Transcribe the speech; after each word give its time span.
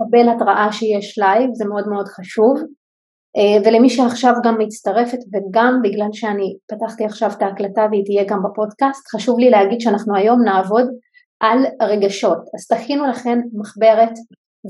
לקבל 0.00 0.28
התראה 0.28 0.72
שיש 0.72 1.18
לייב, 1.18 1.50
זה 1.52 1.64
מאוד 1.64 1.88
מאוד 1.88 2.08
חשוב. 2.08 2.62
אה, 3.36 3.62
ולמי 3.64 3.90
שעכשיו 3.90 4.34
גם 4.44 4.58
מצטרפת 4.58 5.18
וגם 5.32 5.80
בגלל 5.82 6.08
שאני 6.12 6.56
פתחתי 6.70 7.04
עכשיו 7.04 7.30
את 7.36 7.42
ההקלטה 7.42 7.86
והיא 7.90 8.04
תהיה 8.04 8.24
גם 8.28 8.42
בפודקאסט, 8.42 9.08
חשוב 9.14 9.38
לי 9.38 9.50
להגיד 9.50 9.80
שאנחנו 9.80 10.16
היום 10.16 10.42
נעבוד 10.44 10.86
על 11.40 11.58
רגשות. 11.82 12.38
אז 12.38 12.66
תכינו 12.66 13.06
לכן 13.06 13.38
מחברת 13.54 14.12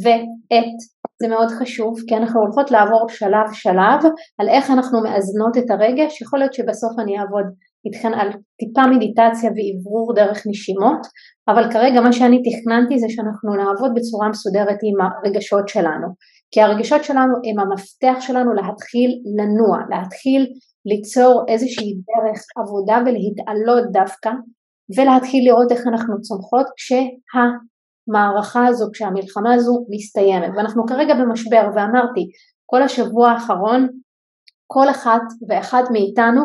ועט, 0.04 0.76
זה 1.22 1.28
מאוד 1.28 1.48
חשוב 1.50 1.94
כי 2.08 2.16
אנחנו 2.16 2.40
הולכות 2.40 2.70
לעבור 2.70 3.08
שלב 3.08 3.46
שלב 3.52 4.12
על 4.38 4.48
איך 4.48 4.70
אנחנו 4.70 5.02
מאזנות 5.02 5.56
את 5.58 5.70
הרגש, 5.70 6.22
יכול 6.22 6.38
להיות 6.38 6.54
שבסוף 6.54 6.92
אני 6.98 7.18
אעבוד 7.18 7.44
איתכן 7.86 8.14
על 8.14 8.28
טיפה 8.58 8.86
מדיטציה 8.86 9.50
ואוורור 9.50 10.14
דרך 10.14 10.42
נשימות, 10.46 11.02
אבל 11.48 11.72
כרגע 11.72 12.00
מה 12.00 12.12
שאני 12.12 12.42
תכננתי 12.46 12.98
זה 12.98 13.06
שאנחנו 13.08 13.54
נעבוד 13.54 13.90
בצורה 13.94 14.28
מסודרת 14.28 14.78
עם 14.82 14.96
הרגשות 15.00 15.68
שלנו, 15.68 16.08
כי 16.50 16.60
הרגשות 16.60 17.04
שלנו 17.04 17.34
הם 17.46 17.58
המפתח 17.60 18.16
שלנו 18.20 18.52
להתחיל 18.54 19.10
לנוע, 19.38 19.78
להתחיל 19.90 20.46
ליצור 20.86 21.44
איזושהי 21.48 21.92
דרך 21.94 22.40
עבודה 22.56 22.96
ולהתעלות 23.04 23.92
דווקא 23.92 24.30
ולהתחיל 24.96 25.44
לראות 25.48 25.72
איך 25.72 25.86
אנחנו 25.86 26.20
צומחות 26.20 26.66
כשהמערכה 26.76 28.66
הזו, 28.66 28.86
כשהמלחמה 28.92 29.54
הזו 29.54 29.84
מסתיימת. 29.90 30.50
ואנחנו 30.56 30.86
כרגע 30.86 31.14
במשבר 31.14 31.68
ואמרתי 31.74 32.24
כל 32.66 32.82
השבוע 32.82 33.30
האחרון 33.30 33.88
כל 34.66 34.90
אחת 34.90 35.22
ואחד 35.48 35.82
מאיתנו 35.92 36.42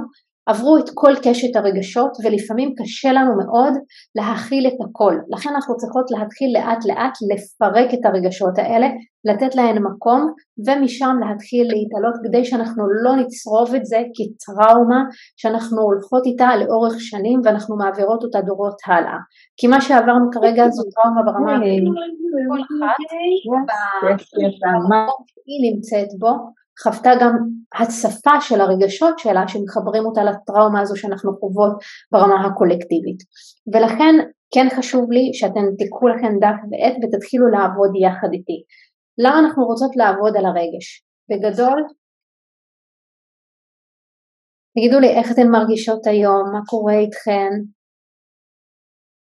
עברו 0.50 0.78
את 0.78 0.90
כל 0.94 1.14
קשת 1.24 1.56
הרגשות 1.56 2.12
ולפעמים 2.24 2.74
קשה 2.78 3.12
לנו 3.12 3.32
מאוד 3.42 3.74
להכיל 4.16 4.68
את 4.68 4.80
הכל. 4.86 5.16
לכן 5.34 5.50
אנחנו 5.56 5.78
צריכות 5.78 6.06
להתחיל 6.12 6.50
לאט 6.58 6.86
לאט 6.86 7.16
לפרק 7.30 7.94
את 7.94 8.06
הרגשות 8.06 8.58
האלה, 8.58 8.88
לתת 9.26 9.56
להן 9.56 9.78
מקום 9.88 10.22
ומשם 10.66 11.16
להתחיל 11.24 11.66
להתעלות 11.74 12.16
כדי 12.24 12.46
שאנחנו 12.46 12.84
לא 13.04 13.16
נצרוב 13.16 13.76
את 13.76 13.86
זה 13.86 14.00
כטראומה 14.16 15.02
שאנחנו 15.38 15.82
הולכות 15.82 16.26
איתה 16.26 16.50
לאורך 16.56 16.96
שנים 17.00 17.40
ואנחנו 17.44 17.78
מעבירות 17.78 18.24
אותה 18.24 18.42
דורות 18.42 18.78
הלאה. 18.88 19.18
כי 19.58 19.68
מה 19.68 19.82
שעברנו 19.82 20.26
כרגע 20.32 20.70
זו 20.70 20.84
טראומה 20.94 21.22
ברמה 21.28 21.54
כל 22.50 22.62
אחת 22.62 22.96
שהיא 25.32 25.62
נמצאת 25.68 26.10
בו 26.20 26.32
חוותה 26.84 27.12
גם 27.22 27.34
הצפה 27.82 28.42
של 28.42 28.62
הרגשות 28.62 29.20
שלה 29.20 29.48
שמחברים 29.48 30.06
אותה 30.06 30.24
לטראומה 30.24 30.82
הזו 30.82 30.96
שאנחנו 30.96 31.32
חוות 31.40 31.74
ברמה 32.12 32.46
הקולקטיבית 32.46 33.20
ולכן 33.74 34.16
כן 34.54 34.68
חשוב 34.78 35.12
לי 35.12 35.30
שאתם 35.34 35.66
תיקחו 35.78 36.08
לכם 36.08 36.34
דף 36.42 36.60
ועט 36.70 36.96
ותתחילו 37.02 37.48
לעבוד 37.48 37.92
יחד 38.06 38.30
איתי. 38.34 38.64
למה 39.24 39.40
אנחנו 39.40 39.66
רוצות 39.66 39.92
לעבוד 39.96 40.38
על 40.38 40.46
הרגש? 40.46 41.04
בגדול 41.30 41.80
תגידו 44.76 45.00
לי 45.00 45.10
איך 45.18 45.32
אתן 45.32 45.48
מרגישות 45.48 46.08
היום, 46.08 46.44
מה 46.54 46.60
קורה 46.66 46.94
איתכן, 46.94 47.52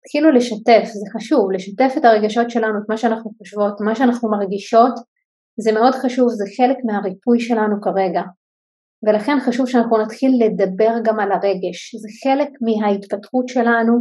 תתחילו 0.02 0.30
לשתף, 0.30 0.84
זה 0.84 1.06
חשוב, 1.14 1.52
לשתף 1.52 1.92
את 1.96 2.04
הרגשות 2.04 2.50
שלנו, 2.50 2.78
את 2.78 2.88
מה 2.88 2.96
שאנחנו 2.96 3.30
חושבות, 3.38 3.80
מה 3.80 3.94
שאנחנו 3.94 4.30
מרגישות 4.30 4.94
זה 5.60 5.72
מאוד 5.72 5.94
חשוב, 5.94 6.28
זה 6.28 6.44
חלק 6.56 6.76
מהריפוי 6.84 7.40
שלנו 7.40 7.80
כרגע. 7.82 8.22
ולכן 9.06 9.40
חשוב 9.40 9.68
שאנחנו 9.68 9.98
נתחיל 9.98 10.30
לדבר 10.44 10.94
גם 11.04 11.20
על 11.20 11.32
הרגש, 11.32 11.94
זה 11.94 12.08
חלק 12.24 12.48
מההתפתחות 12.60 13.48
שלנו, 13.48 13.92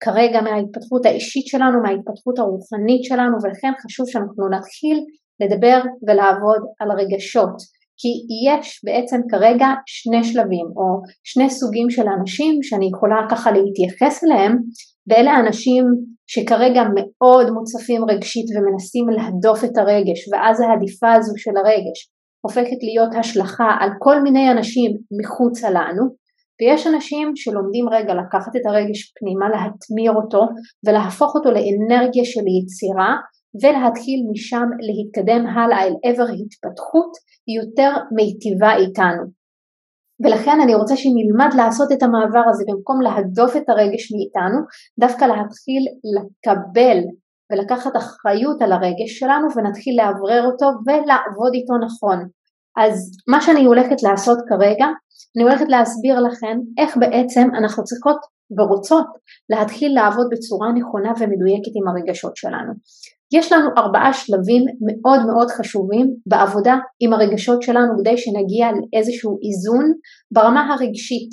כרגע 0.00 0.40
מההתפתחות 0.40 1.06
האישית 1.06 1.46
שלנו, 1.46 1.82
מההתפתחות 1.82 2.38
הרוחנית 2.38 3.04
שלנו, 3.04 3.36
ולכן 3.42 3.72
חשוב 3.84 4.06
שאנחנו 4.08 4.48
נתחיל 4.48 5.04
לדבר 5.40 5.80
ולעבוד 6.08 6.62
על 6.80 6.90
הרגשות. 6.90 7.81
כי 8.02 8.12
יש 8.48 8.80
בעצם 8.84 9.20
כרגע 9.30 9.66
שני 9.86 10.24
שלבים 10.24 10.66
או 10.76 10.86
שני 11.24 11.50
סוגים 11.50 11.90
של 11.90 12.06
אנשים 12.18 12.62
שאני 12.62 12.86
יכולה 12.94 13.16
ככה 13.30 13.50
להתייחס 13.52 14.24
אליהם 14.24 14.56
ואלה 15.08 15.30
האנשים 15.30 15.84
שכרגע 16.26 16.82
מאוד 16.94 17.50
מוצפים 17.50 18.02
רגשית 18.10 18.46
ומנסים 18.50 19.08
להדוף 19.08 19.64
את 19.64 19.76
הרגש 19.78 20.20
ואז 20.32 20.60
ההדיפה 20.60 21.12
הזו 21.12 21.32
של 21.36 21.56
הרגש 21.56 21.98
הופכת 22.46 22.80
להיות 22.82 23.14
השלכה 23.18 23.70
על 23.80 23.90
כל 23.98 24.22
מיני 24.22 24.50
אנשים 24.50 24.90
מחוצה 25.20 25.70
לנו 25.70 26.22
ויש 26.60 26.86
אנשים 26.86 27.32
שלומדים 27.36 27.88
רגע 27.88 28.14
לקחת 28.14 28.56
את 28.56 28.66
הרגש 28.66 29.12
פנימה, 29.18 29.46
להטמיר 29.48 30.12
אותו 30.12 30.42
ולהפוך 30.86 31.34
אותו 31.34 31.50
לאנרגיה 31.50 32.24
של 32.24 32.44
יצירה 32.56 33.12
ולהתחיל 33.62 34.20
משם 34.30 34.68
להתקדם 34.86 35.46
הלאה 35.46 35.82
אל 35.82 35.94
עבר 36.04 36.28
התפתחות 36.40 37.12
יותר 37.56 37.90
מיטיבה 38.14 38.72
איתנו. 38.76 39.22
ולכן 40.24 40.60
אני 40.64 40.74
רוצה 40.74 40.96
שנלמד 40.96 41.54
לעשות 41.56 41.92
את 41.92 42.02
המעבר 42.02 42.44
הזה 42.50 42.64
במקום 42.68 43.00
להדוף 43.00 43.56
את 43.56 43.68
הרגש 43.68 44.12
מאיתנו, 44.12 44.58
דווקא 45.00 45.24
להתחיל 45.24 45.82
לקבל 46.14 46.98
ולקחת 47.52 47.96
אחריות 47.96 48.62
על 48.62 48.72
הרגש 48.72 49.10
שלנו 49.18 49.46
ונתחיל 49.56 49.94
לאוורר 50.00 50.42
אותו 50.46 50.66
ולעבוד 50.86 51.52
איתו 51.54 51.74
נכון. 51.86 52.18
אז 52.76 52.94
מה 53.28 53.40
שאני 53.40 53.64
הולכת 53.64 54.02
לעשות 54.02 54.38
כרגע, 54.48 54.86
אני 55.36 55.44
הולכת 55.44 55.68
להסביר 55.68 56.20
לכם 56.20 56.58
איך 56.78 56.96
בעצם 56.96 57.48
אנחנו 57.58 57.84
צריכות 57.84 58.16
ורוצות 58.58 59.06
להתחיל 59.50 59.94
לעבוד 59.94 60.26
בצורה 60.32 60.72
נכונה 60.72 61.12
ומדויקת 61.18 61.72
עם 61.74 61.88
הרגשות 61.88 62.36
שלנו. 62.36 62.72
יש 63.32 63.52
לנו 63.52 63.68
ארבעה 63.78 64.12
שלבים 64.12 64.62
מאוד 64.86 65.26
מאוד 65.26 65.50
חשובים 65.50 66.14
בעבודה 66.26 66.76
עם 67.00 67.12
הרגשות 67.12 67.62
שלנו 67.62 67.92
כדי 67.98 68.16
שנגיע 68.16 68.66
לאיזשהו 68.72 69.38
איזון 69.42 69.92
ברמה 70.32 70.74
הרגשית. 70.74 71.30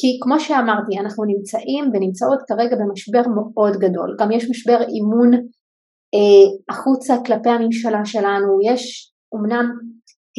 כי 0.00 0.18
כמו 0.22 0.40
שאמרתי, 0.40 0.98
אנחנו 1.00 1.24
נמצאים 1.24 1.84
ונמצאות 1.92 2.38
כרגע 2.48 2.76
במשבר 2.76 3.22
מאוד 3.28 3.76
גדול. 3.76 4.16
גם 4.20 4.32
יש 4.32 4.50
משבר 4.50 4.80
אימון 4.80 5.30
אה, 6.14 6.46
החוצה 6.70 7.14
כלפי 7.26 7.48
הממשלה 7.48 8.04
שלנו, 8.04 8.58
יש 8.64 9.12
אמנם 9.34 9.66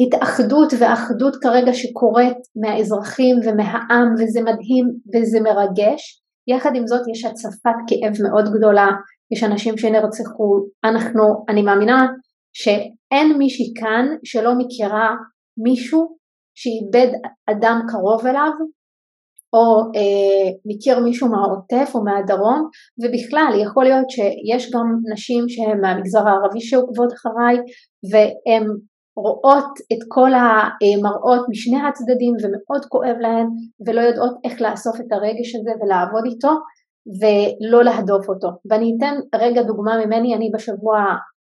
התאחדות 0.00 0.72
ואחדות 0.78 1.36
כרגע 1.42 1.72
שקורית 1.74 2.38
מהאזרחים 2.56 3.36
ומהעם 3.44 4.14
וזה 4.18 4.40
מדהים 4.40 4.86
וזה 5.14 5.40
מרגש, 5.40 6.22
יחד 6.48 6.70
עם 6.74 6.86
זאת 6.86 7.00
יש 7.12 7.24
הצפת 7.24 7.78
כאב 7.86 8.22
מאוד 8.22 8.44
גדולה 8.54 8.86
יש 9.32 9.44
אנשים 9.44 9.78
שנרצחו, 9.78 10.66
אנחנו, 10.84 11.44
אני 11.48 11.62
מאמינה 11.62 12.06
שאין 12.52 13.38
מישהי 13.38 13.72
כאן 13.80 14.06
שלא 14.24 14.52
מכירה 14.58 15.10
מישהו 15.56 16.16
שאיבד 16.54 17.12
אדם 17.50 17.80
קרוב 17.88 18.26
אליו 18.26 18.50
או 19.52 19.80
אה, 19.96 20.48
מכיר 20.66 21.00
מישהו 21.00 21.28
מהעוטף 21.28 21.94
או 21.94 22.04
מהדרום 22.04 22.68
ובכלל 23.02 23.52
יכול 23.62 23.84
להיות 23.84 24.10
שיש 24.10 24.70
גם 24.74 24.86
נשים 25.12 25.48
שהן 25.48 25.80
מהמגזר 25.80 26.28
הערבי 26.28 26.60
שעוקבות 26.60 27.12
אחריי 27.12 27.56
והן 28.10 28.66
רואות 29.16 29.72
את 29.92 29.98
כל 30.08 30.30
המראות 30.34 31.46
משני 31.48 31.80
הצדדים 31.88 32.34
ומאוד 32.42 32.84
כואב 32.88 33.16
להן 33.20 33.46
ולא 33.86 34.00
יודעות 34.00 34.34
איך 34.44 34.60
לאסוף 34.60 34.96
את 35.00 35.12
הרגש 35.12 35.54
הזה 35.54 35.70
ולעבוד 35.80 36.24
איתו 36.26 36.52
ולא 37.20 37.84
להדוף 37.84 38.28
אותו. 38.28 38.48
ואני 38.70 38.92
אתן 38.96 39.14
רגע 39.34 39.62
דוגמה 39.62 40.06
ממני, 40.06 40.34
אני 40.34 40.50
בשבוע 40.54 40.98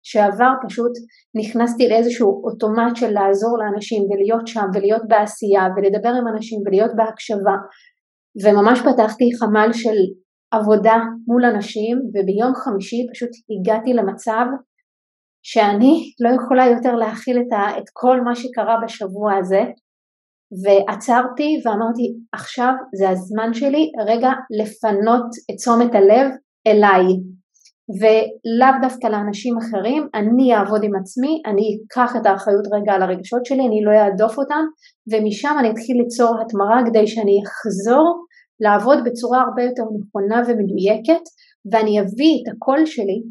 שעבר 0.04 0.52
פשוט 0.68 0.92
נכנסתי 1.36 1.90
לאיזשהו 1.90 2.42
אוטומט 2.46 2.96
של 2.96 3.12
לעזור 3.12 3.58
לאנשים 3.60 4.04
ולהיות 4.04 4.48
שם 4.48 4.66
ולהיות 4.74 5.02
בעשייה 5.08 5.64
ולדבר 5.76 6.10
עם 6.10 6.28
אנשים 6.28 6.60
ולהיות 6.66 6.92
בהקשבה 6.96 7.56
וממש 8.44 8.80
פתחתי 8.80 9.30
חמ"ל 9.40 9.74
של 9.74 9.98
עבודה 10.52 10.98
מול 11.28 11.46
אנשים 11.46 11.98
וביום 11.98 12.54
חמישי 12.56 13.08
פשוט 13.12 13.30
הגעתי 13.52 13.94
למצב 13.94 14.46
שאני 15.44 15.94
לא 16.20 16.30
יכולה 16.36 16.66
יותר 16.68 16.96
להכיל 16.96 17.38
את, 17.38 17.54
ה, 17.54 17.78
את 17.78 17.84
כל 17.94 18.22
מה 18.22 18.36
שקרה 18.36 18.76
בשבוע 18.84 19.34
הזה 19.40 19.62
ועצרתי 20.64 21.62
ואמרתי 21.66 22.14
עכשיו 22.34 22.74
זה 23.00 23.10
הזמן 23.10 23.54
שלי 23.54 23.92
רגע 24.08 24.32
לפנות 24.62 25.26
את 25.52 25.56
תשומת 25.56 25.96
הלב 25.96 26.28
אליי 26.68 27.06
ולאו 28.00 28.82
דווקא 28.82 29.08
לאנשים 29.08 29.58
אחרים, 29.58 30.08
אני 30.16 30.56
אעבוד 30.56 30.84
עם 30.84 30.96
עצמי, 31.02 31.42
אני 31.46 31.78
אקח 31.78 32.16
את 32.22 32.26
האחריות 32.26 32.66
רגע 32.74 32.92
על 32.94 33.02
הרגשות 33.02 33.46
שלי, 33.46 33.68
אני 33.68 33.82
לא 33.86 33.92
אעדוף 33.92 34.38
אותם 34.38 34.64
ומשם 35.12 35.56
אני 35.60 35.72
אתחיל 35.72 35.98
ליצור 36.02 36.42
התמרה 36.42 36.80
כדי 36.88 37.08
שאני 37.08 37.38
אחזור 37.46 38.26
לעבוד 38.60 38.98
בצורה 39.06 39.42
הרבה 39.42 39.64
יותר 39.64 39.84
נכונה 39.84 40.42
ומדויקת 40.48 41.24
ואני 41.72 42.00
אביא 42.02 42.36
את 42.42 42.54
הקול 42.54 42.86
שלי 42.86 43.22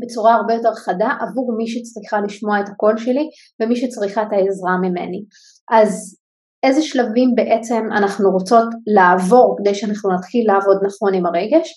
בצורה 0.00 0.34
הרבה 0.34 0.54
יותר 0.54 0.74
חדה 0.74 1.10
עבור 1.20 1.52
מי 1.56 1.66
שצריכה 1.66 2.20
לשמוע 2.20 2.60
את 2.60 2.68
הקול 2.68 2.98
שלי 2.98 3.28
ומי 3.60 3.76
שצריכה 3.76 4.22
את 4.22 4.32
העזרה 4.32 4.76
ממני. 4.82 5.24
אז 5.70 6.19
איזה 6.62 6.82
שלבים 6.82 7.30
בעצם 7.34 7.82
אנחנו 7.96 8.30
רוצות 8.30 8.68
לעבור 8.86 9.56
כדי 9.58 9.74
שאנחנו 9.74 10.10
נתחיל 10.14 10.46
לעבוד 10.46 10.76
נכון 10.86 11.14
עם 11.14 11.26
הרגש. 11.26 11.72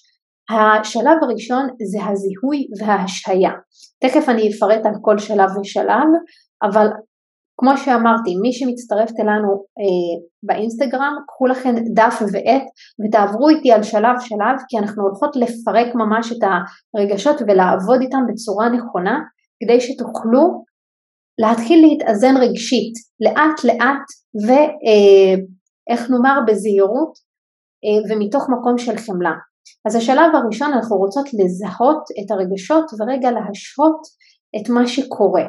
השלב 0.50 1.18
הראשון 1.22 1.68
זה 1.92 2.00
הזיהוי 2.06 2.68
וההשהיה. 2.80 3.52
תכף 4.00 4.30
אני 4.30 4.50
אפרט 4.54 4.86
על 4.86 4.94
כל 5.02 5.18
שלב 5.18 5.50
ושלב, 5.58 6.08
אבל 6.64 6.88
כמו 7.58 7.78
שאמרתי, 7.78 8.36
מי 8.42 8.54
שמצטרפת 8.54 9.20
אלינו 9.20 9.50
אה, 9.80 10.26
באינסטגרם, 10.44 11.14
קחו 11.28 11.48
לכם 11.48 11.76
דף 11.94 12.22
ועט 12.22 12.64
ותעברו 13.02 13.50
איתי 13.50 13.72
על 13.72 13.84
שלב 13.84 14.16
שלב, 14.20 14.56
כי 14.68 14.78
אנחנו 14.78 15.04
הולכות 15.04 15.36
לפרק 15.36 15.96
ממש 15.96 16.32
את 16.32 16.44
הרגשות 16.96 17.42
ולעבוד 17.42 18.02
איתם 18.02 18.24
בצורה 18.30 18.70
נכונה, 18.70 19.20
כדי 19.64 19.82
שתוכלו 19.82 20.64
להתחיל 21.42 21.86
להתאזן 21.86 22.38
רגשית, 22.38 22.94
לאט 23.20 23.64
לאט 23.64 24.06
ואיך 24.46 26.02
אה, 26.02 26.08
נאמר 26.10 26.40
בזהירות 26.48 27.14
אה, 27.86 28.16
ומתוך 28.16 28.44
מקום 28.50 28.78
של 28.78 28.98
חמלה. 28.98 29.34
אז 29.88 29.96
השלב 29.96 30.36
הראשון 30.36 30.74
אנחנו 30.74 30.98
רוצות 30.98 31.26
לזהות 31.34 32.04
את 32.20 32.32
הרגשות 32.32 32.86
ורגע 33.00 33.32
להשהות 33.32 34.02
את 34.56 34.70
מה 34.70 34.88
שקורה. 34.88 35.44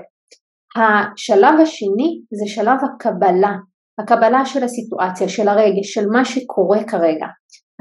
השלב 0.77 1.61
השני 1.63 2.21
זה 2.39 2.47
שלב 2.47 2.79
הקבלה, 2.85 3.53
הקבלה 4.01 4.47
של 4.47 4.65
הסיטואציה, 4.65 5.29
של 5.29 5.49
הרגש, 5.49 5.95
של 5.95 6.07
מה 6.13 6.25
שקורה 6.25 6.85
כרגע. 6.85 7.27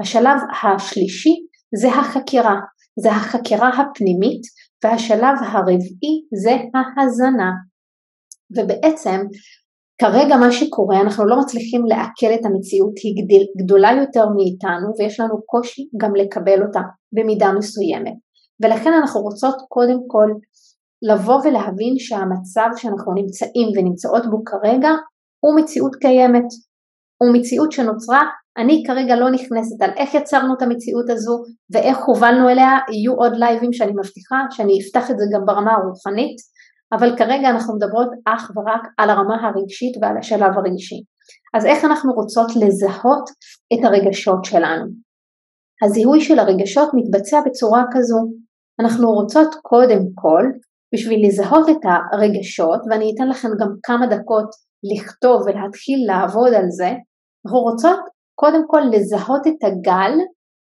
השלב 0.00 0.38
השלישי 0.62 1.34
זה 1.76 1.88
החקירה, 1.88 2.54
זה 3.00 3.10
החקירה 3.10 3.68
הפנימית, 3.68 4.42
והשלב 4.84 5.36
הרביעי 5.40 6.14
זה 6.42 6.50
ההזנה. 6.74 7.50
ובעצם 8.56 9.20
כרגע 10.00 10.36
מה 10.36 10.52
שקורה, 10.52 11.00
אנחנו 11.00 11.26
לא 11.26 11.36
מצליחים 11.40 11.86
לעכל 11.86 12.34
את 12.34 12.44
המציאות, 12.46 12.94
היא 13.02 13.14
גדל, 13.18 13.64
גדולה 13.64 13.90
יותר 14.00 14.24
מאיתנו 14.36 14.88
ויש 14.98 15.20
לנו 15.20 15.42
קושי 15.46 15.82
גם 16.00 16.14
לקבל 16.14 16.62
אותה 16.66 16.80
במידה 17.12 17.52
מסוימת. 17.58 18.14
ולכן 18.62 18.92
אנחנו 18.92 19.20
רוצות 19.20 19.54
קודם 19.68 19.98
כל 20.06 20.28
לבוא 21.02 21.40
ולהבין 21.44 21.94
שהמצב 21.98 22.68
שאנחנו 22.76 23.14
נמצאים 23.14 23.68
ונמצאות 23.76 24.22
בו 24.30 24.44
כרגע 24.44 24.90
הוא 25.44 25.56
מציאות 25.60 25.94
קיימת, 25.94 26.48
הוא 27.22 27.34
מציאות 27.34 27.72
שנוצרה, 27.72 28.22
אני 28.58 28.82
כרגע 28.86 29.16
לא 29.16 29.30
נכנסת 29.30 29.82
על 29.82 29.90
איך 29.96 30.14
יצרנו 30.14 30.54
את 30.56 30.62
המציאות 30.62 31.10
הזו 31.10 31.42
ואיך 31.72 31.98
הובלנו 32.06 32.48
אליה, 32.48 32.70
יהיו 32.92 33.14
עוד 33.14 33.32
לייבים 33.36 33.72
שאני 33.72 33.92
מבטיחה, 33.92 34.36
שאני 34.50 34.78
אפתח 34.82 35.10
את 35.10 35.18
זה 35.18 35.24
גם 35.34 35.46
ברמה 35.46 35.72
הרוחנית, 35.72 36.36
אבל 36.98 37.16
כרגע 37.16 37.50
אנחנו 37.50 37.76
מדברות 37.76 38.08
אך 38.24 38.50
ורק 38.56 38.82
על 38.98 39.10
הרמה 39.10 39.36
הרגשית 39.46 39.96
ועל 40.00 40.16
השלב 40.18 40.52
הרגשי. 40.58 41.02
אז 41.54 41.66
איך 41.66 41.84
אנחנו 41.84 42.12
רוצות 42.12 42.50
לזהות 42.56 43.30
את 43.72 43.84
הרגשות 43.84 44.44
שלנו? 44.44 44.84
הזיהוי 45.84 46.20
של 46.20 46.38
הרגשות 46.38 46.88
מתבצע 46.94 47.40
בצורה 47.46 47.84
כזו, 47.92 48.18
אנחנו 48.80 49.12
רוצות 49.12 49.54
קודם 49.62 50.02
כל, 50.14 50.44
בשביל 50.94 51.26
לזהות 51.26 51.68
את 51.68 51.82
הרגשות, 52.12 52.80
ואני 52.90 53.12
אתן 53.14 53.28
לכם 53.28 53.48
גם 53.60 53.68
כמה 53.82 54.06
דקות 54.06 54.48
לכתוב 54.92 55.42
ולהתחיל 55.42 55.98
לעבוד 56.06 56.54
על 56.54 56.66
זה, 56.68 56.90
אנחנו 57.46 57.58
רוצות 57.58 58.00
קודם 58.34 58.62
כל 58.66 58.80
לזהות 58.92 59.46
את 59.46 59.64
הגל 59.64 60.12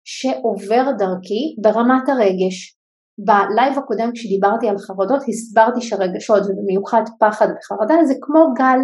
שעובר 0.05 0.91
דרכי 0.99 1.57
ברמת 1.63 2.09
הרגש. 2.09 2.77
בלייב 3.25 3.79
הקודם 3.79 4.11
כשדיברתי 4.15 4.69
על 4.69 4.79
חרדות 4.79 5.23
הסברתי 5.29 5.81
שרגשות 5.81 6.43
ובמיוחד 6.43 7.03
פחד 7.21 7.47
וחרדה 7.47 8.05
זה 8.05 8.15
כמו 8.21 8.55
גל, 8.59 8.81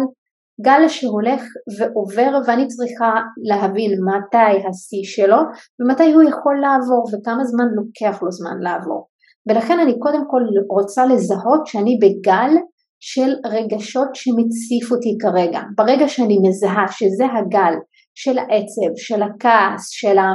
גל 0.61 0.87
שהולך 0.87 1.43
ועובר 1.77 2.39
ואני 2.47 2.67
צריכה 2.67 3.11
להבין 3.49 3.91
מתי 3.91 4.67
השיא 4.69 5.03
שלו 5.03 5.37
ומתי 5.79 6.13
הוא 6.13 6.23
יכול 6.23 6.55
לעבור 6.61 7.03
וכמה 7.13 7.43
זמן 7.45 7.67
לוקח 7.75 8.23
לו 8.23 8.31
זמן 8.31 8.57
לעבור. 8.61 9.07
ולכן 9.49 9.79
אני 9.79 9.99
קודם 9.99 10.23
כל 10.29 10.41
רוצה 10.69 11.05
לזהות 11.05 11.67
שאני 11.67 11.99
בגל 12.01 12.51
של 12.99 13.33
רגשות 13.45 14.07
שמציף 14.13 14.91
אותי 14.91 15.17
כרגע. 15.21 15.61
ברגע 15.77 16.07
שאני 16.07 16.37
מזהה 16.43 16.85
שזה 16.91 17.25
הגל 17.25 17.73
של 18.15 18.37
העצב, 18.37 18.91
של 18.95 19.21
הכעס, 19.23 19.89
של 19.89 20.17
ה... 20.17 20.27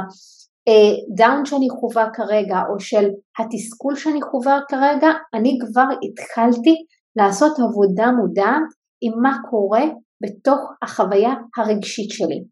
דאון 1.15 1.39
אה, 1.39 1.45
שאני 1.45 1.67
חווה 1.69 2.07
כרגע 2.13 2.57
או 2.69 2.79
של 2.79 3.09
התסכול 3.39 3.95
שאני 3.95 4.21
חווה 4.21 4.59
כרגע, 4.69 5.07
אני 5.33 5.57
כבר 5.61 5.87
התחלתי 6.05 6.75
לעשות 7.15 7.51
עבודה 7.59 8.11
מודעת 8.11 8.67
עם 9.01 9.13
מה 9.21 9.37
קורה 9.49 9.83
בתוך 10.23 10.59
החוויה 10.81 11.33
הרגשית 11.57 12.09
שלי. 12.09 12.43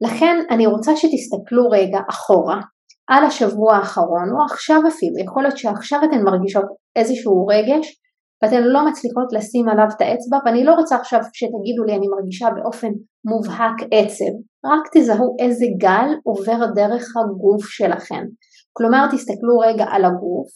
לכן 0.00 0.36
אני 0.50 0.66
רוצה 0.66 0.96
שתסתכלו 0.96 1.70
רגע 1.70 1.98
אחורה 2.10 2.60
על 3.08 3.24
השבוע 3.24 3.76
האחרון 3.76 4.30
או 4.32 4.44
עכשיו 4.44 4.80
אפילו, 4.88 5.18
יכול 5.24 5.42
להיות 5.42 5.58
שעכשיו 5.58 6.00
אתן 6.04 6.22
מרגישות 6.22 6.64
איזשהו 6.96 7.46
רגש 7.46 8.00
ואתן 8.42 8.62
לא 8.62 8.88
מצליחות 8.88 9.32
לשים 9.32 9.68
עליו 9.68 9.86
את 9.96 10.00
האצבע 10.00 10.38
ואני 10.44 10.64
לא 10.64 10.74
רוצה 10.74 10.96
עכשיו 10.96 11.20
שתגידו 11.32 11.84
לי 11.86 11.96
אני 11.96 12.08
מרגישה 12.08 12.48
באופן 12.56 12.92
מובהק 13.24 13.76
עצב, 13.92 14.32
רק 14.64 14.82
תזהו 14.94 15.36
איזה 15.38 15.66
גל 15.78 16.08
עובר 16.24 16.66
דרך 16.74 17.04
הגוף 17.16 17.64
שלכם. 17.66 18.24
כלומר 18.72 19.06
תסתכלו 19.12 19.58
רגע 19.58 19.84
על 19.90 20.04
הגוף 20.04 20.48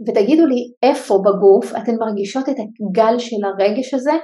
ותגידו 0.00 0.46
לי 0.46 0.60
איפה 0.82 1.14
בגוף 1.24 1.72
אתן 1.78 1.96
מרגישות 2.00 2.48
את 2.48 2.56
הגל 2.58 3.18
של 3.18 3.36
הרגש 3.44 3.94
הזה 3.94 4.16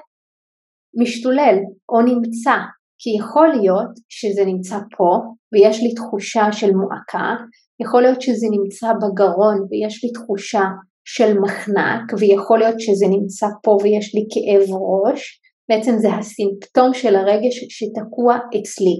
משתולל 1.00 1.56
או 1.88 2.00
נמצא, 2.00 2.56
כי 2.98 3.10
יכול 3.18 3.48
להיות 3.48 3.90
שזה 4.08 4.44
נמצא 4.44 4.76
פה 4.96 5.10
ויש 5.52 5.82
לי 5.82 5.94
תחושה 5.94 6.52
של 6.52 6.70
מועקה, 6.70 7.44
יכול 7.82 8.02
להיות 8.02 8.20
שזה 8.22 8.46
נמצא 8.50 8.86
בגרון 8.92 9.56
ויש 9.70 10.04
לי 10.04 10.10
תחושה 10.12 10.64
של 11.04 11.38
מחנק 11.38 12.12
ויכול 12.18 12.58
להיות 12.58 12.80
שזה 12.80 13.06
נמצא 13.10 13.46
פה 13.62 13.70
ויש 13.82 14.14
לי 14.14 14.24
כאב 14.32 14.76
ראש, 14.92 15.40
בעצם 15.68 15.92
זה 15.98 16.08
הסימפטום 16.14 16.94
של 16.94 17.16
הרגש 17.16 17.56
שתקוע 17.68 18.36
אצלי 18.36 18.96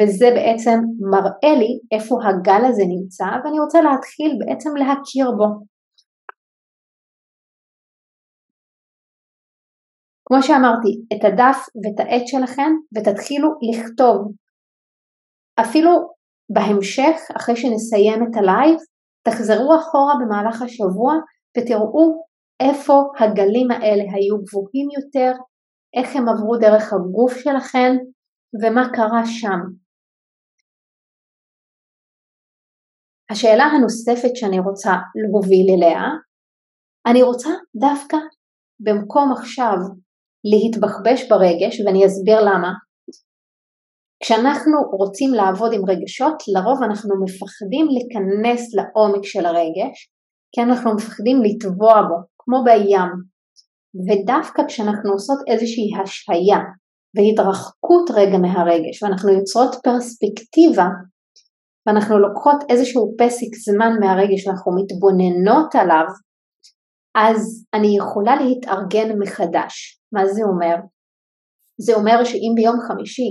וזה 0.00 0.26
בעצם 0.36 0.78
מראה 1.10 1.58
לי 1.58 1.72
איפה 1.92 2.14
הגל 2.24 2.64
הזה 2.68 2.82
נמצא 2.94 3.24
ואני 3.44 3.60
רוצה 3.60 3.78
להתחיל 3.82 4.32
בעצם 4.40 4.70
להכיר 4.76 5.26
בו. 5.38 5.72
כמו 10.24 10.42
שאמרתי, 10.42 10.92
את 11.12 11.24
הדף 11.24 11.58
ואת 11.82 11.98
העט 12.00 12.26
שלכם 12.26 12.72
ותתחילו 12.94 13.48
לכתוב. 13.68 14.32
אפילו 15.60 15.90
בהמשך, 16.54 17.16
אחרי 17.36 17.56
שנסיים 17.56 18.22
את 18.22 18.36
הלייב, 18.36 18.78
תחזרו 19.26 19.76
אחורה 19.80 20.14
במהלך 20.20 20.62
השבוע 20.62 21.12
ותראו 21.56 22.24
איפה 22.60 22.94
הגלים 23.18 23.70
האלה 23.70 24.04
היו 24.14 24.36
גבוהים 24.44 24.88
יותר, 24.98 25.32
איך 25.96 26.16
הם 26.16 26.28
עברו 26.28 26.56
דרך 26.56 26.92
הגוף 26.92 27.32
שלכם 27.36 27.92
ומה 28.62 28.84
קרה 28.94 29.22
שם. 29.26 29.60
השאלה 33.30 33.64
הנוספת 33.64 34.36
שאני 34.36 34.58
רוצה 34.60 34.92
להוביל 35.20 35.66
אליה, 35.74 36.02
אני 37.06 37.22
רוצה 37.22 37.50
דווקא 37.76 38.16
במקום 38.80 39.32
עכשיו 39.32 39.76
להתבחבש 40.44 41.28
ברגש 41.30 41.80
ואני 41.80 42.06
אסביר 42.06 42.40
למה. 42.40 42.72
כשאנחנו 44.22 44.76
רוצים 45.00 45.30
לעבוד 45.34 45.70
עם 45.72 45.82
רגשות, 45.90 46.36
לרוב 46.54 46.78
אנחנו 46.82 47.14
מפחדים 47.24 47.86
להיכנס 47.94 48.74
לעומק 48.74 49.24
של 49.24 49.46
הרגש, 49.46 50.11
כי 50.52 50.62
אנחנו 50.62 50.94
מפחדים 50.94 51.42
לטבוע 51.42 52.02
בו, 52.02 52.16
כמו 52.38 52.64
בים. 52.64 53.10
ודווקא 54.06 54.62
כשאנחנו 54.68 55.12
עושות 55.12 55.38
איזושהי 55.46 55.90
השהיה 56.02 56.58
והתרחקות 57.14 58.10
רגע 58.14 58.38
מהרגש 58.38 59.02
ואנחנו 59.02 59.30
יוצרות 59.32 59.74
פרספקטיבה 59.84 60.86
ואנחנו 61.86 62.18
לוקחות 62.18 62.56
איזשהו 62.68 63.14
פסק 63.18 63.50
זמן 63.66 63.92
מהרגש 64.00 64.46
ואנחנו 64.46 64.72
מתבוננות 64.76 65.74
עליו, 65.74 66.06
אז 67.14 67.66
אני 67.74 67.96
יכולה 67.98 68.36
להתארגן 68.36 69.18
מחדש. 69.18 70.00
מה 70.12 70.26
זה 70.26 70.42
אומר? 70.42 70.76
זה 71.80 71.94
אומר 71.94 72.24
שאם 72.24 72.52
ביום 72.56 72.76
חמישי 72.88 73.30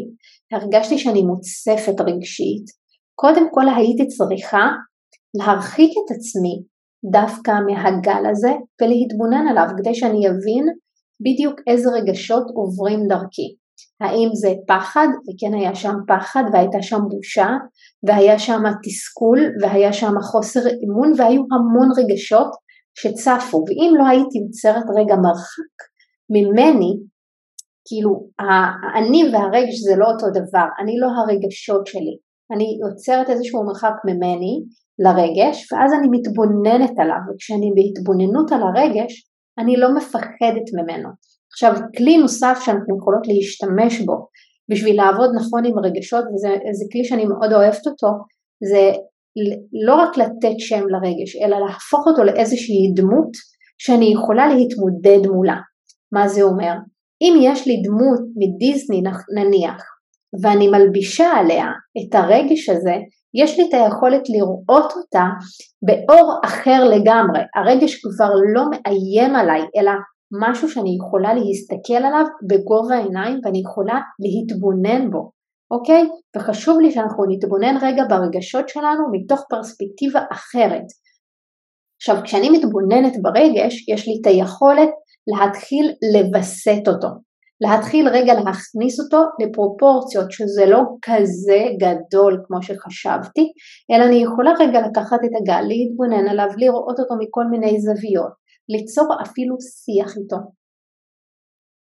הרגשתי 0.51 0.97
שאני 0.97 1.21
מוצפת 1.21 2.01
רגשית, 2.01 2.65
קודם 3.15 3.45
כל 3.51 3.65
הייתי 3.75 4.07
צריכה 4.07 4.65
להרחיק 5.39 5.91
את 5.91 6.15
עצמי 6.15 6.70
דווקא 7.12 7.51
מהגל 7.51 8.25
הזה 8.31 8.51
ולהתבונן 8.81 9.48
עליו 9.50 9.67
כדי 9.77 9.96
שאני 9.96 10.27
אבין 10.27 10.65
בדיוק 11.22 11.60
איזה 11.67 11.89
רגשות 11.89 12.43
עוברים 12.55 13.00
דרכי. 13.08 13.55
האם 14.01 14.29
זה 14.34 14.50
פחד, 14.67 15.08
וכן 15.27 15.53
היה 15.53 15.75
שם 15.75 15.96
פחד 16.08 16.43
והייתה 16.53 16.81
שם 16.81 17.00
בושה 17.10 17.50
והיה 18.03 18.39
שם 18.39 18.63
תסכול 18.84 19.39
והיה 19.62 19.93
שם 19.93 20.13
חוסר 20.22 20.60
אמון 20.60 21.12
והיו 21.17 21.41
המון 21.51 21.89
רגשות 21.98 22.51
שצפו 23.00 23.58
ואם 23.67 23.93
לא 23.98 24.08
הייתי 24.08 24.38
יוצרת 24.38 24.86
רגע 24.98 25.15
מרחק 25.15 25.77
ממני, 26.29 26.93
כאילו 27.88 28.12
אני 28.98 29.22
והרגש 29.34 29.75
זה 29.88 29.96
לא 29.96 30.05
אותו 30.05 30.27
דבר, 30.39 30.67
אני 30.81 30.93
לא 31.01 31.08
הרגשות 31.08 31.88
שלי, 31.88 32.15
אני 32.53 32.79
יוצרת 32.84 33.29
איזשהו 33.29 33.63
מרחק 33.63 33.93
ממני 34.05 34.63
לרגש 35.00 35.72
ואז 35.72 35.93
אני 35.93 36.08
מתבוננת 36.12 37.00
עליו 37.00 37.22
וכשאני 37.27 37.72
בהתבוננות 37.75 38.51
על 38.51 38.62
הרגש 38.63 39.27
אני 39.60 39.77
לא 39.77 39.96
מפחדת 39.96 40.67
ממנו. 40.77 41.10
עכשיו 41.53 41.74
כלי 41.98 42.17
נוסף 42.17 42.58
שאנחנו 42.65 42.98
יכולות 42.98 43.27
להשתמש 43.27 44.01
בו 44.01 44.27
בשביל 44.72 44.98
לעבוד 44.98 45.29
נכון 45.36 45.65
עם 45.65 45.79
רגשות 45.79 46.24
וזה 46.24 46.86
כלי 46.91 47.03
שאני 47.05 47.25
מאוד 47.25 47.53
אוהבת 47.53 47.88
אותו 47.88 48.08
זה 48.70 48.91
לא 49.86 49.96
רק 49.96 50.17
לתת 50.17 50.58
שם 50.58 50.84
לרגש 50.88 51.36
אלא 51.43 51.58
להפוך 51.65 52.08
אותו 52.08 52.24
לאיזושהי 52.24 52.93
דמות 52.96 53.31
שאני 53.77 54.13
יכולה 54.13 54.48
להתמודד 54.48 55.27
מולה. 55.27 55.58
מה 56.12 56.27
זה 56.27 56.41
אומר? 56.41 56.74
אם 57.22 57.34
יש 57.41 57.67
לי 57.67 57.81
דמות 57.86 58.20
מדיסני 58.36 59.01
נניח 59.36 59.84
ואני 60.43 60.67
מלבישה 60.67 61.31
עליה 61.31 61.65
את 61.97 62.15
הרגש 62.15 62.69
הזה, 62.69 62.95
יש 63.43 63.59
לי 63.59 63.65
את 63.69 63.73
היכולת 63.73 64.21
לראות 64.29 64.93
אותה 64.97 65.25
באור 65.85 66.39
אחר 66.45 66.83
לגמרי. 66.83 67.39
הרגש 67.55 67.95
כבר 67.95 68.33
לא 68.53 68.63
מאיים 68.71 69.35
עליי, 69.35 69.61
אלא 69.77 69.91
משהו 70.41 70.69
שאני 70.69 70.95
יכולה 70.95 71.33
להסתכל 71.33 72.05
עליו 72.05 72.25
בגובה 72.50 72.95
העיניים 72.95 73.39
ואני 73.43 73.61
יכולה 73.65 74.00
להתבונן 74.19 75.11
בו, 75.11 75.31
אוקיי? 75.71 76.09
וחשוב 76.35 76.79
לי 76.79 76.91
שאנחנו 76.91 77.23
נתבונן 77.29 77.75
רגע 77.81 78.03
ברגשות 78.09 78.69
שלנו 78.69 79.03
מתוך 79.11 79.43
פרספקטיבה 79.50 80.21
אחרת. 80.31 80.85
עכשיו, 82.01 82.15
כשאני 82.23 82.50
מתבוננת 82.50 83.13
ברגש, 83.21 83.89
יש 83.89 84.07
לי 84.07 84.13
את 84.21 84.27
היכולת 84.27 84.89
להתחיל 85.27 85.91
לווסת 86.13 86.88
אותו. 86.88 87.07
להתחיל 87.62 88.08
רגע 88.10 88.34
להכניס 88.34 89.00
אותו 89.00 89.22
לפרופורציות 89.41 90.32
שזה 90.32 90.65
לא 90.65 90.82
כזה 91.01 91.62
גדול 91.80 92.44
כמו 92.48 92.62
שחשבתי, 92.62 93.51
אלא 93.91 94.03
אני 94.06 94.24
יכולה 94.24 94.51
רגע 94.60 94.80
לקחת 94.88 95.20
את 95.25 95.34
הגל, 95.41 95.62
להתבונן 95.68 96.27
עליו, 96.27 96.48
לראות 96.58 97.00
אותו 97.00 97.13
מכל 97.20 97.46
מיני 97.46 97.82
זוויות, 97.82 98.34
ליצור 98.70 99.08
אפילו 99.22 99.56
שיח 99.62 100.18
איתו, 100.18 100.38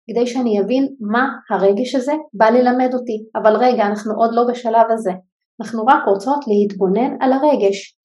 כדי 0.08 0.28
שאני 0.28 0.62
אבין 0.62 0.88
מה 1.00 1.26
הרגש 1.50 1.96
הזה 1.96 2.14
בא 2.34 2.50
ללמד 2.50 2.94
אותי, 2.94 3.18
אבל 3.36 3.56
רגע 3.56 3.86
אנחנו 3.86 4.14
עוד 4.14 4.30
לא 4.34 4.44
בשלב 4.50 4.88
הזה, 4.94 5.12
אנחנו 5.62 5.86
רק 5.86 6.02
רוצות 6.08 6.40
להתבונן 6.48 7.12
על 7.22 7.34
הרגש. 7.34 7.96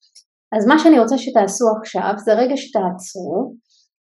אז 0.56 0.66
מה 0.66 0.78
שאני 0.78 0.98
רוצה 0.98 1.18
שתעשו 1.18 1.64
עכשיו 1.80 2.12
זה 2.24 2.34
רגע 2.34 2.56
שתעצרו 2.56 3.54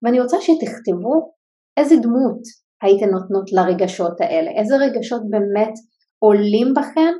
ואני 0.03 0.21
רוצה 0.21 0.37
שתכתבו 0.41 1.33
איזה 1.77 1.95
דמות 1.95 2.41
הייתן 2.81 3.09
נותנות 3.09 3.51
לרגשות 3.51 4.21
האלה, 4.21 4.51
איזה 4.51 4.75
רגשות 4.75 5.21
באמת 5.29 5.73
עולים 6.19 6.73
בכם 6.73 7.13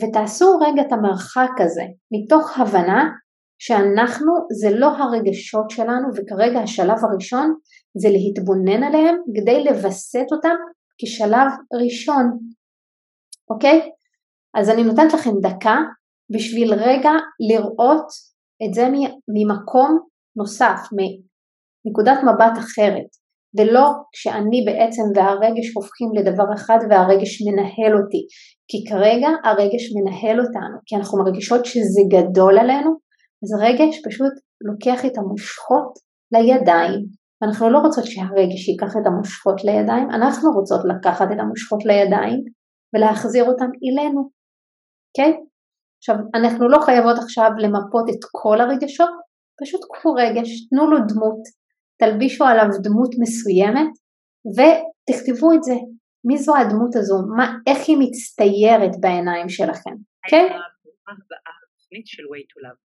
ותעשו 0.00 0.58
רגע 0.58 0.82
את 0.82 0.92
המרחק 0.92 1.60
הזה 1.60 1.82
מתוך 2.12 2.58
הבנה 2.58 3.10
שאנחנו 3.58 4.32
זה 4.60 4.70
לא 4.76 4.86
הרגשות 4.86 5.70
שלנו 5.70 6.08
וכרגע 6.16 6.60
השלב 6.60 6.96
הראשון 7.02 7.54
זה 7.96 8.08
להתבונן 8.08 8.82
עליהם 8.82 9.16
כדי 9.36 9.64
לווסת 9.64 10.26
אותם 10.32 10.56
כשלב 10.98 11.48
ראשון, 11.82 12.38
אוקיי? 13.50 13.90
אז 14.54 14.70
אני 14.70 14.84
נותנת 14.84 15.12
לכם 15.14 15.30
דקה 15.42 15.76
בשביל 16.30 16.74
רגע 16.74 17.10
לראות 17.50 18.06
את 18.64 18.74
זה 18.74 18.88
ממקום 19.34 19.98
נוסף, 20.36 20.80
מנקודת 20.92 22.18
מבט 22.22 22.58
אחרת. 22.58 23.21
ולא 23.58 23.86
כשאני 24.12 24.64
בעצם 24.66 25.02
והרגש 25.14 25.68
הופכים 25.76 26.08
לדבר 26.16 26.48
אחד 26.54 26.78
והרגש 26.90 27.32
מנהל 27.46 27.92
אותי, 27.98 28.22
כי 28.68 28.78
כרגע 28.90 29.28
הרגש 29.44 29.84
מנהל 29.96 30.40
אותנו, 30.40 30.76
כי 30.86 30.96
אנחנו 30.96 31.18
מרגישות 31.18 31.64
שזה 31.64 32.02
גדול 32.14 32.58
עלינו, 32.58 32.90
אז 33.42 33.48
הרגש 33.56 33.94
פשוט 34.06 34.32
לוקח 34.68 35.04
את 35.06 35.18
המושכות 35.18 35.92
לידיים, 36.32 37.00
ואנחנו 37.42 37.70
לא 37.70 37.78
רוצות 37.78 38.04
שהרגש 38.04 38.68
ייקח 38.68 38.92
את 38.96 39.06
המושכות 39.06 39.64
לידיים, 39.64 40.10
אנחנו 40.10 40.50
רוצות 40.50 40.80
לקחת 40.90 41.26
את 41.32 41.40
המושכות 41.40 41.84
לידיים 41.84 42.40
ולהחזיר 42.94 43.44
אותם 43.44 43.70
אלינו? 43.84 44.20
Okay? 45.12 45.32
עכשיו, 45.98 46.16
אנחנו 46.34 46.68
לא 46.68 46.78
חייבות 46.86 47.18
עכשיו 47.18 47.50
למפות 47.58 48.06
את 48.10 48.22
כל 48.32 48.60
הרגשות, 48.60 49.10
פשוט 49.62 49.80
קחו 49.92 50.12
רגש, 50.12 50.68
תנו 50.68 50.90
לו 50.90 50.98
דמות, 50.98 51.42
תלבישו 52.02 52.44
עליו 52.44 52.66
דמות 52.82 53.12
מסוימת 53.22 53.92
ותכתבו 54.56 55.52
את 55.52 55.62
זה. 55.62 55.76
מי 56.24 56.38
זו 56.38 56.52
הדמות 56.56 56.96
הזו? 56.96 57.14
מה, 57.36 57.46
איך 57.66 57.78
היא 57.88 57.96
מצטיירת 58.00 58.94
בעיניים 59.00 59.48
שלכם? 59.48 59.94
כן? 60.30 60.46
התוכנית 61.08 62.06
של 62.06 62.22
way 62.22 62.44
to 62.50 62.58
love. 62.64 62.80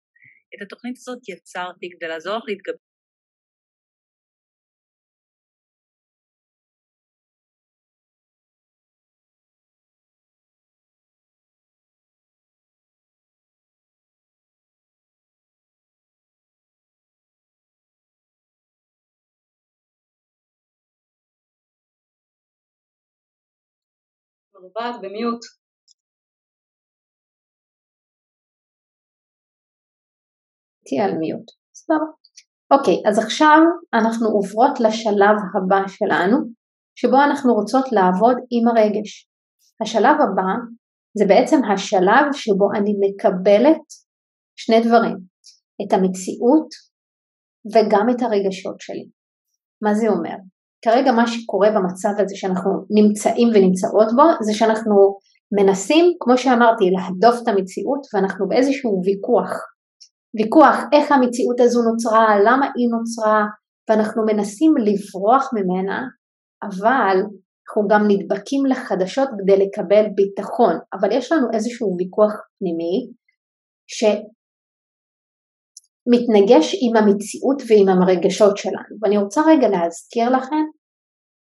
את 0.56 0.62
התוכנית 0.62 0.96
הזאת 0.98 1.30
יצרתי 1.30 1.90
כדי 1.92 2.08
לעזור 2.08 2.38
לך 2.38 2.44
להתגבר 2.48 2.93
מרובעת 24.64 24.96
במיוט. 25.02 25.42
תהיה 30.86 31.06
על 31.06 31.18
מיוט, 31.20 31.48
סבבה. 31.76 32.10
אוקיי, 32.74 32.98
אז 33.10 33.20
עכשיו 33.20 33.60
אנחנו 33.94 34.28
עוברות 34.28 34.80
לשלב 34.80 35.38
הבא 35.54 35.88
שלנו, 35.88 36.38
שבו 36.96 37.18
אנחנו 37.28 37.54
רוצות 37.54 37.86
לעבוד 37.92 38.38
עם 38.54 38.68
הרגש. 38.68 39.30
השלב 39.82 40.16
הבא 40.24 40.52
זה 41.18 41.26
בעצם 41.28 41.60
השלב 41.66 42.26
שבו 42.34 42.68
אני 42.78 42.94
מקבלת 43.04 43.86
שני 44.56 44.80
דברים, 44.88 45.18
את 45.82 45.94
המציאות 45.94 46.70
וגם 47.74 48.06
את 48.12 48.22
הרגשות 48.22 48.78
שלי. 48.80 49.06
מה 49.84 49.94
זה 49.94 50.08
אומר? 50.10 50.53
כרגע 50.84 51.12
מה 51.12 51.28
שקורה 51.28 51.70
במצב 51.72 52.10
הזה 52.20 52.36
שאנחנו 52.36 52.72
נמצאים 52.90 53.50
ונמצאות 53.54 54.08
בו 54.16 54.24
זה 54.42 54.54
שאנחנו 54.54 55.18
מנסים, 55.58 56.06
כמו 56.20 56.38
שאמרתי, 56.38 56.86
להדוף 56.92 57.42
את 57.44 57.48
המציאות 57.48 58.02
ואנחנו 58.14 58.48
באיזשהו 58.48 59.02
ויכוח. 59.06 59.52
ויכוח 60.36 60.76
איך 60.94 61.12
המציאות 61.12 61.60
הזו 61.60 61.82
נוצרה, 61.92 62.36
למה 62.46 62.66
היא 62.76 62.90
נוצרה, 62.92 63.46
ואנחנו 63.90 64.26
מנסים 64.26 64.74
לברוח 64.78 65.50
ממנה, 65.54 66.02
אבל 66.64 67.18
אנחנו 67.68 67.88
גם 67.88 68.02
נדבקים 68.08 68.66
לחדשות 68.66 69.30
כדי 69.40 69.66
לקבל 69.66 70.04
ביטחון, 70.16 70.76
אבל 70.94 71.12
יש 71.12 71.32
לנו 71.32 71.48
איזשהו 71.54 71.96
ויכוח 72.00 72.34
פנימי 72.60 73.12
ש... 73.88 74.04
מתנגש 76.12 76.76
עם 76.82 76.96
המציאות 76.96 77.62
ועם 77.68 78.02
הרגשות 78.02 78.58
שלנו. 78.58 78.96
ואני 79.02 79.18
רוצה 79.18 79.42
רגע 79.48 79.68
להזכיר 79.70 80.30
לכם 80.30 80.64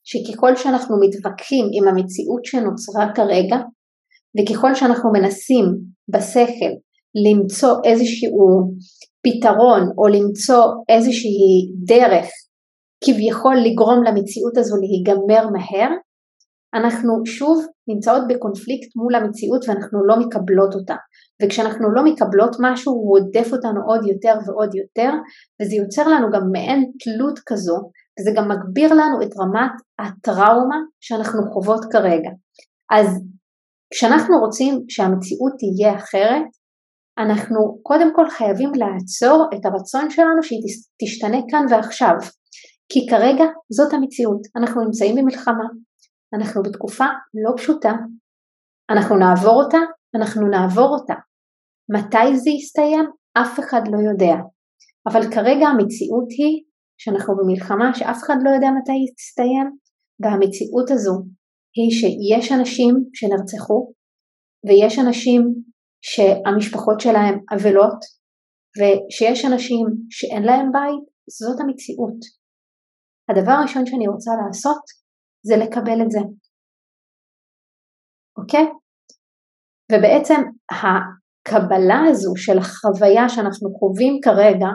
שככל 0.09 0.55
שאנחנו 0.55 0.95
מתווכחים 0.99 1.65
עם 1.71 1.87
המציאות 1.87 2.45
שנוצרה 2.45 3.05
כרגע, 3.15 3.57
וככל 4.35 4.75
שאנחנו 4.75 5.11
מנסים 5.11 5.65
בשכל 6.09 6.73
למצוא 7.25 7.73
איזשהו 7.83 8.73
פתרון 9.23 9.81
או 9.97 10.07
למצוא 10.07 10.63
איזושהי 10.89 11.71
דרך 11.85 12.27
כביכול 13.03 13.55
לגרום 13.65 14.03
למציאות 14.03 14.57
הזו 14.57 14.75
להיגמר 14.81 15.49
מהר, 15.49 15.89
אנחנו 16.73 17.25
שוב 17.25 17.65
נמצאות 17.87 18.23
בקונפליקט 18.29 18.95
מול 18.95 19.15
המציאות 19.15 19.61
ואנחנו 19.67 20.05
לא 20.07 20.15
מקבלות 20.19 20.75
אותה. 20.75 20.95
וכשאנחנו 21.43 21.93
לא 21.95 22.03
מקבלות 22.03 22.55
משהו 22.59 22.93
הוא 22.93 23.17
עודף 23.17 23.53
אותנו 23.53 23.81
עוד 23.89 24.07
יותר 24.07 24.33
ועוד 24.45 24.75
יותר 24.75 25.11
וזה 25.61 25.75
יוצר 25.75 26.07
לנו 26.07 26.27
גם 26.33 26.41
מעין 26.51 26.91
תלות 27.03 27.39
כזו 27.45 27.77
וזה 28.19 28.31
גם 28.35 28.51
מגביר 28.51 28.93
לנו 28.93 29.21
את 29.23 29.29
רמת 29.39 29.71
הטראומה 29.99 30.79
שאנחנו 30.99 31.41
חוות 31.51 31.85
כרגע. 31.91 32.29
אז 32.91 33.07
כשאנחנו 33.93 34.39
רוצים 34.39 34.83
שהמציאות 34.89 35.53
תהיה 35.59 35.95
אחרת, 35.95 36.45
אנחנו 37.19 37.79
קודם 37.83 38.15
כל 38.15 38.29
חייבים 38.29 38.71
לעצור 38.75 39.49
את 39.53 39.65
הרצון 39.65 40.09
שלנו 40.09 40.43
שהיא 40.43 40.59
תשתנה 41.03 41.37
כאן 41.49 41.65
ועכשיו. 41.69 42.15
כי 42.91 42.99
כרגע 43.09 43.45
זאת 43.71 43.93
המציאות, 43.93 44.41
אנחנו 44.57 44.83
נמצאים 44.83 45.15
במלחמה, 45.15 45.67
אנחנו 46.33 46.63
בתקופה 46.63 47.05
לא 47.43 47.51
פשוטה, 47.57 47.93
אנחנו 48.89 49.15
נעבור 49.17 49.63
אותה, 49.63 49.77
אנחנו 50.15 50.47
נעבור 50.47 50.89
אותה. 50.99 51.13
מתי 51.95 52.37
זה 52.43 52.49
יסתיים? 52.49 53.05
אף 53.41 53.59
אחד 53.59 53.81
לא 53.91 53.99
יודע. 54.09 54.35
אבל 55.07 55.21
כרגע 55.33 55.65
המציאות 55.67 56.29
היא 56.37 56.63
שאנחנו 57.01 57.33
במלחמה 57.37 57.87
שאף 57.97 58.17
אחד 58.23 58.37
לא 58.43 58.49
יודע 58.49 58.69
מתי 58.77 58.91
היא 58.91 59.13
תסתיים, 59.17 59.67
והמציאות 60.21 60.91
הזו 60.91 61.15
היא 61.75 61.91
שיש 61.99 62.51
אנשים 62.51 62.93
שנרצחו, 63.13 63.93
ויש 64.65 64.99
אנשים 64.99 65.41
שהמשפחות 66.01 66.99
שלהם 66.99 67.35
אבלות 67.53 67.99
ושיש 68.77 69.45
אנשים 69.45 69.85
שאין 70.09 70.43
להם 70.43 70.67
בית, 70.71 71.03
זאת 71.39 71.57
המציאות. 71.61 72.19
הדבר 73.29 73.51
הראשון 73.51 73.85
שאני 73.85 74.07
רוצה 74.07 74.31
לעשות 74.41 74.83
זה 75.47 75.55
לקבל 75.63 75.99
את 76.05 76.11
זה. 76.11 76.19
אוקיי? 78.37 78.65
ובעצם 79.91 80.41
הקבלה 81.49 81.99
הזו 82.09 82.33
של 82.35 82.57
החוויה 82.57 83.29
שאנחנו 83.29 83.69
חווים 83.79 84.19
כרגע 84.23 84.67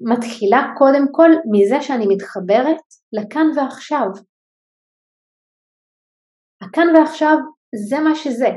מתחילה 0.00 0.60
קודם 0.78 1.04
כל 1.12 1.30
מזה 1.52 1.82
שאני 1.82 2.06
מתחברת 2.08 2.80
לכאן 3.12 3.46
ועכשיו. 3.56 4.06
הכאן 6.62 6.86
ועכשיו 6.96 7.36
זה 7.88 7.98
מה 8.00 8.14
שזה, 8.14 8.48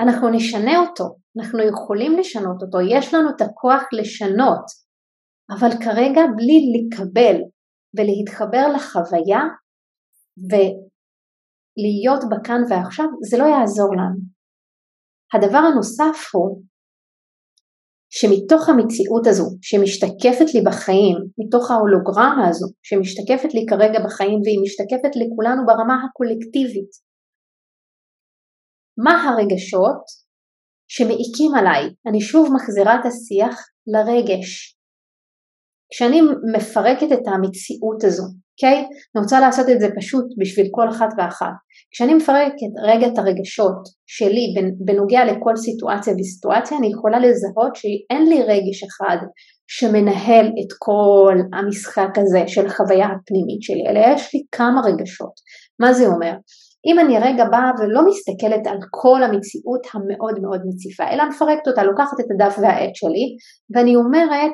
אנחנו 0.00 0.28
נשנה 0.28 0.78
אותו, 0.78 1.16
אנחנו 1.38 1.58
יכולים 1.62 2.18
לשנות 2.18 2.62
אותו, 2.62 2.78
יש 2.80 3.14
לנו 3.14 3.30
את 3.36 3.40
הכוח 3.40 3.82
לשנות, 3.92 4.66
אבל 5.50 5.70
כרגע 5.84 6.22
בלי 6.36 6.58
לקבל 6.74 7.36
ולהתחבר 7.96 8.68
לחוויה 8.74 9.40
ולהיות 10.48 12.24
בכאן 12.30 12.60
ועכשיו, 12.70 13.06
זה 13.30 13.38
לא 13.38 13.44
יעזור 13.44 13.94
לנו. 13.96 14.35
הדבר 15.34 15.62
הנוסף 15.68 16.18
הוא 16.34 16.62
שמתוך 18.10 18.68
המציאות 18.68 19.26
הזו 19.26 19.46
שמשתקפת 19.62 20.48
לי 20.54 20.60
בחיים, 20.66 21.16
מתוך 21.38 21.70
ההולוגרמה 21.70 22.48
הזו 22.48 22.66
שמשתקפת 22.82 23.54
לי 23.54 23.62
כרגע 23.70 23.98
בחיים 24.04 24.38
והיא 24.44 24.62
משתקפת 24.64 25.12
לכולנו 25.20 25.60
ברמה 25.66 25.96
הקולקטיבית, 26.04 26.92
מה 29.04 29.14
הרגשות 29.24 30.02
שמעיקים 30.88 31.54
עליי? 31.58 31.84
אני 32.08 32.20
שוב 32.20 32.48
מחזירה 32.54 32.94
את 33.00 33.04
השיח 33.06 33.56
לרגש. 33.86 34.76
כשאני 35.90 36.20
מפרקת 36.56 37.10
את 37.12 37.24
המציאות 37.26 38.04
הזו, 38.04 38.26
אוקיי? 38.56 38.80
Okay? 38.80 38.86
אני 39.16 39.22
רוצה 39.22 39.40
לעשות 39.40 39.68
את 39.68 39.80
זה 39.80 39.88
פשוט 39.98 40.24
בשביל 40.38 40.66
כל 40.70 40.88
אחת 40.88 41.08
ואחת. 41.18 41.52
כשאני 41.90 42.14
מפרקת 42.14 42.72
רגע 42.82 43.06
את 43.06 43.18
הרגשות 43.18 43.78
שלי 44.06 44.54
בנוגע 44.84 45.24
לכל 45.24 45.56
סיטואציה 45.56 46.14
וסיטואציה, 46.18 46.78
אני 46.78 46.86
יכולה 46.86 47.18
לזהות 47.18 47.76
שאין 47.76 48.28
לי 48.28 48.42
רגש 48.42 48.82
אחד 48.84 49.16
שמנהל 49.68 50.46
את 50.46 50.72
כל 50.78 51.34
המשחק 51.52 52.10
הזה 52.16 52.42
של 52.46 52.66
החוויה 52.66 53.06
הפנימית 53.06 53.62
שלי, 53.62 53.84
אלא 53.88 54.14
יש 54.14 54.34
לי 54.34 54.40
כמה 54.52 54.80
רגשות. 54.80 55.34
מה 55.80 55.92
זה 55.92 56.06
אומר? 56.06 56.32
אם 56.86 56.98
אני 56.98 57.18
רגע 57.18 57.44
באה 57.44 57.70
ולא 57.78 58.00
מסתכלת 58.06 58.66
על 58.66 58.78
כל 58.90 59.22
המציאות 59.22 59.86
המאוד 59.94 60.40
מאוד 60.42 60.60
מציפה, 60.68 61.04
אלא 61.10 61.28
מפרקת 61.28 61.68
אותה, 61.68 61.82
לוקחת 61.82 62.20
את 62.20 62.26
הדף 62.34 62.58
והעט 62.58 62.94
שלי, 62.94 63.26
ואני 63.74 63.96
אומרת, 63.96 64.52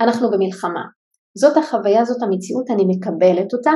אנחנו 0.00 0.30
במלחמה. 0.30 0.99
זאת 1.38 1.56
החוויה, 1.56 2.04
זאת 2.04 2.22
המציאות, 2.22 2.70
אני 2.70 2.84
מקבלת 2.88 3.52
אותה. 3.52 3.72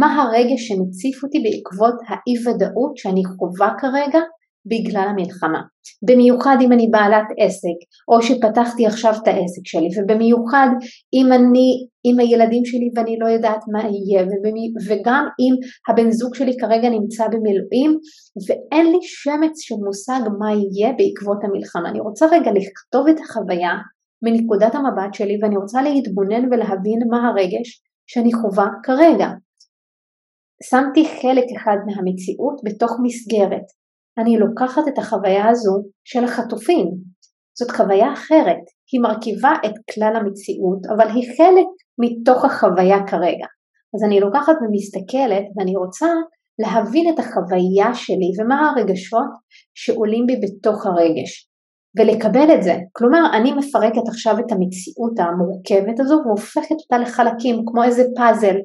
מה 0.00 0.22
הרגש 0.22 0.68
שמציף 0.68 1.24
אותי 1.24 1.38
בעקבות 1.38 1.94
האי 2.08 2.34
ודאות 2.46 2.96
שאני 2.96 3.22
חווה 3.24 3.70
כרגע 3.78 4.20
בגלל 4.66 5.06
המלחמה. 5.08 5.60
במיוחד 6.08 6.56
אם 6.60 6.72
אני 6.72 6.88
בעלת 6.90 7.26
עסק, 7.38 7.78
או 8.08 8.22
שפתחתי 8.22 8.86
עכשיו 8.86 9.12
את 9.22 9.28
העסק 9.28 9.64
שלי, 9.64 9.88
ובמיוחד 9.96 10.68
אם 11.14 11.32
אני 11.32 11.86
עם 12.04 12.20
הילדים 12.20 12.64
שלי 12.64 12.90
ואני 12.96 13.16
לא 13.18 13.26
יודעת 13.26 13.60
מה 13.72 13.82
יהיה, 13.82 14.22
ובמי, 14.22 14.72
וגם 14.88 15.24
אם 15.40 15.54
הבן 15.88 16.10
זוג 16.10 16.34
שלי 16.34 16.56
כרגע 16.60 16.88
נמצא 16.90 17.24
במילואים, 17.28 17.98
ואין 18.48 18.86
לי 18.92 18.98
שמץ 19.02 19.60
של 19.60 19.74
מושג 19.86 20.20
מה 20.38 20.50
יהיה 20.52 20.92
בעקבות 20.98 21.38
המלחמה. 21.44 21.88
אני 21.88 22.00
רוצה 22.00 22.26
רגע 22.26 22.50
לכתוב 22.50 23.08
את 23.08 23.20
החוויה 23.20 23.72
מנקודת 24.22 24.74
המבט 24.74 25.14
שלי, 25.14 25.38
ואני 25.42 25.56
רוצה 25.56 25.82
להתבונן 25.82 26.44
ולהבין 26.44 27.00
מה 27.10 27.28
הרגש 27.28 27.82
שאני 28.06 28.32
חווה 28.32 28.66
כרגע. 28.82 29.28
שמתי 30.62 31.04
חלק 31.04 31.44
אחד 31.56 31.76
מהמציאות 31.86 32.60
בתוך 32.64 32.92
מסגרת, 33.02 33.66
אני 34.18 34.38
לוקחת 34.38 34.82
את 34.88 34.98
החוויה 34.98 35.48
הזו 35.48 35.82
של 36.04 36.24
החטופים. 36.24 36.86
זאת 37.58 37.70
חוויה 37.70 38.12
אחרת, 38.12 38.64
היא 38.92 39.00
מרכיבה 39.00 39.52
את 39.66 39.74
כלל 39.94 40.16
המציאות, 40.16 40.86
אבל 40.94 41.08
היא 41.14 41.28
חלק 41.36 41.68
מתוך 41.98 42.44
החוויה 42.44 42.98
כרגע. 43.06 43.46
אז 43.94 44.04
אני 44.06 44.20
לוקחת 44.20 44.56
ומסתכלת 44.62 45.44
ואני 45.56 45.76
רוצה 45.76 46.08
להבין 46.58 47.14
את 47.14 47.18
החוויה 47.18 47.94
שלי 47.94 48.30
ומה 48.38 48.70
הרגשות 48.70 49.30
שעולים 49.74 50.26
בי 50.26 50.36
בתוך 50.42 50.86
הרגש, 50.86 51.49
ולקבל 51.98 52.54
את 52.54 52.62
זה. 52.62 52.74
כלומר, 52.92 53.20
אני 53.36 53.52
מפרקת 53.52 54.08
עכשיו 54.08 54.34
את 54.38 54.52
המציאות 54.52 55.18
המורכבת 55.18 56.00
הזו 56.00 56.22
והופכת 56.26 56.78
אותה 56.82 56.98
לחלקים, 56.98 57.62
כמו 57.66 57.84
איזה 57.84 58.02
פאזל, 58.16 58.56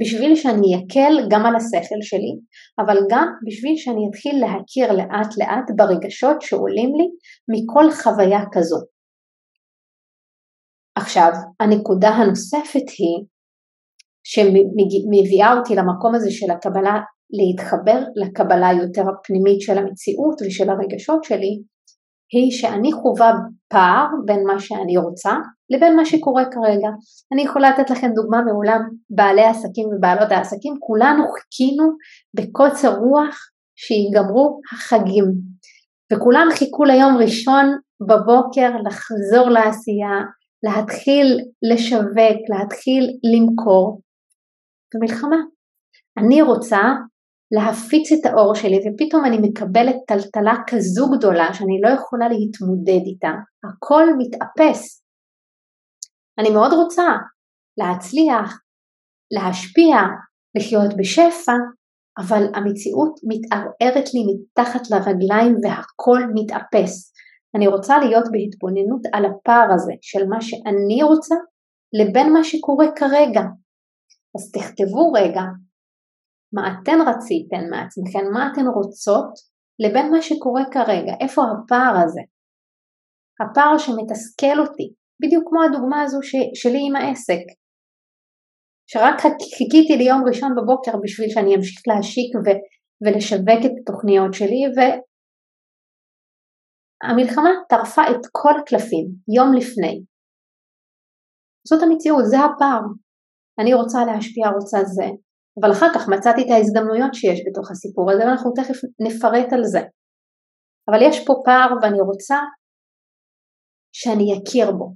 בשביל 0.00 0.34
שאני 0.34 0.70
אקל 0.76 1.28
גם 1.30 1.46
על 1.46 1.56
השכל 1.56 2.00
שלי, 2.02 2.32
אבל 2.78 2.96
גם 3.10 3.28
בשביל 3.46 3.76
שאני 3.76 4.08
אתחיל 4.10 4.40
להכיר 4.40 4.92
לאט 4.92 5.30
לאט 5.38 5.70
ברגשות 5.76 6.42
שעולים 6.42 6.90
לי 6.98 7.06
מכל 7.48 7.90
חוויה 7.90 8.40
כזו. 8.52 8.76
עכשיו, 10.94 11.30
הנקודה 11.60 12.08
הנוספת 12.08 12.88
היא 12.98 13.26
שמביאה 14.24 15.52
אותי 15.58 15.74
למקום 15.74 16.14
הזה 16.14 16.30
של 16.30 16.50
הקבלה, 16.50 17.00
להתחבר 17.30 18.00
לקבלה 18.16 18.70
יותר 18.82 19.02
הפנימית 19.08 19.60
של 19.60 19.78
המציאות 19.78 20.42
ושל 20.46 20.70
הרגשות 20.70 21.24
שלי, 21.24 21.62
היא 22.32 22.50
שאני 22.50 22.92
חווה 22.92 23.32
פער 23.68 24.06
בין 24.24 24.44
מה 24.46 24.60
שאני 24.60 24.96
רוצה 24.96 25.32
לבין 25.70 25.96
מה 25.96 26.04
שקורה 26.04 26.44
כרגע. 26.44 26.88
אני 27.32 27.42
יכולה 27.42 27.70
לתת 27.70 27.90
לכם 27.90 28.10
דוגמה 28.14 28.42
מעולם 28.42 28.80
בעלי 29.10 29.42
העסקים 29.42 29.88
ובעלות 29.88 30.32
העסקים, 30.32 30.74
כולנו 30.80 31.24
חיכינו 31.28 31.84
בקוצר 32.36 32.94
רוח 32.96 33.36
שיגמרו 33.76 34.60
החגים. 34.72 35.26
וכולם 36.12 36.48
חיכו 36.52 36.84
ליום 36.84 37.16
ראשון 37.16 37.76
בבוקר 38.08 38.70
לחזור 38.86 39.48
לעשייה, 39.48 40.16
להתחיל 40.62 41.38
לשווק, 41.72 42.40
להתחיל 42.50 43.04
למכור. 43.32 44.00
במלחמה. 44.94 45.36
אני 46.18 46.42
רוצה 46.42 46.78
להפיץ 47.52 48.12
את 48.12 48.26
האור 48.26 48.54
שלי 48.54 48.78
ופתאום 48.78 49.24
אני 49.24 49.38
מקבלת 49.42 49.96
טלטלה 50.06 50.54
כזו 50.66 51.10
גדולה 51.18 51.54
שאני 51.54 51.80
לא 51.82 51.88
יכולה 51.88 52.28
להתמודד 52.28 53.02
איתה, 53.06 53.32
הכל 53.64 54.04
מתאפס. 54.18 55.02
אני 56.38 56.50
מאוד 56.50 56.72
רוצה 56.72 57.12
להצליח, 57.78 58.60
להשפיע, 59.30 59.96
לחיות 60.56 60.96
בשפע, 60.96 61.52
אבל 62.18 62.42
המציאות 62.54 63.20
מתערערת 63.28 64.14
לי 64.14 64.20
מתחת 64.28 64.90
לרגליים 64.90 65.56
והכל 65.62 66.20
מתאפס. 66.34 67.12
אני 67.54 67.66
רוצה 67.66 67.98
להיות 67.98 68.24
בהתבוננות 68.32 69.02
על 69.12 69.24
הפער 69.24 69.72
הזה 69.74 69.92
של 70.02 70.26
מה 70.26 70.40
שאני 70.40 71.02
רוצה 71.02 71.34
לבין 71.92 72.32
מה 72.32 72.44
שקורה 72.44 72.86
כרגע. 72.96 73.42
אז 74.36 74.52
תכתבו 74.52 75.12
רגע 75.12 75.42
מה 76.52 76.62
אתן 76.72 76.98
רציתן 77.08 77.64
מעצמכן, 77.70 78.24
מה 78.32 78.48
אתן 78.52 78.66
רוצות, 78.76 79.32
לבין 79.82 80.10
מה 80.10 80.22
שקורה 80.22 80.62
כרגע, 80.72 81.12
איפה 81.20 81.42
הפער 81.42 81.94
הזה? 82.04 82.20
הפער 83.40 83.78
שמתסכל 83.78 84.58
אותי, 84.60 84.88
בדיוק 85.22 85.44
כמו 85.48 85.60
הדוגמה 85.62 86.02
הזו 86.02 86.18
ש, 86.22 86.32
שלי 86.54 86.80
עם 86.86 86.96
העסק, 86.96 87.42
שרק 88.90 89.16
חיכיתי 89.56 89.94
ליום 89.96 90.22
ראשון 90.28 90.52
בבוקר 90.56 90.92
בשביל 91.02 91.28
שאני 91.30 91.54
אמשיך 91.56 91.80
להשיק 91.88 92.30
ו, 92.44 92.46
ולשווק 93.02 93.60
את 93.66 93.74
התוכניות 93.80 94.32
שלי, 94.34 94.62
והמלחמה 97.04 97.50
טרפה 97.68 98.02
את 98.10 98.22
כל 98.32 98.54
הקלפים 98.60 99.06
יום 99.36 99.48
לפני. 99.58 99.94
זאת 101.68 101.82
המציאות, 101.82 102.24
זה 102.30 102.36
הפער. 102.38 102.82
אני 103.60 103.74
רוצה 103.74 103.98
להשפיע, 104.08 104.44
רוצה 104.48 104.78
זה, 104.84 105.08
אבל 105.60 105.72
אחר 105.72 105.90
כך 105.94 106.08
מצאתי 106.08 106.40
את 106.42 106.50
ההזדמנויות 106.50 107.14
שיש 107.14 107.38
בתוך 107.46 107.70
הסיפור 107.70 108.10
הזה 108.10 108.22
ואנחנו 108.24 108.50
תכף 108.58 108.78
נפרט 109.06 109.52
על 109.52 109.64
זה. 109.64 109.82
אבל 110.90 110.98
יש 111.02 111.16
פה 111.26 111.32
פער 111.44 111.68
ואני 111.82 112.00
רוצה 112.00 112.38
שאני 113.92 114.26
אכיר 114.36 114.70
בו. 114.78 114.94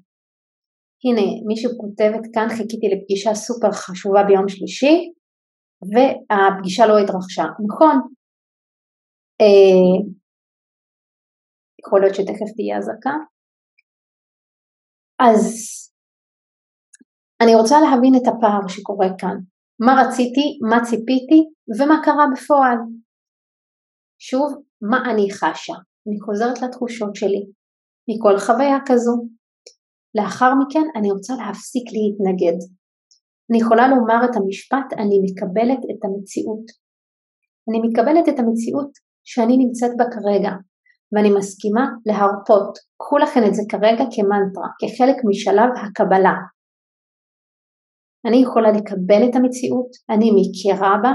הנה 1.05 1.27
מישהו 1.47 1.71
כותבת 1.81 2.25
כאן 2.35 2.49
חיכיתי 2.49 2.87
לפגישה 2.93 3.35
סופר 3.35 3.73
חשובה 3.73 4.23
ביום 4.29 4.49
שלישי 4.49 4.97
והפגישה 5.91 6.87
לא 6.87 6.99
התרחשה. 6.99 7.47
נכון, 7.67 7.97
אה, 9.41 10.13
יכול 11.81 12.01
להיות 12.01 12.15
שתכף 12.15 12.51
תהיה 12.57 12.79
אזעקה. 12.79 13.15
אז 15.19 15.43
אני 17.43 17.55
רוצה 17.55 17.77
להבין 17.81 18.15
את 18.17 18.27
הפער 18.29 18.69
שקורה 18.69 19.09
כאן. 19.19 19.52
מה 19.85 20.03
רציתי, 20.03 20.59
מה 20.71 20.85
ציפיתי 20.85 21.41
ומה 21.79 22.01
קרה 22.05 22.27
בפועל. 22.33 22.79
שוב, 24.19 24.55
מה 24.83 25.11
אני 25.11 25.33
חשה, 25.33 25.73
אני 26.07 26.21
חוזרת 26.21 26.63
לתחושות 26.63 27.17
שלי, 27.17 27.43
מכל 28.09 28.39
חוויה 28.39 28.79
כזו. 28.87 29.13
לאחר 30.15 30.53
מכן 30.55 30.87
אני 30.97 31.11
רוצה 31.11 31.35
להפסיק 31.35 31.85
להתנגד. 31.93 32.59
אני 33.51 33.59
יכולה 33.61 33.89
לומר 33.89 34.25
את 34.25 34.37
המשפט 34.37 34.93
אני 34.99 35.19
מקבלת 35.25 35.79
את 35.91 36.05
המציאות. 36.05 36.65
אני 37.69 37.79
מקבלת 37.89 38.29
את 38.29 38.39
המציאות 38.39 38.91
שאני 39.25 39.57
נמצאת 39.57 39.91
בה 39.97 40.05
כרגע, 40.05 40.53
ואני 41.13 41.31
מסכימה 41.39 41.85
להרפות. 42.07 42.79
קחו 42.99 43.19
לכם 43.19 43.41
את 43.49 43.55
זה 43.55 43.63
כרגע 43.69 44.05
כמנטרה, 44.15 44.69
כחלק 44.81 45.17
משלב 45.25 45.71
הקבלה. 45.83 46.35
אני 48.27 48.37
יכולה 48.43 48.69
לקבל 48.79 49.23
את 49.31 49.35
המציאות, 49.37 49.91
אני 50.11 50.29
מכירה 50.37 50.95
בה, 51.03 51.13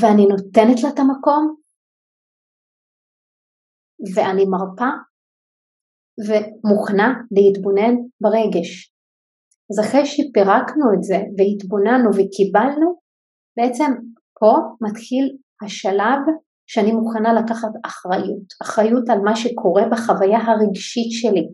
ואני 0.00 0.26
נותנת 0.26 0.82
לה 0.82 0.88
את 0.88 0.98
המקום, 0.98 1.56
ואני 4.14 4.44
מרפה 4.44 4.92
ומוכנה 6.26 7.08
להתבונן 7.36 7.94
ברגש. 8.22 8.70
אז 9.70 9.76
אחרי 9.84 10.06
שפירקנו 10.06 10.86
את 10.94 11.02
זה 11.08 11.18
והתבוננו 11.36 12.08
וקיבלנו, 12.16 12.88
בעצם 13.56 13.90
פה 14.40 14.52
מתחיל 14.84 15.24
השלב 15.64 16.20
שאני 16.66 16.92
מוכנה 16.92 17.30
לקחת 17.38 17.72
אחריות, 17.86 18.48
אחריות 18.62 19.06
על 19.12 19.20
מה 19.24 19.36
שקורה 19.36 19.82
בחוויה 19.92 20.38
הרגשית 20.46 21.10
שלי. 21.20 21.46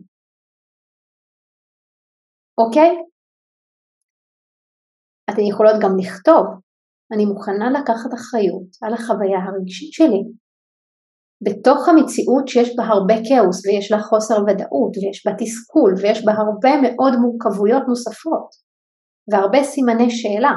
אוקיי? 2.61 2.91
אתן 5.37 5.45
יכולות 5.45 5.75
גם 5.83 5.93
לכתוב, 5.99 6.45
אני 7.13 7.25
מוכנה 7.25 7.67
לקחת 7.69 8.11
אחריות 8.19 8.69
על 8.83 8.93
החוויה 8.93 9.39
הרגשית 9.45 9.93
שלי. 9.93 10.21
בתוך 11.45 11.81
המציאות 11.89 12.47
שיש 12.47 12.69
בה 12.77 12.83
הרבה 12.83 13.13
כאוס 13.27 13.65
ויש 13.65 13.91
לה 13.91 13.99
חוסר 13.99 14.37
ודאות 14.47 14.93
ויש 14.97 15.25
בה 15.25 15.31
תסכול 15.39 15.93
ויש 16.01 16.25
בה 16.25 16.31
הרבה 16.31 16.73
מאוד 16.83 17.13
מורכבויות 17.21 17.83
נוספות 17.87 18.49
והרבה 19.29 19.63
סימני 19.63 20.09
שאלה. 20.09 20.53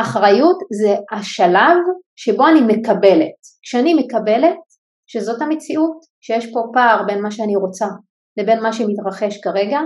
אחריות 0.00 0.58
זה 0.80 0.92
השלב 1.12 1.78
שבו 2.16 2.44
אני 2.48 2.60
מקבלת. 2.70 3.40
כשאני 3.62 3.94
מקבלת 3.94 4.60
שזאת 5.06 5.42
המציאות, 5.42 5.98
שיש 6.20 6.44
פה 6.52 6.60
פער 6.74 6.98
בין 7.06 7.22
מה 7.22 7.30
שאני 7.30 7.56
רוצה 7.56 7.86
לבין 8.36 8.62
מה 8.62 8.72
שמתרחש 8.72 9.40
כרגע, 9.40 9.80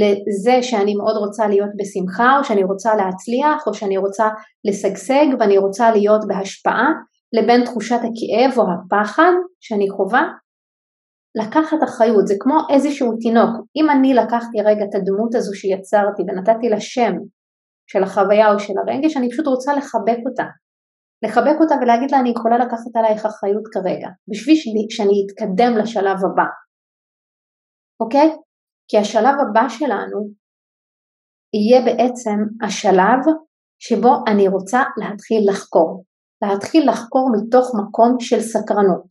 לזה 0.00 0.62
שאני 0.62 0.94
מאוד 0.94 1.16
רוצה 1.16 1.46
להיות 1.46 1.70
בשמחה, 1.78 2.38
או 2.38 2.44
שאני 2.44 2.64
רוצה 2.64 2.94
להצליח, 2.94 3.66
או 3.66 3.74
שאני 3.74 3.96
רוצה 3.96 4.28
לשגשג 4.64 5.26
ואני 5.40 5.58
רוצה 5.58 5.90
להיות 5.90 6.20
בהשפעה, 6.28 6.88
לבין 7.32 7.64
תחושת 7.64 7.96
הכאב 7.96 8.58
או 8.58 8.64
הפחד 8.72 9.32
שאני 9.60 9.90
חווה, 9.90 10.24
לקחת 11.42 11.76
אחריות, 11.84 12.26
זה 12.26 12.34
כמו 12.40 12.58
איזשהו 12.70 13.16
תינוק. 13.20 13.50
אם 13.76 13.90
אני 13.90 14.14
לקחתי 14.14 14.58
רגע 14.60 14.84
את 14.84 14.94
הדמות 14.94 15.34
הזו 15.34 15.54
שיצרתי 15.54 16.22
ונתתי 16.22 16.68
לה 16.68 16.80
שם 16.80 17.12
של 17.90 18.02
החוויה 18.02 18.52
או 18.52 18.58
של 18.58 18.72
הרגש, 18.78 19.16
אני 19.16 19.30
פשוט 19.30 19.46
רוצה 19.46 19.74
לחבק 19.74 20.18
אותה. 20.26 20.44
לחבק 21.24 21.56
אותה 21.60 21.74
ולהגיד 21.82 22.10
לה 22.10 22.20
אני 22.20 22.30
יכולה 22.30 22.58
לקחת 22.58 22.96
עלייך 22.96 23.26
אחריות 23.26 23.64
כרגע, 23.72 24.08
בשביל 24.30 24.56
שאני 24.90 25.26
אתקדם 25.26 25.76
לשלב 25.76 26.18
הבא. 26.24 26.48
אוקיי? 28.04 28.30
כי 28.88 28.98
השלב 28.98 29.34
הבא 29.40 29.68
שלנו 29.68 30.28
יהיה 31.54 31.84
בעצם 31.84 32.38
השלב 32.66 33.34
שבו 33.78 34.14
אני 34.28 34.48
רוצה 34.48 34.82
להתחיל 34.96 35.50
לחקור. 35.50 36.04
להתחיל 36.42 36.90
לחקור 36.90 37.30
מתוך 37.36 37.66
מקום 37.80 38.16
של 38.20 38.40
סקרנות. 38.40 39.06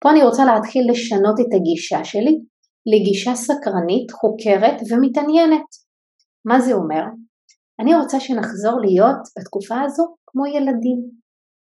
פה 0.00 0.10
אני 0.10 0.22
רוצה 0.22 0.44
להתחיל 0.44 0.82
לשנות 0.90 1.40
את 1.40 1.50
הגישה 1.54 2.04
שלי 2.04 2.38
לגישה 2.86 3.34
סקרנית, 3.34 4.10
חוקרת 4.10 4.80
ומתעניינת. 4.90 5.68
מה 6.44 6.60
זה 6.60 6.72
אומר? 6.72 7.02
אני 7.80 7.94
רוצה 7.94 8.20
שנחזור 8.20 8.80
להיות 8.80 9.22
בתקופה 9.38 9.80
הזו 9.82 10.04
כמו 10.26 10.46
ילדים, 10.46 11.00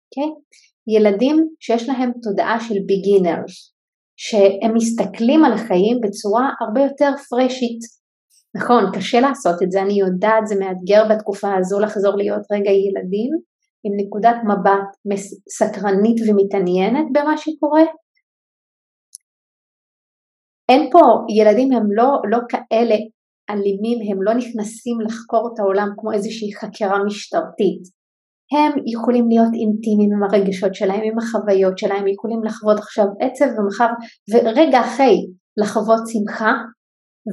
אוקיי? 0.06 0.24
Okay? 0.24 0.93
ילדים 0.96 1.48
שיש 1.60 1.89
להם 1.89 2.12
תודעה 2.22 2.60
של 2.60 2.74
beginners, 2.74 3.73
שהם 4.17 4.73
מסתכלים 4.73 5.45
על 5.45 5.54
החיים 5.54 6.02
בצורה 6.04 6.49
הרבה 6.62 6.82
יותר 6.82 7.12
פרשית. 7.30 7.80
נכון, 8.58 8.84
קשה 8.95 9.19
לעשות 9.19 9.63
את 9.63 9.71
זה, 9.71 9.82
אני 9.82 9.93
יודעת, 9.93 10.47
זה 10.47 10.56
מאתגר 10.60 11.04
בתקופה 11.10 11.47
הזו 11.58 11.80
לחזור 11.80 12.17
להיות 12.17 12.41
רגע 12.52 12.71
ילדים 12.71 13.32
עם 13.84 13.93
נקודת 13.97 14.36
מבט 14.45 15.13
סקרנית 15.49 16.17
ומתעניינת 16.28 17.06
במה 17.13 17.38
שקורה. 17.38 17.84
אין 20.69 20.89
פה, 20.91 20.99
ילדים 21.39 21.71
הם 21.71 21.91
לא, 21.91 22.10
לא 22.32 22.39
כאלה 22.49 22.95
אלימים, 23.49 24.12
הם 24.12 24.23
לא 24.23 24.34
נכנסים 24.34 25.02
לחקור 25.02 25.49
את 25.54 25.60
העולם 25.60 25.88
כמו 25.97 26.12
איזושהי 26.12 26.56
חקירה 26.56 27.04
משטרתית. 27.06 28.03
הם 28.54 28.72
יכולים 28.86 29.26
להיות 29.30 29.54
אינטימיים 29.54 30.10
עם 30.13 30.24
הרגשות 30.24 30.76
שלהם, 30.76 31.02
עם 31.04 31.18
החוויות 31.20 31.78
שלהם, 31.78 32.08
יכולים 32.08 32.44
לחוות 32.44 32.78
עכשיו 32.78 33.06
עצב 33.22 33.46
ומחר 33.46 33.89
ורגע 34.32 34.80
אחרי 34.82 35.18
לחוות 35.58 36.02
שמחה 36.08 36.54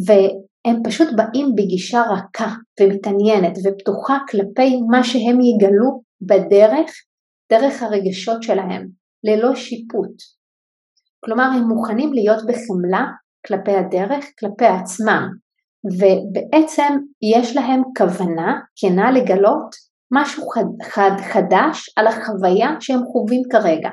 והם 0.06 0.82
פשוט 0.84 1.08
באים 1.16 1.54
בגישה 1.56 2.02
רכה 2.02 2.54
ומתעניינת 2.80 3.58
ופתוחה 3.64 4.18
כלפי 4.30 4.80
מה 4.90 5.04
שהם 5.04 5.38
יגלו 5.40 6.02
בדרך, 6.20 6.90
דרך 7.52 7.82
הרגשות 7.82 8.42
שלהם, 8.42 8.86
ללא 9.24 9.54
שיפוט. 9.54 10.16
כלומר 11.24 11.44
הם 11.44 11.62
מוכנים 11.68 12.12
להיות 12.12 12.42
בחמלה 12.48 13.06
כלפי 13.46 13.72
הדרך, 13.72 14.24
כלפי 14.38 14.66
עצמם, 14.66 15.28
ובעצם 15.84 16.98
יש 17.34 17.56
להם 17.56 17.82
כוונה 17.98 18.60
כנה 18.76 19.10
לגלות 19.10 19.89
משהו 20.12 20.48
חד, 20.48 20.64
חד, 20.82 21.10
חדש 21.32 21.90
על 21.96 22.06
החוויה 22.06 22.68
שהם 22.80 23.00
חווים 23.12 23.42
כרגע. 23.50 23.90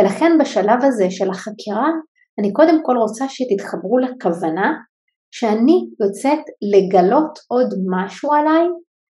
ולכן 0.00 0.32
בשלב 0.40 0.78
הזה 0.82 1.06
של 1.10 1.30
החקירה, 1.30 1.88
אני 2.40 2.52
קודם 2.52 2.82
כל 2.82 2.96
רוצה 2.96 3.24
שתתחברו 3.28 3.98
לכוונה 3.98 4.72
שאני 5.30 5.86
יוצאת 6.00 6.44
לגלות 6.72 7.38
עוד 7.48 7.74
משהו 7.90 8.32
עליי, 8.32 8.66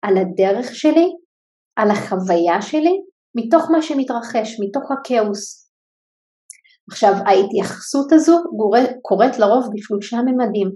על 0.02 0.17
הדרך 0.17 0.75
שלי, 0.75 1.08
על 1.75 1.91
החוויה 1.91 2.62
שלי, 2.62 2.95
מתוך 3.36 3.71
מה 3.71 3.82
שמתרחש, 3.82 4.58
מתוך 4.60 4.91
הכאוס. 4.91 5.69
עכשיו 6.91 7.13
ההתייחסות 7.13 8.12
הזו 8.12 8.38
קורית 9.02 9.39
לרוב 9.39 9.69
בשלושה 9.73 10.17
ממדים. 10.17 10.69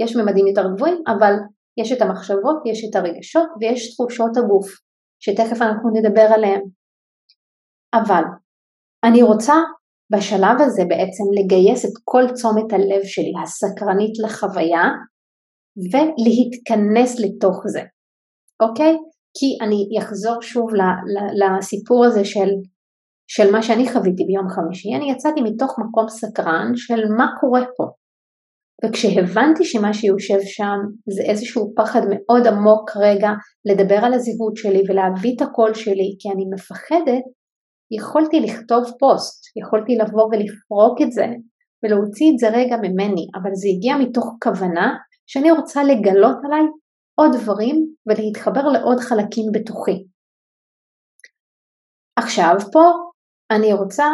יש 0.00 0.16
ממדים 0.16 0.46
יותר 0.46 0.62
גבוהים, 0.74 1.02
אבל 1.08 1.32
יש 1.80 1.92
את 1.92 2.02
המחשבות, 2.02 2.56
יש 2.66 2.84
את 2.90 2.96
הרגשות 2.96 3.48
ויש 3.60 3.94
תחושות 3.94 4.36
הגוף. 4.36 4.87
שתכף 5.20 5.62
אנחנו 5.62 5.90
נדבר 5.94 6.28
עליהם. 6.34 6.60
אבל 7.94 8.22
אני 9.04 9.22
רוצה 9.22 9.54
בשלב 10.12 10.56
הזה 10.60 10.82
בעצם 10.88 11.24
לגייס 11.38 11.84
את 11.84 11.94
כל 12.04 12.22
תשומת 12.34 12.72
הלב 12.72 13.02
שלי, 13.04 13.32
הסקרנית 13.42 14.18
לחוויה, 14.24 14.84
ולהתכנס 15.92 17.20
לתוך 17.20 17.62
זה, 17.66 17.82
אוקיי? 18.62 18.96
כי 19.38 19.64
אני 19.64 19.98
אחזור 20.02 20.42
שוב 20.42 20.70
לסיפור 21.40 22.04
הזה 22.04 22.24
של, 22.24 22.50
של 23.30 23.52
מה 23.52 23.62
שאני 23.62 23.92
חוויתי 23.92 24.24
ביום 24.24 24.48
חמישי, 24.48 24.88
אני 24.96 25.10
יצאתי 25.12 25.40
מתוך 25.40 25.78
מקום 25.78 26.08
סקרן 26.08 26.72
של 26.74 27.00
מה 27.16 27.26
קורה 27.40 27.62
פה, 27.76 27.84
וכשהבנתי 28.84 29.64
שמה 29.64 29.92
שיושב 29.94 30.40
שם 30.56 30.78
זה 31.14 31.22
איזשהו 31.30 31.72
פחד 31.76 32.00
מאוד 32.10 32.46
עמוק 32.46 32.90
רגע 32.96 33.30
לדבר 33.68 34.00
על 34.04 34.14
הזהות 34.14 34.56
שלי 34.56 34.82
ולהביא 34.88 35.32
את 35.36 35.42
הקול 35.42 35.74
שלי 35.74 36.10
כי 36.18 36.28
אני 36.34 36.44
מפחדת, 36.54 37.24
יכולתי 37.98 38.40
לכתוב 38.40 38.84
פוסט, 39.00 39.56
יכולתי 39.60 39.92
לבוא 39.96 40.26
ולפרוק 40.30 40.96
את 41.02 41.12
זה 41.12 41.26
ולהוציא 41.82 42.26
את 42.32 42.38
זה 42.38 42.48
רגע 42.48 42.76
ממני, 42.76 43.24
אבל 43.36 43.50
זה 43.60 43.68
הגיע 43.72 43.94
מתוך 44.02 44.26
כוונה 44.42 44.88
שאני 45.26 45.50
רוצה 45.50 45.80
לגלות 45.84 46.38
עליי 46.44 46.64
עוד 47.20 47.30
דברים 47.42 47.76
ולהתחבר 48.06 48.64
לעוד 48.72 48.98
חלקים 49.00 49.46
בתוכי. 49.54 50.04
עכשיו 52.18 52.54
פה 52.72 52.84
אני 53.50 53.72
רוצה 53.72 54.06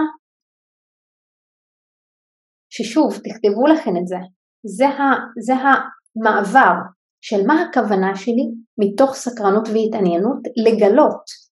ששוב 2.71 3.13
תכתבו 3.13 3.67
לכם 3.67 3.91
את 4.01 4.07
זה, 4.07 4.17
זה, 4.65 4.87
ה, 4.87 5.13
זה 5.41 5.55
המעבר 5.55 6.75
של 7.21 7.47
מה 7.47 7.63
הכוונה 7.63 8.17
שלי 8.17 8.47
מתוך 8.79 9.15
סקרנות 9.15 9.69
והתעניינות 9.69 10.39
לגלות. 10.57 11.45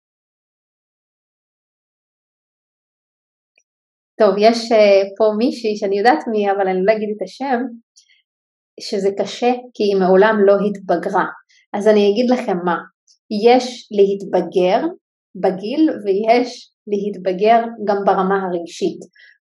טוב, 4.19 4.35
יש 4.39 4.73
uh, 4.73 4.77
פה 5.19 5.25
מישהי 5.39 5.77
שאני 5.77 5.99
יודעת 5.99 6.25
מי, 6.31 6.51
אבל 6.51 6.69
אני 6.69 6.81
לא 6.85 6.93
אגיד 6.93 7.09
את 7.17 7.23
השם, 7.23 7.61
שזה 8.81 9.09
קשה 9.19 9.53
כי 9.75 9.83
היא 9.85 10.01
מעולם 10.01 10.37
לא 10.47 10.55
התבגרה. 10.67 11.25
אז 11.73 11.89
אני 11.89 12.11
אגיד 12.11 12.31
לכם 12.31 12.57
מה, 12.65 12.77
יש 13.47 13.89
להתבגר 13.97 14.87
בגיל 15.43 15.91
ויש 16.05 16.71
להתבגר 16.87 17.61
גם 17.87 17.97
ברמה 18.07 18.39
הרגשית. 18.43 19.01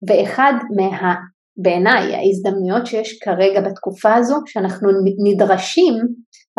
ואחד 0.07 0.53
מה... 0.75 1.15
בעיניי 1.57 2.15
ההזדמנויות 2.15 2.85
שיש 2.85 3.19
כרגע 3.23 3.61
בתקופה 3.61 4.15
הזו, 4.15 4.35
שאנחנו 4.45 4.89
נדרשים, 5.25 5.93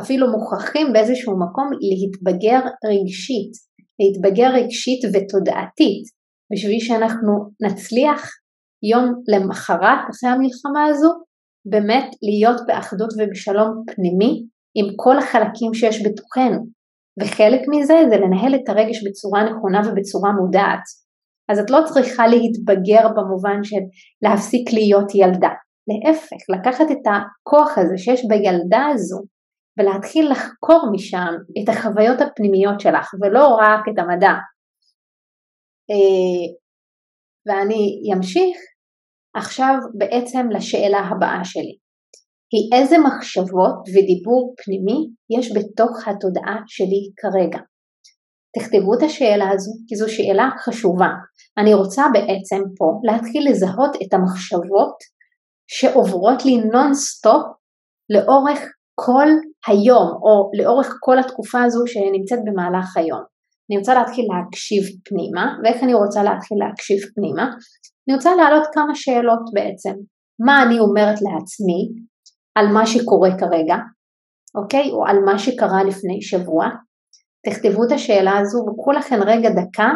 אפילו 0.00 0.30
מוכרחים 0.33 0.92
באיזשהו 0.92 1.33
מקום 1.38 1.70
להתבגר 1.90 2.61
רגשית, 2.85 3.52
להתבגר 4.00 4.48
רגשית 4.54 5.00
ותודעתית, 5.04 6.04
בשביל 6.52 6.80
שאנחנו 6.80 7.33
נצליח 7.62 8.30
יום 8.90 9.22
למחרת, 9.28 9.98
אחרי 10.11 10.30
המלחמה 10.30 10.85
הזו, 10.90 11.11
באמת 11.70 12.04
להיות 12.22 12.61
באחדות 12.66 13.11
ובשלום 13.18 13.83
פנימי 13.94 14.42
עם 14.74 14.87
כל 14.96 15.18
החלקים 15.18 15.74
שיש 15.74 16.07
בתוכנו. 16.07 16.59
וחלק 17.20 17.61
מזה 17.70 17.94
זה 18.11 18.16
לנהל 18.16 18.54
את 18.54 18.68
הרגש 18.68 18.98
בצורה 19.07 19.44
נכונה 19.44 19.80
ובצורה 19.80 20.33
מודעת. 20.33 21.04
אז 21.48 21.59
את 21.59 21.70
לא 21.70 21.78
צריכה 21.85 22.26
להתבגר 22.26 23.09
במובן 23.16 23.64
של 23.64 23.83
להפסיק 24.22 24.72
להיות 24.72 25.14
ילדה. 25.14 25.54
להפך, 25.88 26.37
לקחת 26.59 26.90
את 26.90 27.07
הכוח 27.07 27.78
הזה 27.78 27.98
שיש 27.98 28.20
בילדה 28.28 28.87
הזו 28.92 29.22
ולהתחיל 29.78 30.30
לחקור 30.30 30.90
משם 30.92 31.35
את 31.62 31.68
החוויות 31.68 32.20
הפנימיות 32.20 32.80
שלך 32.80 33.14
ולא 33.22 33.48
רק 33.61 33.80
את 33.88 33.98
המדע. 33.98 34.35
אה, 35.90 36.46
ואני 37.46 38.12
אמשיך 38.16 38.57
עכשיו 39.37 39.74
בעצם 39.98 40.48
לשאלה 40.50 40.98
הבאה 40.98 41.44
שלי. 41.44 41.76
היא 42.52 42.80
איזה 42.80 42.96
מחשבות 42.98 43.76
ודיבור 43.88 44.54
פנימי 44.64 45.00
יש 45.38 45.52
בתוך 45.57 46.09
התודעה 46.09 46.59
שלי 46.66 47.02
כרגע. 47.16 47.59
תכתבו 48.59 48.95
את 48.95 49.03
השאלה 49.03 49.51
הזו 49.53 49.73
כי 49.88 49.97
זו 49.97 50.09
שאלה 50.09 50.49
חשובה. 50.64 51.09
אני 51.59 51.75
רוצה 51.75 52.05
בעצם 52.12 52.62
פה 52.79 53.01
להתחיל 53.05 53.51
לזהות 53.51 53.97
את 54.03 54.14
המחשבות 54.14 54.97
שעוברות 55.67 56.45
לי 56.45 56.57
נונסטופ 56.57 57.43
לאורך 58.11 58.61
כל 58.95 59.29
היום 59.67 60.09
או 60.23 60.51
לאורך 60.59 60.97
כל 61.01 61.19
התקופה 61.19 61.62
הזו 61.62 61.87
שנמצאת 61.87 62.38
במהלך 62.45 62.97
היום. 62.97 63.23
אני 63.71 63.79
רוצה 63.79 63.95
להתחיל 63.95 64.27
להקשיב 64.33 64.85
פנימה, 65.05 65.57
ואיך 65.64 65.83
אני 65.83 65.95
רוצה 65.95 66.23
להתחיל 66.23 66.59
להקשיב 66.59 66.99
פנימה? 67.14 67.45
אני 68.09 68.17
רוצה 68.17 68.35
להעלות 68.35 68.67
כמה 68.73 68.95
שאלות 68.95 69.45
בעצם. 69.55 69.95
מה 70.47 70.62
אני 70.62 70.79
אומרת 70.79 71.19
לעצמי 71.23 71.81
על 72.55 72.67
מה 72.73 72.87
שקורה 72.87 73.31
כרגע, 73.38 73.77
אוקיי? 74.55 74.90
או 74.90 75.07
על 75.07 75.19
מה 75.25 75.38
שקרה 75.38 75.85
לפני 75.85 76.23
שבוע. 76.23 76.64
תכתבו 77.44 77.85
את 77.85 77.92
השאלה 77.92 78.38
הזו 78.38 78.59
וקחו 78.59 78.92
לכם 78.92 79.20
רגע 79.26 79.50
דקה 79.50 79.90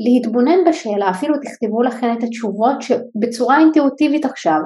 להתבונן 0.00 0.64
בשאלה, 0.68 1.10
אפילו 1.10 1.34
תכתבו 1.38 1.82
לכם 1.82 2.06
את 2.18 2.22
התשובות 2.22 2.76
בצורה 3.20 3.58
אינטואיטיבית 3.58 4.24
עכשיו, 4.24 4.60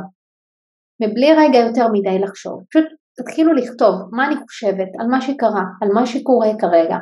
מבלי 1.03 1.33
רגע 1.33 1.59
יותר 1.59 1.87
מדי 1.93 2.19
לחשוב. 2.19 2.65
פשוט 2.71 2.85
תתחילו 3.17 3.53
לכתוב 3.53 3.95
מה 4.13 4.27
אני 4.27 4.37
חושבת 4.37 4.89
על 5.01 5.07
מה 5.07 5.21
שקרה, 5.21 5.65
על 5.83 5.89
מה 5.95 6.07
שקורה 6.07 6.49
כרגע. 6.61 6.97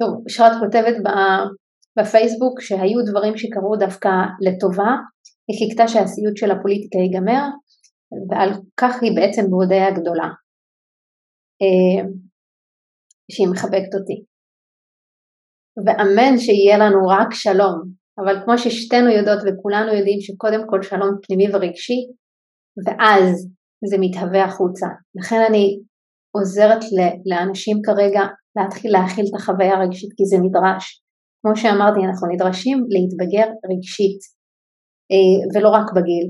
טוב, 0.00 0.24
אשרת 0.28 0.52
כותבת 0.60 0.96
בפייסבוק 1.98 2.60
שהיו 2.60 2.98
דברים 3.10 3.36
שקרו 3.36 3.76
דווקא 3.76 4.08
לטובה, 4.40 4.92
היא 5.48 5.56
חיכתה 5.58 5.88
שהסיוט 5.88 6.36
של 6.36 6.50
הפוליטיקה 6.50 6.98
ייגמר, 6.98 7.44
ועל 8.30 8.50
כך 8.80 9.02
היא 9.02 9.16
בעצם 9.16 9.42
בהודיה 9.50 9.90
גדולה, 9.90 10.28
אה, 11.62 12.02
שהיא 13.32 13.48
מחבקת 13.52 13.92
אותי. 13.98 14.18
ואמן 15.84 16.38
שיהיה 16.38 16.78
לנו 16.78 17.00
רק 17.08 17.28
שלום, 17.32 17.78
אבל 18.18 18.44
כמו 18.44 18.58
ששתינו 18.58 19.08
יודעות 19.08 19.42
וכולנו 19.46 19.94
יודעים 19.94 20.20
שקודם 20.20 20.62
כל 20.70 20.82
שלום 20.82 21.10
פנימי 21.22 21.46
ורגשי, 21.52 22.00
ואז 22.84 23.26
זה 23.90 23.96
מתהווה 24.00 24.44
החוצה. 24.44 24.86
לכן 25.18 25.40
אני 25.48 25.64
עוזרת 26.36 26.82
לאנשים 27.30 27.76
כרגע 27.86 28.22
להתחיל 28.56 28.92
להכיל 28.92 29.24
את 29.28 29.34
החוויה 29.40 29.74
הרגשית 29.74 30.12
כי 30.16 30.24
זה 30.30 30.36
נדרש. 30.44 31.02
כמו 31.42 31.56
שאמרתי, 31.56 32.00
אנחנו 32.06 32.28
נדרשים 32.32 32.78
להתבגר 32.92 33.48
רגשית, 33.70 34.20
אה, 35.12 35.38
ולא 35.52 35.68
רק 35.68 35.86
בגיל. 35.96 36.26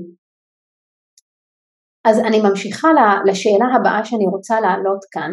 אז 2.07 2.19
אני 2.19 2.39
ממשיכה 2.41 2.89
לשאלה 3.25 3.67
הבאה 3.75 4.05
שאני 4.05 4.25
רוצה 4.25 4.61
להעלות 4.61 5.03
כאן, 5.11 5.31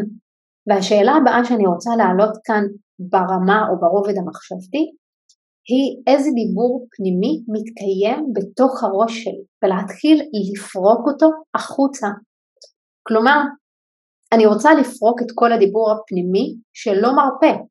והשאלה 0.67 1.13
הבאה 1.13 1.45
שאני 1.45 1.67
רוצה 1.67 1.91
להעלות 1.99 2.35
כאן 2.45 2.65
ברמה 3.13 3.61
או 3.69 3.75
ברובד 3.81 4.17
המחשבתי, 4.19 4.85
היא 5.71 5.89
איזה 6.07 6.31
דיבור 6.41 6.87
פנימי 6.93 7.35
מתקיים 7.55 8.21
בתוך 8.35 8.85
הראש 8.85 9.25
שלי, 9.25 9.45
ולהתחיל 9.63 10.17
לפרוק 10.39 11.03
אותו 11.09 11.29
החוצה. 11.55 12.09
כלומר, 13.09 13.39
אני 14.33 14.47
רוצה 14.47 14.75
לפרוק 14.75 15.23
את 15.23 15.27
כל 15.35 15.53
הדיבור 15.53 15.93
הפנימי 15.93 16.55
שלא 16.73 17.13
מרפה. 17.17 17.63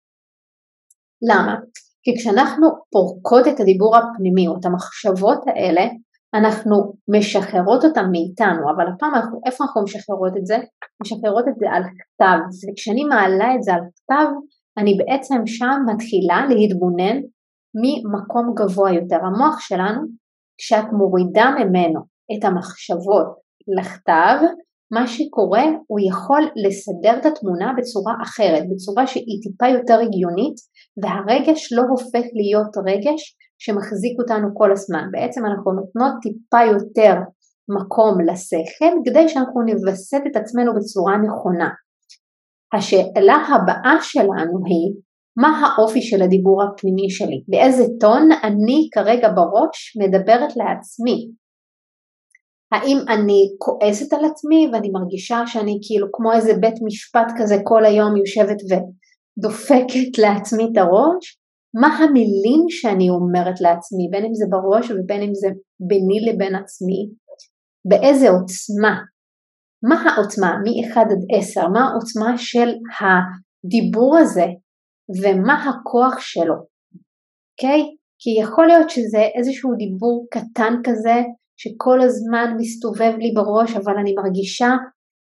למה? 1.30 1.56
כי 2.04 2.12
כשאנחנו 2.18 2.68
פורקות 2.92 3.48
את 3.48 3.60
הדיבור 3.60 3.98
הפנימי 3.98 4.48
או 4.48 4.54
את 4.60 4.66
המחשבות 4.66 5.42
האלה, 5.48 5.86
אנחנו 6.34 6.94
משחררות 7.08 7.86
אותם 7.86 8.06
מאיתנו, 8.12 8.64
אבל 8.76 8.86
הפעם 8.88 9.16
אנחנו, 9.16 9.40
איפה 9.46 9.64
אנחנו 9.64 9.84
משחררות 9.84 10.38
את 10.38 10.46
זה? 10.46 10.58
משחררות 11.02 11.46
את 11.48 11.54
זה 11.60 11.66
על 11.72 11.84
כתב, 11.84 12.40
וכשאני 12.72 13.04
מעלה 13.04 13.56
את 13.56 13.64
זה 13.64 13.74
על 13.74 13.82
כתב, 13.96 14.28
אני 14.78 14.98
בעצם 14.98 15.36
שם 15.46 15.78
מתחילה 15.94 16.40
להתבונן 16.50 17.18
ממקום 17.82 18.54
גבוה 18.56 18.92
יותר. 18.92 19.20
המוח 19.26 19.60
שלנו, 19.60 20.02
כשאת 20.58 20.86
מורידה 20.92 21.46
ממנו 21.60 22.00
את 22.34 22.46
המחשבות 22.46 23.28
לכתב, 23.78 24.38
מה 24.92 25.08
שקורה 25.08 25.64
הוא 25.88 26.00
יכול 26.10 26.42
לסדר 26.66 27.20
את 27.20 27.26
התמונה 27.26 27.74
בצורה 27.78 28.14
אחרת, 28.24 28.64
בצורה 28.72 29.08
שהיא 29.08 29.42
טיפה 29.44 29.68
יותר 29.68 30.00
הגיונית 30.00 30.58
והרגש 31.02 31.74
לא 31.74 31.82
הופך 31.90 32.26
להיות 32.34 32.74
רגש 32.88 33.36
שמחזיק 33.60 34.20
אותנו 34.20 34.48
כל 34.54 34.72
הזמן. 34.72 35.04
בעצם 35.12 35.46
אנחנו 35.46 35.72
נותנות 35.72 36.14
טיפה 36.22 36.62
יותר 36.74 37.14
מקום 37.78 38.14
לשכל 38.22 38.94
כדי 39.06 39.30
שאנחנו 39.30 39.62
נווסת 39.62 40.22
את 40.32 40.36
עצמנו 40.36 40.72
בצורה 40.76 41.18
נכונה. 41.18 41.70
השאלה 42.74 43.36
הבאה 43.36 43.98
שלנו 44.02 44.56
היא 44.66 44.88
מה 45.38 45.50
האופי 45.60 46.02
של 46.02 46.22
הדיבור 46.22 46.64
הפנימי 46.64 47.10
שלי? 47.10 47.44
באיזה 47.48 47.84
טון 48.00 48.30
אני 48.44 48.90
כרגע 48.94 49.30
בראש 49.30 49.98
מדברת 50.02 50.56
לעצמי? 50.56 51.32
האם 52.72 52.98
אני 53.10 53.42
כועסת 53.58 54.14
על 54.14 54.26
עצמי 54.26 54.70
ואני 54.72 54.90
מרגישה 54.90 55.42
שאני 55.48 55.80
כאילו 55.88 56.08
כמו 56.14 56.34
איזה 56.34 56.54
בית 56.62 56.76
משפט 56.86 57.28
כזה 57.38 57.56
כל 57.64 57.86
היום 57.86 58.18
יושבת 58.18 58.58
ודופקת 58.70 60.18
לעצמי 60.18 60.64
את 60.72 60.78
הראש? 60.78 61.38
מה 61.82 61.88
המילים 61.88 62.66
שאני 62.70 63.10
אומרת 63.10 63.62
לעצמי, 63.62 64.08
בין 64.12 64.26
אם 64.26 64.34
זה 64.34 64.46
בראש 64.50 64.92
ובין 64.92 65.22
אם 65.22 65.34
זה 65.34 65.48
ביני 65.80 66.20
לבין 66.28 66.56
עצמי? 66.56 67.10
באיזה 67.90 68.30
עוצמה? 68.30 68.96
מה 69.90 69.96
העוצמה 70.10 70.58
מ-1 70.64 71.00
עד 71.00 71.08
10? 71.40 71.68
מה 71.68 71.90
העוצמה 71.90 72.38
של 72.38 72.70
הדיבור 73.00 74.18
הזה 74.18 74.46
ומה 75.22 75.70
הכוח 75.70 76.20
שלו? 76.20 76.56
אוקיי? 77.52 77.82
Okay? 77.82 77.98
כי 78.20 78.30
יכול 78.42 78.68
להיות 78.68 78.90
שזה 78.90 79.22
איזשהו 79.38 79.76
דיבור 79.76 80.28
קטן 80.32 80.74
כזה 80.84 81.16
שכל 81.58 82.02
הזמן 82.02 82.54
מסתובב 82.58 83.14
לי 83.18 83.32
בראש, 83.36 83.76
אבל 83.76 83.94
אני 84.02 84.14
מרגישה 84.14 84.70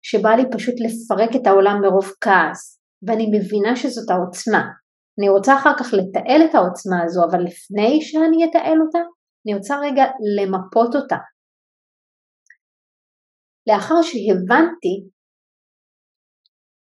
שבא 0.02 0.30
לי 0.30 0.44
פשוט 0.52 0.76
לפרק 0.80 1.36
את 1.36 1.48
העולם 1.48 1.82
מרוב 1.82 2.12
כעס, 2.22 2.80
ואני 3.08 3.26
מבינה 3.34 3.76
שזאת 3.76 4.10
העוצמה. 4.10 4.64
אני 5.20 5.30
רוצה 5.30 5.56
אחר 5.56 5.74
כך 5.80 5.94
לתעל 5.94 6.42
את 6.50 6.56
העוצמה 6.56 7.04
הזו, 7.04 7.22
אבל 7.30 7.40
לפני 7.44 8.02
שאני 8.02 8.46
אתעל 8.46 8.82
אותה, 8.82 9.00
אני 9.46 9.56
רוצה 9.56 9.76
רגע 9.80 10.04
למפות 10.38 10.96
אותה. 10.96 11.18
לאחר 13.68 14.02
שהבנתי 14.02 14.96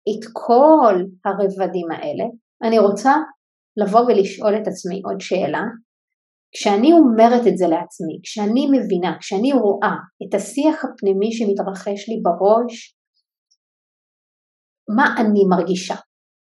את 0.10 0.23
כל 0.34 0.95
הרבדים 1.25 1.91
האלה, 1.91 2.25
אני 2.63 2.79
רוצה 2.79 3.13
לבוא 3.77 4.01
ולשאול 4.01 4.53
את 4.62 4.67
עצמי 4.67 5.01
עוד 5.06 5.21
שאלה, 5.21 5.63
כשאני 6.56 6.94
אומרת 6.94 7.48
את 7.48 7.58
זה 7.58 7.68
לעצמי, 7.68 8.20
כשאני 8.24 8.68
מבינה, 8.74 9.18
כשאני 9.20 9.54
רואה 9.54 9.96
את 10.24 10.34
השיח 10.34 10.86
הפנימי 10.86 11.32
שמתרחש 11.32 12.10
לי 12.10 12.22
בראש, 12.24 12.96
מה 14.96 15.16
אני 15.20 15.44
מרגישה 15.50 15.96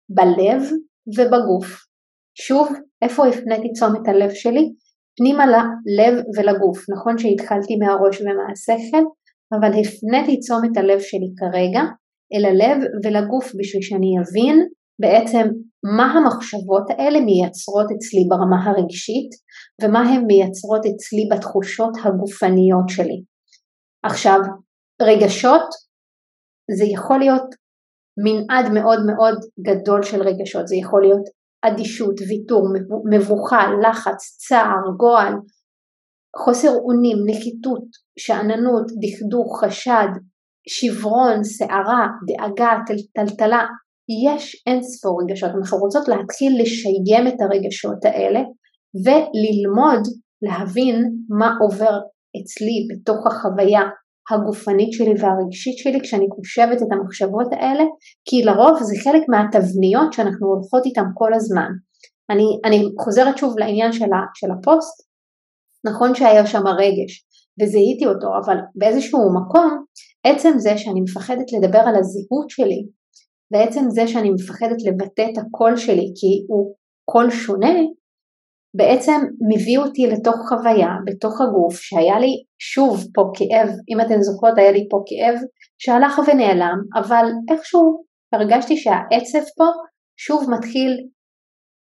בלב 0.09 0.61
ובגוף. 1.17 1.67
שוב, 2.35 2.67
איפה 3.01 3.27
הפניתי 3.27 3.71
תשומת 3.73 4.07
הלב 4.07 4.31
שלי? 4.33 4.73
פנימה 5.17 5.45
ללב 5.45 6.13
ולגוף. 6.37 6.77
נכון 6.89 7.17
שהתחלתי 7.17 7.75
מהראש 7.75 8.21
ומהשכל, 8.21 9.03
אבל 9.55 9.71
הפניתי 9.79 10.39
תשומת 10.39 10.77
הלב 10.77 10.99
שלי 10.99 11.29
כרגע 11.39 11.81
אל 12.33 12.45
הלב 12.45 12.77
ולגוף 13.03 13.45
בשביל 13.59 13.81
שאני 13.81 14.11
אבין 14.21 14.57
בעצם 15.01 15.47
מה 15.97 16.05
המחשבות 16.11 16.89
האלה 16.89 17.19
מייצרות 17.19 17.85
אצלי 17.95 18.23
ברמה 18.29 18.69
הרגשית 18.69 19.29
ומה 19.81 19.99
הן 19.99 20.25
מייצרות 20.27 20.81
אצלי 20.85 21.29
בתחושות 21.31 21.93
הגופניות 22.03 22.89
שלי. 22.89 23.23
עכשיו, 24.03 24.39
רגשות 25.01 25.69
זה 26.77 26.85
יכול 26.85 27.19
להיות 27.19 27.47
מנעד 28.23 28.71
מאוד 28.73 28.99
מאוד 29.05 29.37
גדול 29.59 30.03
של 30.03 30.21
רגשות, 30.21 30.67
זה 30.67 30.75
יכול 30.75 31.01
להיות 31.01 31.25
אדישות, 31.61 32.15
ויתור, 32.29 32.67
מבוכה, 33.11 33.61
לחץ, 33.83 34.37
צער, 34.47 34.83
גועל, 34.97 35.33
חוסר 36.37 36.69
אונים, 36.69 37.17
נחיתות, 37.25 37.85
שאננות, 38.19 38.85
דכדוך, 39.01 39.63
חשד, 39.63 40.07
שברון, 40.67 41.43
שערה, 41.43 42.07
דאגה, 42.27 42.71
טלטלה, 43.15 43.65
יש 44.09 44.63
אין 44.67 44.83
ספור 44.83 45.21
רגשות, 45.23 45.51
אנחנו 45.57 45.77
רוצות 45.77 46.07
להתחיל 46.07 46.61
לשיים 46.61 47.27
את 47.27 47.41
הרגשות 47.41 48.05
האלה 48.05 48.39
וללמוד 49.03 50.03
להבין 50.41 50.95
מה 51.39 51.49
עובר 51.61 51.99
אצלי 52.37 52.87
בתוך 52.89 53.27
החוויה 53.27 53.81
הגופנית 54.31 54.93
שלי 54.93 55.13
והרגשית 55.19 55.77
שלי 55.77 55.99
כשאני 56.03 56.25
חושבת 56.35 56.81
את 56.81 56.87
המחשבות 56.91 57.47
האלה, 57.53 57.83
כי 58.25 58.43
לרוב 58.43 58.83
זה 58.83 58.95
חלק 59.03 59.21
מהתבניות 59.29 60.13
שאנחנו 60.13 60.47
הולכות 60.47 60.85
איתן 60.85 61.07
כל 61.13 61.33
הזמן. 61.33 61.71
אני, 62.29 62.47
אני 62.65 62.83
חוזרת 63.03 63.37
שוב 63.37 63.59
לעניין 63.59 63.91
של, 63.91 64.05
ה, 64.13 64.21
של 64.35 64.47
הפוסט, 64.51 64.97
נכון 65.85 66.15
שהיה 66.15 66.45
שם 66.45 66.67
רגש 66.67 67.25
וזיהיתי 67.61 68.05
אותו, 68.05 68.27
אבל 68.43 68.57
באיזשהו 68.75 69.19
מקום, 69.39 69.85
עצם 70.23 70.53
זה 70.57 70.77
שאני 70.77 71.01
מפחדת 71.01 71.47
לדבר 71.53 71.79
על 71.79 71.95
הזהות 71.95 72.49
שלי, 72.49 72.81
בעצם 73.51 73.89
זה 73.89 74.07
שאני 74.07 74.29
מפחדת 74.29 74.77
לבטא 74.85 75.25
את 75.33 75.37
הקול 75.37 75.77
שלי 75.77 76.13
כי 76.15 76.45
הוא 76.47 76.75
קול 77.11 77.29
שונה, 77.29 77.73
בעצם 78.77 79.21
מביא 79.49 79.77
אותי 79.77 80.07
לתוך 80.07 80.35
חוויה 80.49 80.89
בתוך 81.05 81.41
הגוף 81.41 81.75
שהיה 81.75 82.19
לי 82.19 82.43
שוב 82.59 83.07
פה 83.13 83.21
כאב, 83.33 83.69
אם 83.89 84.01
אתן 84.01 84.21
זוכרות 84.21 84.57
היה 84.57 84.71
לי 84.71 84.87
פה 84.89 85.03
כאב 85.05 85.39
שהלך 85.77 86.19
ונעלם, 86.27 86.77
אבל 86.95 87.25
איכשהו 87.51 88.03
הרגשתי 88.33 88.77
שהעצב 88.77 89.45
פה 89.57 89.65
שוב 90.17 90.49
מתחיל 90.51 91.07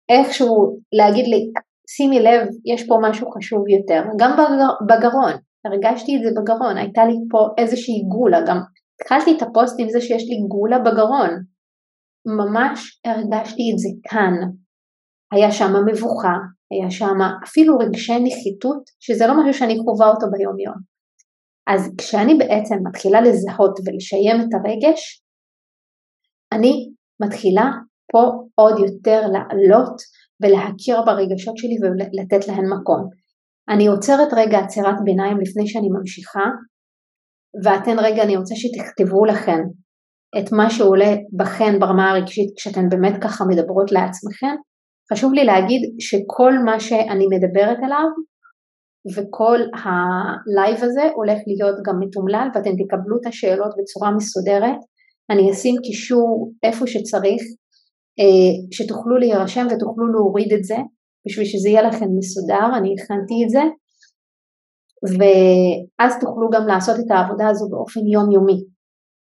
איכשהו 0.10 0.80
להגיד 0.94 1.26
לי 1.28 1.52
שימי 1.90 2.20
לב 2.20 2.48
יש 2.66 2.88
פה 2.88 2.98
משהו 3.02 3.32
חשוב 3.32 3.68
יותר, 3.68 4.02
גם 4.20 4.32
בגרון, 4.88 5.34
הרגשתי 5.66 6.18
את 6.18 6.22
זה 6.24 6.30
בגרון, 6.42 6.78
הייתה 6.78 7.06
לי 7.06 7.16
פה 7.32 7.40
איזושהי 7.58 8.04
גולה, 8.10 8.40
גם 8.48 8.58
התחלתי 9.02 9.38
את 9.38 9.42
הפוסט 9.42 9.76
עם 9.80 9.90
זה 9.90 10.02
שיש 10.02 10.24
לי 10.24 10.48
גולה 10.48 10.80
בגרון, 10.80 11.30
ממש 12.26 13.02
הרגשתי 13.06 13.64
את 13.74 13.78
זה 13.80 13.90
כאן, 14.10 14.34
היה 15.32 15.52
שם 15.52 15.74
מבוכה, 15.88 16.38
היה 16.72 16.92
שם 16.92 17.18
אפילו 17.44 17.78
רגשי 17.78 18.20
נחיתות, 18.20 18.84
שזה 19.00 19.28
לא 19.28 19.34
משהו 19.40 19.54
שאני 19.54 19.76
חווה 19.78 20.08
אותו 20.10 20.26
ביום 20.32 20.60
יום. 20.60 20.76
אז 21.68 21.82
כשאני 21.98 22.34
בעצם 22.36 22.76
מתחילה 22.88 23.22
לזהות 23.22 23.80
ולשיים 23.86 24.36
את 24.42 24.54
הרגש, 24.54 25.24
אני 26.54 26.90
מתחילה 27.24 27.72
פה 28.12 28.22
עוד 28.56 28.80
יותר 28.80 29.22
לעלות 29.34 29.96
ולהכיר 30.42 31.02
ברגשות 31.06 31.58
שלי 31.58 31.78
ולתת 31.82 32.48
להן 32.48 32.66
מקום. 32.74 33.10
אני 33.70 33.88
עוצרת 33.88 34.34
רגע 34.38 34.60
עצירת 34.60 34.96
ביניים 35.04 35.38
לפני 35.38 35.68
שאני 35.68 35.88
ממשיכה, 36.00 36.46
ואתן 37.64 38.00
רגע, 38.00 38.24
אני 38.24 38.38
רוצה 38.38 38.56
שתכתבו 38.56 39.26
לכן 39.26 39.60
את 40.38 40.52
מה 40.52 40.70
שעולה 40.70 41.16
בכן 41.38 41.80
ברמה 41.80 42.12
הרגשית 42.12 42.50
כשאתן 42.58 42.90
באמת 42.90 43.24
ככה 43.24 43.46
מדברות 43.46 43.92
לעצמכן, 43.92 44.56
חשוב 45.14 45.34
לי 45.34 45.44
להגיד 45.44 45.82
שכל 46.00 46.54
מה 46.66 46.80
שאני 46.80 47.26
מדברת 47.28 47.78
עליו 47.84 48.08
וכל 49.16 49.60
הלייב 49.84 50.84
הזה 50.84 51.10
הולך 51.16 51.40
להיות 51.48 51.76
גם 51.86 51.96
מתומלל 52.00 52.48
ואתם 52.56 52.70
תקבלו 52.70 53.18
את 53.22 53.26
השאלות 53.28 53.72
בצורה 53.80 54.12
מסודרת. 54.18 54.80
אני 55.32 55.52
אשים 55.52 55.76
קישור 55.84 56.52
איפה 56.64 56.88
שצריך, 56.88 57.42
אה, 58.20 58.54
שתוכלו 58.72 59.18
להירשם 59.18 59.66
ותוכלו 59.72 60.08
להוריד 60.14 60.54
את 60.54 60.64
זה 60.64 60.76
בשביל 61.28 61.46
שזה 61.46 61.70
יהיה 61.70 61.82
לכם 61.82 62.06
מסודר, 62.18 62.78
אני 62.78 62.90
הכנתי 62.94 63.38
את 63.46 63.50
זה, 63.50 63.62
ואז 65.04 66.20
תוכלו 66.22 66.50
גם 66.50 66.68
לעשות 66.68 66.96
את 67.00 67.12
העבודה 67.12 67.48
הזו 67.50 67.70
באופן 67.70 68.00
יומיומי. 68.00 68.64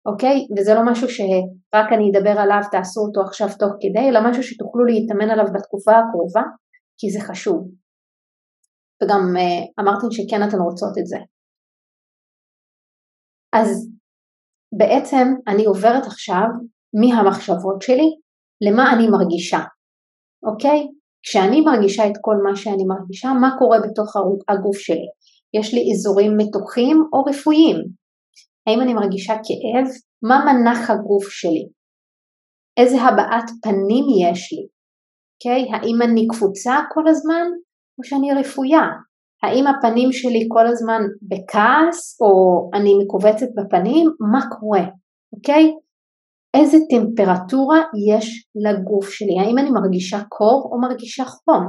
אוקיי? 0.07 0.47
וזה 0.57 0.75
לא 0.75 0.81
משהו 0.87 1.09
שרק 1.09 1.89
אני 1.93 2.11
אדבר 2.11 2.41
עליו, 2.41 2.61
תעשו 2.71 3.01
אותו 3.01 3.21
עכשיו 3.21 3.49
תוך 3.59 3.73
כדי, 3.81 4.09
אלא 4.09 4.21
משהו 4.31 4.43
שתוכלו 4.43 4.85
להתאמן 4.85 5.31
עליו 5.31 5.45
בתקופה 5.55 5.93
הקרובה, 5.93 6.43
כי 6.99 7.11
זה 7.11 7.21
חשוב. 7.21 7.69
וגם 9.03 9.23
אה, 9.37 9.63
אמרתם 9.81 10.11
שכן 10.11 10.49
אתן 10.49 10.59
רוצות 10.59 10.99
את 10.99 11.07
זה. 11.07 11.17
אז 13.53 13.89
בעצם 14.79 15.27
אני 15.49 15.65
עוברת 15.65 16.07
עכשיו 16.07 16.47
מהמחשבות 17.01 17.83
שלי 17.83 18.09
למה 18.67 18.93
אני 18.93 19.07
מרגישה, 19.09 19.59
אוקיי? 20.49 20.87
כשאני 21.23 21.61
מרגישה 21.61 22.07
את 22.07 22.17
כל 22.21 22.37
מה 22.45 22.57
שאני 22.57 22.85
מרגישה, 22.85 23.29
מה 23.41 23.51
קורה 23.59 23.79
בתוך 23.85 24.17
הגוף 24.49 24.77
שלי? 24.77 25.09
יש 25.61 25.75
לי 25.75 25.93
אזורים 25.93 26.33
מתוחים 26.37 26.97
או 27.13 27.23
רפואיים, 27.23 27.77
האם 28.67 28.81
אני 28.81 28.95
מרגישה 28.95 29.35
כאב? 29.35 29.87
מה 30.23 30.45
מנח 30.45 30.91
הגוף 30.91 31.29
שלי? 31.29 31.69
איזה 32.77 33.03
הבעת 33.03 33.51
פנים 33.63 34.05
יש 34.23 34.53
לי? 34.53 34.67
Okay? 34.67 34.77
אוקיי? 35.35 35.63
האם 35.73 36.03
אני 36.03 36.27
קפוצה 36.27 36.75
כל 36.95 37.09
הזמן 37.09 37.47
או 37.99 38.05
שאני 38.05 38.33
רפויה? 38.33 38.87
האם 39.43 39.65
הפנים 39.67 40.13
שלי 40.13 40.47
כל 40.49 40.67
הזמן 40.67 41.01
בכעס 41.23 42.21
או 42.21 42.31
אני 42.75 42.91
מכווצת 43.05 43.47
בפנים? 43.57 44.07
מה 44.33 44.41
קורה? 44.59 44.85
אוקיי? 45.33 45.65
Okay? 45.65 45.87
איזה 46.57 46.79
טמפרטורה 46.91 47.81
יש 48.09 48.47
לגוף 48.55 49.09
שלי? 49.09 49.39
האם 49.41 49.59
אני 49.59 49.71
מרגישה 49.71 50.19
קור 50.29 50.69
או 50.73 50.81
מרגישה 50.81 51.25
חום? 51.25 51.65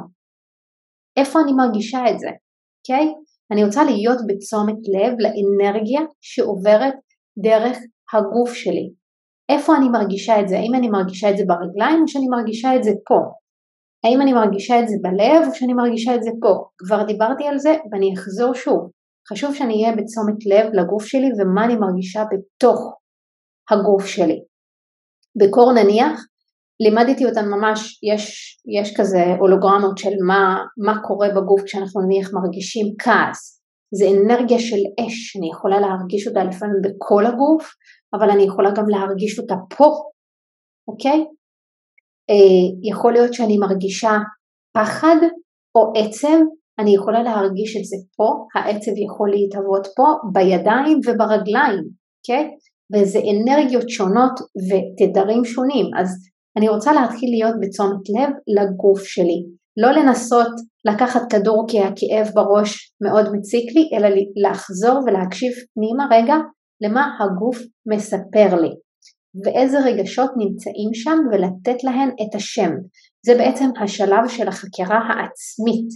איפה 1.18 1.40
אני 1.44 1.54
מרגישה 1.54 2.00
את 2.12 2.20
זה? 2.20 2.28
אוקיי? 2.28 3.06
Okay? 3.06 3.27
אני 3.52 3.64
רוצה 3.64 3.84
להיות 3.84 4.18
בתשומת 4.28 4.80
לב 4.96 5.14
לאנרגיה 5.20 6.02
שעוברת 6.22 6.94
דרך 7.44 7.78
הגוף 8.14 8.54
שלי. 8.54 8.90
איפה 9.50 9.78
אני 9.78 9.90
מרגישה 9.90 10.42
את 10.42 10.48
זה? 10.48 10.56
האם 10.58 10.76
אני 10.76 10.90
מרגישה 10.90 11.30
את 11.30 11.38
זה 11.38 11.44
ברגליים 11.48 12.02
או 12.02 12.08
שאני 12.08 12.28
מרגישה 12.28 12.76
את 12.76 12.84
זה 12.84 12.92
פה? 13.08 13.20
האם 14.04 14.22
אני 14.22 14.34
מרגישה 14.34 14.80
את 14.80 14.88
זה 14.88 14.96
בלב 15.02 15.48
או 15.48 15.56
שאני 15.56 15.74
מרגישה 15.74 16.16
את 16.16 16.24
זה 16.24 16.30
פה? 16.42 16.54
כבר 16.78 17.04
דיברתי 17.04 17.48
על 17.48 17.60
זה 17.60 17.76
ואני 17.92 18.14
אחזור 18.14 18.54
שוב. 18.54 18.92
חשוב 19.32 19.56
שאני 19.56 19.74
אהיה 19.74 19.96
בתשומת 19.96 20.46
לב 20.46 20.74
לגוף 20.74 21.06
שלי 21.06 21.30
ומה 21.38 21.66
אני 21.66 21.76
מרגישה 21.76 22.24
בתוך 22.32 22.80
הגוף 23.72 24.06
שלי. 24.06 24.40
בקור 25.40 25.74
נניח, 25.74 26.26
לימדתי 26.80 27.26
אותן 27.26 27.46
ממש, 27.50 28.00
יש, 28.14 28.24
יש 28.80 28.98
כזה 28.98 29.24
הולוגרמות 29.40 29.98
של 29.98 30.14
מה, 30.28 30.58
מה 30.86 30.94
קורה 31.08 31.28
בגוף 31.36 31.62
כשאנחנו 31.62 32.02
נניח 32.02 32.30
מרגישים 32.34 32.86
כעס. 33.00 33.62
זה 33.94 34.06
אנרגיה 34.10 34.60
של 34.60 34.82
אש, 35.00 35.36
אני 35.38 35.50
יכולה 35.50 35.80
להרגיש 35.80 36.28
אותה 36.28 36.44
לפעמים 36.44 36.82
בכל 36.84 37.26
הגוף, 37.26 37.74
אבל 38.14 38.30
אני 38.30 38.44
יכולה 38.44 38.72
גם 38.72 38.90
להרגיש 38.90 39.40
אותה 39.40 39.56
פה, 39.78 39.90
אוקיי? 40.88 41.26
אה, 42.30 42.90
יכול 42.90 43.14
להיות 43.14 43.34
שאני 43.34 43.58
מרגישה 43.58 44.12
פחד 44.78 45.16
או 45.76 45.94
עצב, 45.96 46.38
אני 46.80 46.96
יכולה 46.96 47.24
להרגיש 47.24 47.78
את 47.78 47.86
זה 47.86 47.98
פה, 48.18 48.30
העצב 48.56 48.92
יכול 49.06 49.30
להתהוות 49.32 49.88
פה, 49.96 50.04
בידיים 50.34 51.00
וברגליים, 51.06 51.84
אוקיי? 52.18 52.50
וזה 52.94 53.20
אנרגיות 53.20 53.90
שונות 53.90 54.34
ותדרים 54.70 55.46
שונים, 55.46 55.86
אז 56.00 56.10
אני 56.58 56.70
רוצה 56.70 56.94
להתחיל 56.94 57.30
להיות 57.30 57.56
בתשומת 57.62 58.04
לב 58.16 58.32
לגוף 58.58 59.04
שלי, 59.04 59.40
לא 59.78 59.92
לנסות 59.92 60.54
לקחת 60.86 61.22
כדור 61.32 61.66
כי 61.68 61.80
הכאב 61.80 62.28
בראש 62.34 62.94
מאוד 63.02 63.26
מציק 63.34 63.76
לי, 63.76 63.98
אלא 63.98 64.08
לחזור 64.46 65.00
ולהקשיב 65.06 65.52
פנימה 65.74 66.06
רגע 66.12 66.36
למה 66.82 67.18
הגוף 67.20 67.58
מספר 67.92 68.62
לי 68.62 68.74
ואיזה 69.44 69.78
רגשות 69.80 70.32
נמצאים 70.38 70.94
שם 70.94 71.18
ולתת 71.32 71.84
להן 71.84 72.10
את 72.10 72.36
השם. 72.36 72.72
זה 73.26 73.34
בעצם 73.38 73.70
השלב 73.84 74.28
של 74.28 74.48
החקירה 74.48 75.00
העצמית. 75.08 75.90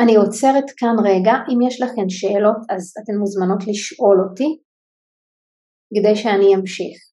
אני 0.00 0.16
עוצרת 0.16 0.64
כאן 0.76 0.96
רגע, 1.04 1.32
אם 1.50 1.58
יש 1.68 1.82
לכם 1.82 2.08
שאלות 2.08 2.56
אז 2.70 2.94
אתן 2.98 3.18
מוזמנות 3.18 3.66
לשאול 3.66 4.16
אותי 4.28 4.58
כדי 5.94 6.16
שאני 6.16 6.54
אמשיך. 6.54 7.07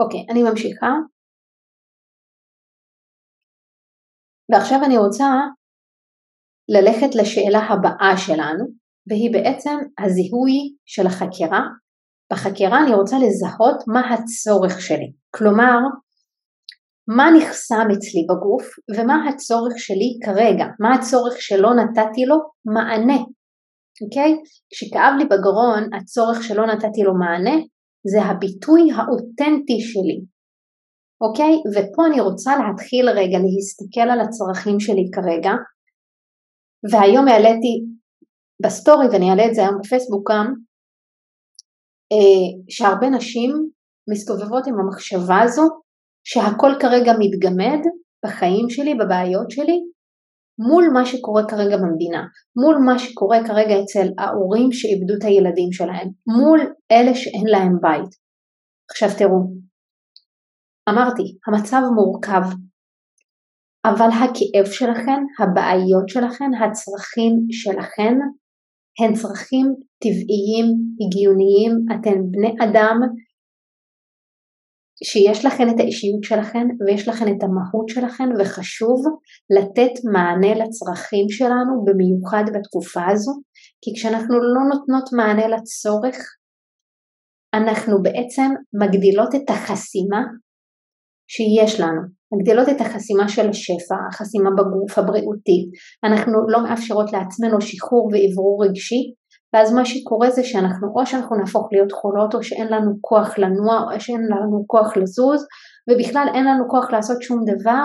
אוקיי, 0.00 0.26
אני 0.30 0.42
ממשיכה. 0.42 0.92
ועכשיו 4.52 4.78
אני 4.86 4.96
רוצה 4.98 5.26
ללכת 6.68 7.14
לשאלה 7.14 7.58
הבאה 7.58 8.16
שלנו, 8.16 8.64
והיא 9.08 9.32
בעצם 9.32 9.76
הזיהוי 10.04 10.76
של 10.86 11.06
החקירה. 11.06 11.62
בחקירה 12.32 12.78
אני 12.82 12.94
רוצה 12.94 13.16
לזהות 13.16 13.78
מה 13.86 14.14
הצורך 14.14 14.80
שלי, 14.80 15.12
כלומר, 15.36 15.78
מה 17.16 17.24
נחסם 17.38 17.86
אצלי 17.92 18.26
בגוף 18.30 18.64
ומה 18.96 19.28
הצורך 19.28 19.74
שלי 19.76 20.18
כרגע, 20.24 20.64
מה 20.80 20.94
הצורך 20.94 21.34
שלא 21.38 21.70
נתתי 21.74 22.24
לו 22.26 22.36
מענה, 22.64 23.20
אוקיי? 24.02 24.32
כשכאב 24.70 25.12
לי 25.18 25.24
בגרון, 25.24 25.94
הצורך 25.94 26.42
שלא 26.42 26.66
נתתי 26.66 27.02
לו 27.02 27.12
מענה 27.18 27.56
זה 28.12 28.22
הביטוי 28.22 28.82
האותנטי 28.92 29.80
שלי, 29.80 30.18
אוקיי? 31.24 31.54
ופה 31.72 32.06
אני 32.06 32.20
רוצה 32.20 32.50
להתחיל 32.56 33.08
רגע 33.10 33.38
להסתכל 33.44 34.06
על 34.12 34.20
הצרכים 34.20 34.80
שלי 34.80 35.06
כרגע, 35.14 35.52
והיום 36.90 37.28
העליתי 37.28 37.74
בסטורי 38.62 39.06
ואני 39.12 39.30
אעלה 39.30 39.46
את 39.46 39.54
זה 39.54 39.60
היום 39.62 39.78
בפייסבוק 39.80 40.30
גם, 40.30 40.46
אה, 42.12 42.48
שהרבה 42.68 43.10
נשים 43.10 43.50
מסתובבות 44.10 44.66
עם 44.66 44.74
המחשבה 44.80 45.38
הזו 45.44 45.62
שהכל 46.24 46.72
כרגע 46.80 47.12
מתגמד 47.18 47.80
בחיים 48.24 48.70
שלי, 48.70 48.94
בבעיות 48.94 49.50
שלי, 49.50 49.78
מול 50.58 50.90
מה 50.92 51.06
שקורה 51.06 51.42
כרגע 51.48 51.76
במדינה, 51.76 52.22
מול 52.56 52.76
מה 52.86 52.98
שקורה 52.98 53.38
כרגע 53.46 53.74
אצל 53.82 54.08
ההורים 54.18 54.72
שאיבדו 54.72 55.14
את 55.18 55.24
הילדים 55.24 55.72
שלהם, 55.72 56.08
מול 56.26 56.60
אלה 56.92 57.14
שאין 57.14 57.46
להם 57.46 57.72
בית. 57.82 58.10
עכשיו 58.90 59.08
תראו, 59.18 59.38
אמרתי, 60.88 61.22
המצב 61.46 61.80
מורכב, 61.94 62.42
אבל 63.84 64.08
הכאב 64.08 64.66
שלכן, 64.72 65.20
הבעיות 65.38 66.08
שלכן, 66.08 66.50
הצרכים 66.54 67.32
שלכן, 67.50 68.14
הם 69.00 69.14
צרכים 69.14 69.66
טבעיים, 70.02 70.66
הגיוניים, 71.00 71.72
אתן 71.92 72.18
בני 72.30 72.54
אדם 72.64 73.00
שיש 75.04 75.44
לכן 75.44 75.68
את 75.68 75.80
האישיות 75.80 76.24
שלכן 76.24 76.66
ויש 76.86 77.08
לכן 77.08 77.24
את 77.24 77.42
המהות 77.42 77.88
שלכן 77.88 78.28
וחשוב 78.38 79.00
לתת 79.56 79.94
מענה 80.12 80.54
לצרכים 80.54 81.26
שלנו 81.28 81.84
במיוחד 81.84 82.44
בתקופה 82.54 83.04
הזו 83.10 83.32
כי 83.82 83.90
כשאנחנו 83.96 84.34
לא 84.34 84.62
נותנות 84.74 85.08
מענה 85.12 85.48
לצורך 85.48 86.16
אנחנו 87.54 88.02
בעצם 88.02 88.50
מגדילות 88.80 89.34
את 89.34 89.50
החסימה 89.50 90.22
שיש 91.28 91.80
לנו, 91.80 92.02
מגדילות 92.34 92.68
את 92.68 92.80
החסימה 92.80 93.28
של 93.28 93.48
השפע, 93.48 93.96
החסימה 94.10 94.50
בגוף 94.58 94.98
הבריאותית, 94.98 95.68
אנחנו 96.04 96.32
לא 96.48 96.62
מאפשרות 96.64 97.12
לעצמנו 97.12 97.60
שחרור 97.60 98.04
ואוורור 98.12 98.64
רגשי 98.64 99.02
ואז 99.54 99.72
מה 99.72 99.84
שקורה 99.84 100.30
זה 100.30 100.44
שאנחנו 100.44 100.88
או 100.96 101.06
שאנחנו 101.06 101.36
נהפוך 101.36 101.68
להיות 101.72 101.92
חולות 101.92 102.34
או 102.34 102.42
שאין 102.42 102.66
לנו 102.66 102.92
כוח 103.00 103.38
לנוע 103.38 103.94
או 103.94 104.00
שאין 104.00 104.20
לנו 104.20 104.64
כוח 104.66 104.96
לזוז 104.96 105.46
ובכלל 105.90 106.26
אין 106.34 106.44
לנו 106.44 106.68
כוח 106.68 106.90
לעשות 106.90 107.22
שום 107.22 107.44
דבר 107.44 107.84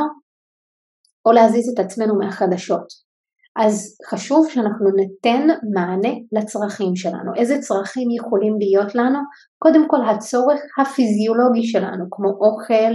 או 1.26 1.32
להזיז 1.32 1.74
את 1.74 1.80
עצמנו 1.86 2.18
מהחדשות. 2.20 3.12
אז 3.56 3.98
חשוב 4.10 4.48
שאנחנו 4.50 4.92
ניתן 4.96 5.48
מענה 5.74 6.14
לצרכים 6.32 6.96
שלנו. 6.96 7.32
איזה 7.36 7.58
צרכים 7.60 8.08
יכולים 8.12 8.56
להיות 8.60 8.96
לנו? 8.96 9.20
קודם 9.60 9.88
כל 9.88 9.98
הצורך 10.10 10.60
הפיזיולוגי 10.82 11.64
שלנו, 11.64 12.06
כמו 12.12 12.30
אוכל, 12.30 12.94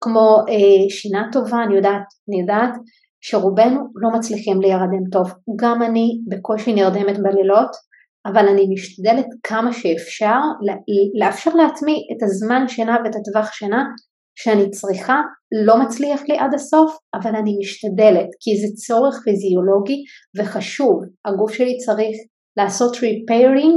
כמו 0.00 0.36
אה, 0.48 0.90
שינה 0.90 1.28
טובה, 1.32 1.64
אני 1.64 1.76
יודעת, 1.76 2.02
אני 2.28 2.40
יודעת 2.40 2.74
שרובנו 3.20 3.80
לא 3.94 4.10
מצליחים 4.18 4.60
להירדם 4.60 5.10
טוב. 5.12 5.32
גם 5.60 5.82
אני 5.82 6.20
בקושי 6.28 6.74
נרדמת 6.74 7.18
בלילות, 7.22 7.70
אבל 8.32 8.48
אני 8.48 8.66
משתדלת 8.72 9.26
כמה 9.42 9.72
שאפשר 9.72 10.38
לאפשר 11.20 11.50
לעצמי 11.50 11.96
את 12.12 12.22
הזמן 12.22 12.68
שינה 12.68 12.96
ואת 13.04 13.14
הטווח 13.16 13.52
שינה 13.52 13.84
שאני 14.38 14.70
צריכה, 14.70 15.20
לא 15.66 15.80
מצליח 15.82 16.20
לי 16.28 16.38
עד 16.38 16.54
הסוף, 16.54 16.96
אבל 17.14 17.36
אני 17.36 17.56
משתדלת, 17.60 18.28
כי 18.40 18.50
זה 18.60 18.66
צורך 18.86 19.14
פיזיולוגי 19.24 20.04
וחשוב, 20.38 21.02
הגוף 21.24 21.52
שלי 21.52 21.76
צריך 21.76 22.16
לעשות 22.56 22.96
repairing 22.96 23.76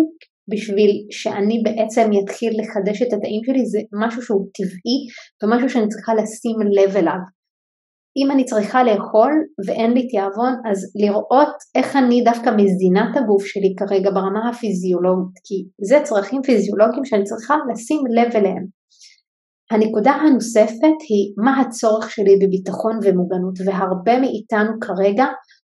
בשביל 0.52 0.92
שאני 1.12 1.62
בעצם 1.64 2.10
אתחיל 2.24 2.54
לחדש 2.62 3.02
את 3.02 3.14
התאים 3.14 3.42
שלי, 3.46 3.66
זה 3.66 3.80
משהו 4.06 4.22
שהוא 4.22 4.48
טבעי 4.54 5.00
ומשהו 5.44 5.70
שאני 5.70 5.88
צריכה 5.88 6.14
לשים 6.14 6.56
לב 6.72 6.98
אליו. 6.98 7.41
אם 8.18 8.32
אני 8.32 8.46
צריכה 8.46 8.84
לאכול 8.84 9.32
ואין 9.68 9.92
לי 9.92 10.08
תיאבון, 10.08 10.54
אז 10.72 10.92
לראות 10.96 11.56
איך 11.76 11.96
אני 11.96 12.24
דווקא 12.24 12.50
מזינה 12.50 13.12
את 13.12 13.18
הגוף 13.18 13.46
שלי 13.46 13.76
כרגע 13.80 14.10
ברמה 14.12 14.50
הפיזיולוגית, 14.50 15.36
כי 15.46 15.86
זה 15.88 16.00
צרכים 16.04 16.42
פיזיולוגיים 16.42 17.06
שאני 17.06 17.24
צריכה 17.24 17.56
לשים 17.72 18.02
לב 18.16 18.36
אליהם. 18.36 18.66
הנקודה 19.72 20.12
הנוספת 20.12 20.98
היא 21.10 21.34
מה 21.44 21.62
הצורך 21.62 22.10
שלי 22.12 22.36
בביטחון 22.42 23.00
ומוגנות, 23.04 23.56
והרבה 23.66 24.20
מאיתנו 24.20 24.72
כרגע 24.82 25.26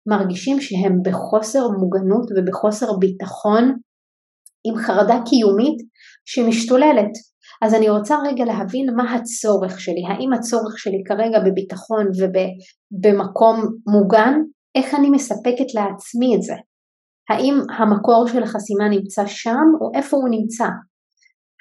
מרגישים 0.09 0.61
שהם 0.61 0.95
בחוסר 1.05 1.69
מוגנות 1.69 2.27
ובחוסר 2.37 2.87
ביטחון 2.99 3.65
עם 4.65 4.77
חרדה 4.77 5.19
קיומית 5.29 5.79
שמשתוללת. 6.25 7.30
אז 7.63 7.75
אני 7.75 7.89
רוצה 7.91 8.17
רגע 8.27 8.45
להבין 8.45 8.87
מה 8.97 9.15
הצורך 9.15 9.81
שלי, 9.81 10.03
האם 10.09 10.33
הצורך 10.33 10.79
שלי 10.79 11.03
כרגע 11.07 11.39
בביטחון 11.47 12.07
ובמקום 12.19 13.57
מוגן, 13.87 14.35
איך 14.75 14.95
אני 14.95 15.11
מספקת 15.11 15.75
לעצמי 15.75 16.37
את 16.37 16.43
זה? 16.43 16.55
האם 17.31 17.55
המקור 17.79 18.27
של 18.29 18.43
החסימה 18.43 18.89
נמצא 18.89 19.27
שם 19.27 19.67
או 19.81 19.91
איפה 19.95 20.17
הוא 20.17 20.29
נמצא? 20.29 20.65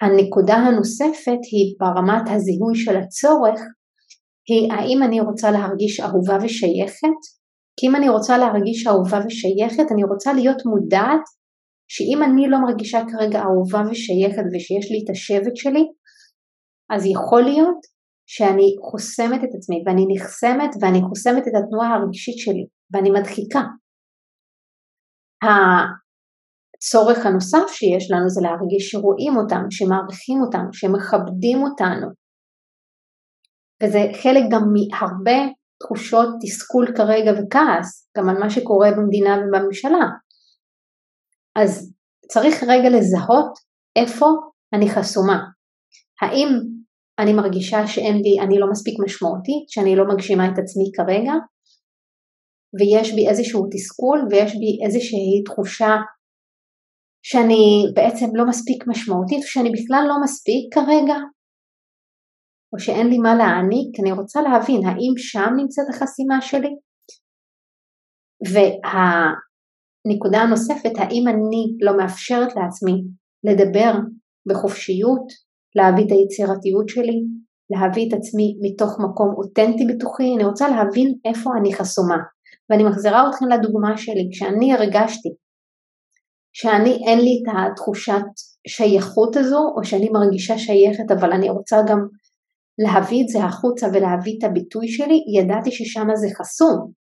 הנקודה 0.01 0.55
הנוספת 0.55 1.41
היא 1.51 1.75
ברמת 1.79 2.25
הזיהוי 2.25 2.75
של 2.75 2.97
הצורך, 2.97 3.61
היא 4.49 4.73
האם 4.73 5.03
אני 5.03 5.21
רוצה 5.21 5.51
להרגיש 5.51 5.99
אהובה 5.99 6.37
ושייכת? 6.43 7.19
כי 7.77 7.87
אם 7.87 7.95
אני 7.95 8.09
רוצה 8.09 8.37
להרגיש 8.37 8.87
אהובה 8.87 9.19
ושייכת, 9.25 9.91
אני 9.91 10.03
רוצה 10.03 10.33
להיות 10.33 10.65
מודעת 10.65 11.25
שאם 11.91 12.23
אני 12.23 12.49
לא 12.49 12.57
מרגישה 12.61 12.99
כרגע 13.11 13.39
אהובה 13.39 13.81
ושייכת 13.91 14.45
ושיש 14.53 14.91
לי 14.91 14.99
את 15.03 15.09
השבט 15.09 15.55
שלי, 15.55 15.85
אז 16.89 17.05
יכול 17.05 17.41
להיות 17.41 17.79
שאני 18.27 18.75
חוסמת 18.91 19.43
את 19.43 19.49
עצמי 19.57 19.83
ואני 19.85 20.05
נחסמת 20.13 20.71
ואני 20.81 21.01
חוסמת 21.09 21.43
את 21.47 21.53
התנועה 21.59 21.89
הרגשית 21.95 22.37
שלי 22.37 22.65
ואני 22.91 23.09
מדחיקה. 23.11 23.63
הצורך 26.77 27.25
הנוסף 27.25 27.67
שיש 27.71 28.11
לנו 28.11 28.29
זה 28.29 28.41
להרגיש 28.41 28.89
שרואים 28.91 29.37
אותנו, 29.37 29.67
שמעריכים 29.71 30.41
אותנו, 30.41 30.73
שמכבדים 30.73 31.57
אותנו. 31.63 32.07
וזה 33.83 33.99
חלק 34.23 34.43
גם 34.51 34.63
מהרבה 34.73 35.39
תחושות 35.83 36.29
תסכול 36.41 36.85
כרגע 36.97 37.31
וכעס, 37.31 38.09
גם 38.17 38.29
על 38.29 38.37
מה 38.39 38.49
שקורה 38.49 38.89
במדינה 38.97 39.33
ובממשלה. 39.37 40.05
אז 41.55 41.93
צריך 42.31 42.63
רגע 42.63 42.89
לזהות 42.89 43.53
איפה 43.95 44.25
אני 44.73 44.89
חסומה. 44.89 45.39
האם 46.21 46.47
אני 47.19 47.33
מרגישה 47.33 47.87
שאין 47.87 48.15
לי, 48.15 48.33
אני 48.45 48.59
לא 48.59 48.67
מספיק 48.71 48.95
משמעותית, 49.05 49.69
שאני 49.69 49.95
לא 49.95 50.03
מגשימה 50.09 50.45
את 50.45 50.57
עצמי 50.61 50.87
כרגע, 50.95 51.33
ויש 52.77 53.13
בי 53.15 53.29
איזשהו 53.29 53.61
תסכול 53.71 54.19
ויש 54.29 54.51
בי 54.51 54.71
איזושהי 54.85 55.43
תחושה 55.45 55.93
שאני 57.23 57.63
בעצם 57.95 58.25
לא 58.33 58.43
מספיק 58.49 58.83
משמעותית, 58.87 59.43
שאני 59.43 59.69
בכלל 59.69 60.03
לא 60.07 60.15
מספיק 60.23 60.73
כרגע, 60.73 61.17
או 62.73 62.79
שאין 62.79 63.07
לי 63.07 63.17
מה 63.17 63.35
להעניק, 63.35 63.99
אני 64.01 64.11
רוצה 64.11 64.41
להבין 64.41 64.81
האם 64.87 65.13
שם 65.17 65.49
נמצאת 65.57 65.85
החסימה 65.89 66.41
שלי? 66.41 66.73
והנקודה 70.09 70.39
הנוספת, 70.39 70.91
האם 70.97 71.27
אני 71.27 71.75
לא 71.81 71.97
מאפשרת 71.97 72.55
לעצמי 72.55 72.93
לדבר 73.43 73.91
בחופשיות, 74.47 75.25
להביא 75.75 76.05
את 76.05 76.11
היצירתיות 76.11 76.89
שלי, 76.89 77.19
להביא 77.69 78.07
את 78.07 78.13
עצמי 78.13 78.57
מתוך 78.61 78.99
מקום 78.99 79.33
אותנטי 79.37 79.85
בתוכי, 79.85 80.35
אני 80.35 80.45
רוצה 80.45 80.69
להבין 80.69 81.13
איפה 81.25 81.49
אני 81.59 81.73
חסומה. 81.73 82.17
ואני 82.69 82.83
מחזירה 82.83 83.29
אתכם 83.29 83.45
לדוגמה 83.47 83.97
שלי, 83.97 84.29
כשאני 84.31 84.73
הרגשתי 84.73 85.29
שאני 86.53 87.03
אין 87.07 87.19
לי 87.19 87.41
את 87.41 87.71
התחושת 87.71 88.25
שייכות 88.67 89.35
הזו, 89.35 89.73
או 89.77 89.83
שאני 89.83 90.09
מרגישה 90.09 90.57
שייכת 90.57 91.11
אבל 91.19 91.31
אני 91.31 91.49
רוצה 91.49 91.77
גם 91.87 91.99
להביא 92.79 93.23
את 93.23 93.27
זה 93.27 93.43
החוצה 93.43 93.87
ולהביא 93.93 94.35
את 94.37 94.43
הביטוי 94.43 94.87
שלי, 94.87 95.19
ידעתי 95.39 95.71
ששם 95.71 96.07
זה 96.15 96.27
חסום. 96.39 96.98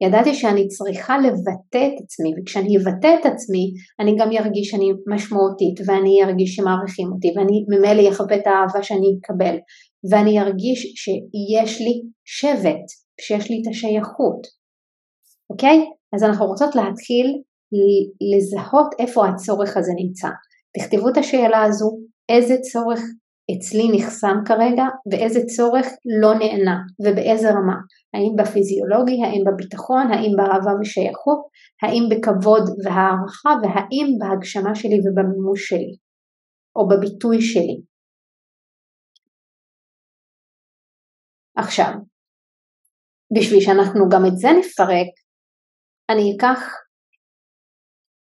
ידעתי 0.00 0.34
שאני 0.34 0.68
צריכה 0.68 1.18
לבטא 1.18 1.86
את 1.86 2.02
עצמי, 2.04 2.30
וכשאני 2.36 2.76
אבטא 2.76 3.14
את 3.20 3.26
עצמי, 3.26 3.72
אני 4.00 4.16
גם 4.18 4.28
ארגיש 4.32 4.68
שאני 4.70 4.92
משמעותית, 5.14 5.76
ואני 5.86 6.24
ארגיש 6.24 6.54
שמעריכים 6.54 7.08
אותי, 7.12 7.28
ואני 7.36 7.64
ממילא 7.68 8.12
אחווה 8.12 8.36
את 8.36 8.46
האהבה 8.46 8.82
שאני 8.82 9.08
אקבל, 9.18 9.56
ואני 10.10 10.40
ארגיש 10.40 10.92
שיש 10.96 11.80
לי 11.80 12.02
שבט, 12.24 12.86
שיש 13.20 13.50
לי 13.50 13.56
את 13.62 13.66
השייכות, 13.70 14.46
אוקיי? 15.50 15.78
אז 16.14 16.22
אנחנו 16.22 16.46
רוצות 16.46 16.74
להתחיל 16.74 17.26
לזהות 18.32 18.94
איפה 18.98 19.26
הצורך 19.28 19.76
הזה 19.76 19.92
נמצא. 19.96 20.28
תכתבו 20.78 21.08
את 21.08 21.16
השאלה 21.16 21.62
הזו, 21.62 21.98
איזה 22.28 22.56
צורך 22.72 23.00
אצלי 23.52 23.88
נחסם 23.92 24.36
כרגע 24.46 24.84
ואיזה 25.10 25.40
צורך 25.56 25.86
לא 26.22 26.34
נענה 26.38 26.78
ובאיזה 27.00 27.48
רמה, 27.50 27.78
האם 28.14 28.32
בפיזיולוגי, 28.38 29.18
האם 29.24 29.42
בביטחון, 29.46 30.06
האם 30.12 30.32
באהבה 30.36 30.72
ושייכות, 30.80 31.40
האם 31.82 32.02
בכבוד 32.10 32.64
והערכה 32.84 33.52
והאם 33.62 34.08
בהגשמה 34.18 34.74
שלי 34.74 34.98
ובמימוש 35.00 35.68
שלי 35.68 35.96
או 36.76 36.88
בביטוי 36.88 37.40
שלי. 37.40 37.80
עכשיו, 41.56 41.92
בשביל 43.38 43.60
שאנחנו 43.60 44.08
גם 44.12 44.26
את 44.26 44.36
זה 44.36 44.48
נפרק, 44.58 45.10
אני 46.10 46.36
אקח, 46.36 46.60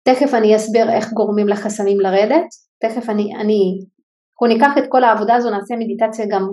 תכף 0.09 0.35
אני 0.35 0.57
אסביר 0.57 0.91
איך 0.97 1.13
גורמים 1.13 1.49
לחסמים 1.49 2.01
לרדת, 2.01 2.49
תכף 2.83 3.09
אני, 3.11 3.37
אני 3.41 3.85
אנחנו 4.35 4.47
ניקח 4.47 4.79
את 4.79 4.85
כל 4.89 5.05
העבודה 5.05 5.35
הזו, 5.35 5.51
נעשה 5.51 5.75
מדיטציה 5.77 6.27
גם, 6.31 6.49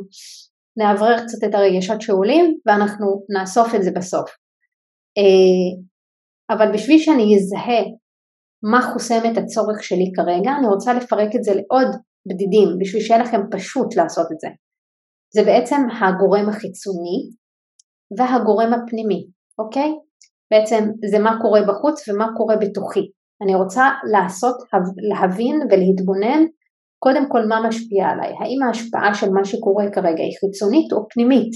נאוורר 0.78 1.18
קצת 1.18 1.48
את 1.50 1.56
הרגשות 1.56 2.02
שעולים 2.02 2.58
ואנחנו 2.66 3.26
נאסוף 3.40 3.76
את 3.76 3.84
זה 3.84 3.92
בסוף. 3.96 4.30
אה, 5.18 5.86
אבל 6.56 6.74
בשביל 6.74 7.00
שאני 7.00 7.36
אזהה 7.36 7.84
מה 8.64 8.82
חוסם 8.94 9.32
את 9.32 9.38
הצורך 9.38 9.84
שלי 9.84 10.12
כרגע, 10.16 10.52
אני 10.60 10.68
רוצה 10.68 10.94
לפרק 10.94 11.36
את 11.36 11.44
זה 11.44 11.52
לעוד 11.56 11.88
בדידים, 12.28 12.68
בשביל 12.80 13.02
שיהיה 13.02 13.24
לכם 13.24 13.42
פשוט 13.52 13.96
לעשות 13.96 14.28
את 14.32 14.40
זה. 14.40 14.48
זה 15.36 15.44
בעצם 15.44 15.82
הגורם 16.02 16.50
החיצוני 16.50 17.20
והגורם 18.18 18.74
הפנימי, 18.74 19.28
אוקיי? 19.60 19.92
בעצם 20.52 20.90
זה 21.12 21.20
מה 21.20 21.40
קורה 21.42 21.62
בחוץ 21.62 22.10
ומה 22.10 22.28
קורה 22.38 22.56
בתוכי. 22.56 23.12
אני 23.44 23.56
רוצה 23.56 23.84
לעשות, 24.12 24.56
להבין 25.10 25.56
ולהתבונן 25.56 26.44
קודם 27.04 27.26
כל 27.32 27.46
מה 27.50 27.68
משפיע 27.68 28.04
עליי, 28.12 28.32
האם 28.40 28.60
ההשפעה 28.64 29.14
של 29.14 29.30
מה 29.30 29.46
שקורה 29.46 29.86
כרגע 29.96 30.24
היא 30.24 30.38
חיצונית 30.42 30.94
או 30.94 31.08
פנימית? 31.10 31.52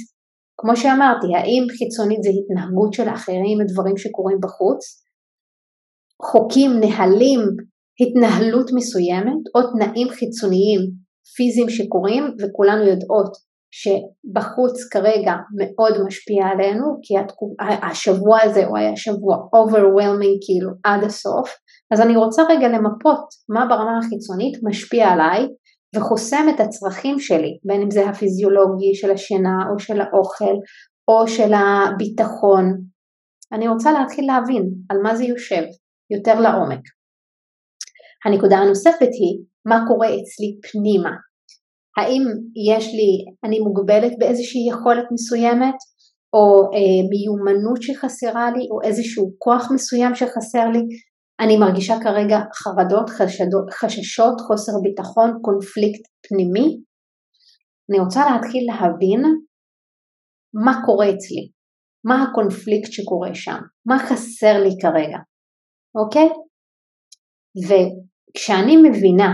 כמו 0.60 0.76
שאמרתי, 0.76 1.28
האם 1.36 1.64
חיצונית 1.78 2.24
זה 2.24 2.30
התנהגות 2.38 2.94
של 2.94 3.10
אחרים, 3.10 3.58
דברים 3.72 3.98
שקורים 3.98 4.38
בחוץ, 4.44 4.82
חוקים, 6.30 6.72
נהלים, 6.80 7.42
התנהלות 8.02 8.68
מסוימת 8.76 9.42
או 9.56 9.60
תנאים 9.72 10.10
חיצוניים 10.10 10.82
פיזיים 11.36 11.70
שקורים 11.70 12.24
וכולנו 12.40 12.84
יודעות 12.84 13.32
שבחוץ 13.80 14.76
כרגע 14.92 15.34
מאוד 15.58 15.94
משפיע 16.08 16.46
עלינו 16.46 16.86
כי 17.04 17.14
השבוע 17.92 18.42
הזה 18.42 18.66
הוא 18.66 18.78
היה 18.78 18.96
שבוע 18.96 19.36
overwhelming 19.36 20.38
כאילו 20.46 20.70
עד 20.84 21.04
הסוף 21.04 21.50
אז 21.94 22.02
אני 22.02 22.16
רוצה 22.16 22.44
רגע 22.50 22.68
למפות 22.68 23.26
מה 23.50 23.66
ברמה 23.70 23.98
החיצונית 23.98 24.60
משפיע 24.64 25.08
עליי 25.08 25.48
וחוסם 25.96 26.46
את 26.56 26.60
הצרכים 26.60 27.20
שלי, 27.20 27.60
בין 27.64 27.82
אם 27.82 27.92
זה 27.92 28.10
הפיזיולוגי 28.10 28.96
של 28.96 29.12
השינה 29.12 29.58
או 29.72 29.80
של 29.80 30.02
האוכל 30.02 30.56
או 31.08 31.28
של 31.28 31.52
הביטחון. 31.54 32.66
אני 33.54 33.68
רוצה 33.68 33.92
להתחיל 33.92 34.26
להבין 34.28 34.64
על 34.90 34.98
מה 35.04 35.16
זה 35.16 35.24
יושב 35.24 35.64
יותר 36.12 36.40
לעומק. 36.40 36.82
הנקודה 38.26 38.58
הנוספת 38.58 39.12
היא 39.20 39.44
מה 39.66 39.80
קורה 39.88 40.08
אצלי 40.08 40.60
פנימה. 40.72 41.12
האם 41.98 42.24
יש 42.74 42.86
לי, 42.86 43.26
אני 43.44 43.60
מוגבלת 43.60 44.12
באיזושהי 44.20 44.68
יכולת 44.70 45.06
מסוימת 45.12 45.76
או 46.34 46.64
אה, 46.74 47.02
מיומנות 47.10 47.82
שחסרה 47.82 48.52
לי 48.52 48.68
או 48.72 48.82
איזשהו 48.84 49.32
כוח 49.38 49.72
מסוים 49.74 50.16
שחסר 50.16 50.70
לי 50.74 50.82
אני 51.40 51.58
מרגישה 51.58 51.94
כרגע 52.04 52.38
חרדות, 52.54 53.10
חשדות, 53.10 53.70
חששות, 53.74 54.42
חוסר 54.48 54.72
ביטחון, 54.84 55.30
קונפליקט 55.42 56.02
פנימי. 56.28 56.68
אני 57.90 58.00
רוצה 58.00 58.22
להתחיל 58.30 58.64
להבין 58.68 59.22
מה 60.66 60.74
קורה 60.86 61.06
אצלי, 61.06 61.50
מה 62.06 62.24
הקונפליקט 62.24 62.92
שקורה 62.92 63.30
שם, 63.34 63.60
מה 63.86 64.00
חסר 64.00 64.64
לי 64.64 64.76
כרגע, 64.82 65.18
אוקיי? 65.96 66.30
וכשאני 67.68 68.78
מבינה 68.78 69.34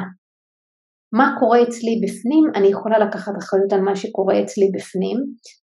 מה 1.14 1.36
קורה 1.39 1.64
אצלי 1.64 2.02
בפנים, 2.04 2.43
אני 2.56 2.68
יכולה 2.68 2.99
לקחת 2.99 3.34
אחריות 3.39 3.74
על 3.74 3.82
מה 3.82 3.95
שקורה 3.95 4.41
אצלי 4.43 4.72
בפנים, 4.76 5.18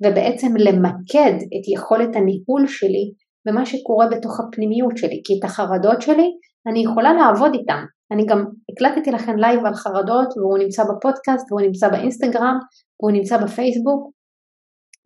ובעצם 0.03 0.57
למקד 0.57 1.37
את 1.55 1.65
יכולת 1.75 2.17
הניהול 2.17 2.67
שלי 2.67 3.13
במה 3.47 3.67
שקורה 3.67 4.07
בתוך 4.07 4.41
הפנימיות 4.41 4.97
שלי, 4.97 5.21
כי 5.25 5.39
את 5.39 5.45
החרדות 5.45 6.03
שלי 6.03 6.29
אני 6.67 6.85
יכולה 6.85 7.13
לעבוד 7.13 7.55
איתן. 7.55 7.85
אני 8.13 8.27
גם 8.27 8.45
הקלטתי 8.73 9.11
לכם 9.11 9.37
לייב 9.37 9.67
על 9.67 9.75
חרדות 9.75 10.29
והוא 10.37 10.59
נמצא 10.59 10.83
בפודקאסט 10.85 11.53
והוא 11.53 11.61
נמצא 11.61 11.89
באינסטגרם 11.89 12.59
והוא 13.01 13.13
נמצא 13.13 13.37
בפייסבוק 13.37 14.11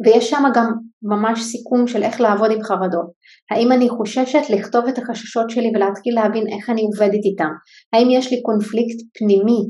ויש 0.04 0.30
שם 0.30 0.42
גם 0.54 0.72
ממש 1.02 1.42
סיכום 1.42 1.86
של 1.86 2.02
איך 2.02 2.20
לעבוד 2.20 2.50
עם 2.50 2.62
חרדות. 2.62 3.10
האם 3.50 3.72
אני 3.72 3.88
חוששת 3.88 4.50
לכתוב 4.50 4.84
את 4.86 4.98
החששות 4.98 5.50
שלי 5.50 5.72
ולהתחיל 5.74 6.14
להבין 6.14 6.44
איך 6.48 6.70
אני 6.70 6.82
עובדת 6.82 7.24
איתם? 7.24 7.50
האם 7.92 8.08
יש 8.10 8.32
לי 8.32 8.42
קונפליקט 8.42 8.98
פנימי 9.18 9.60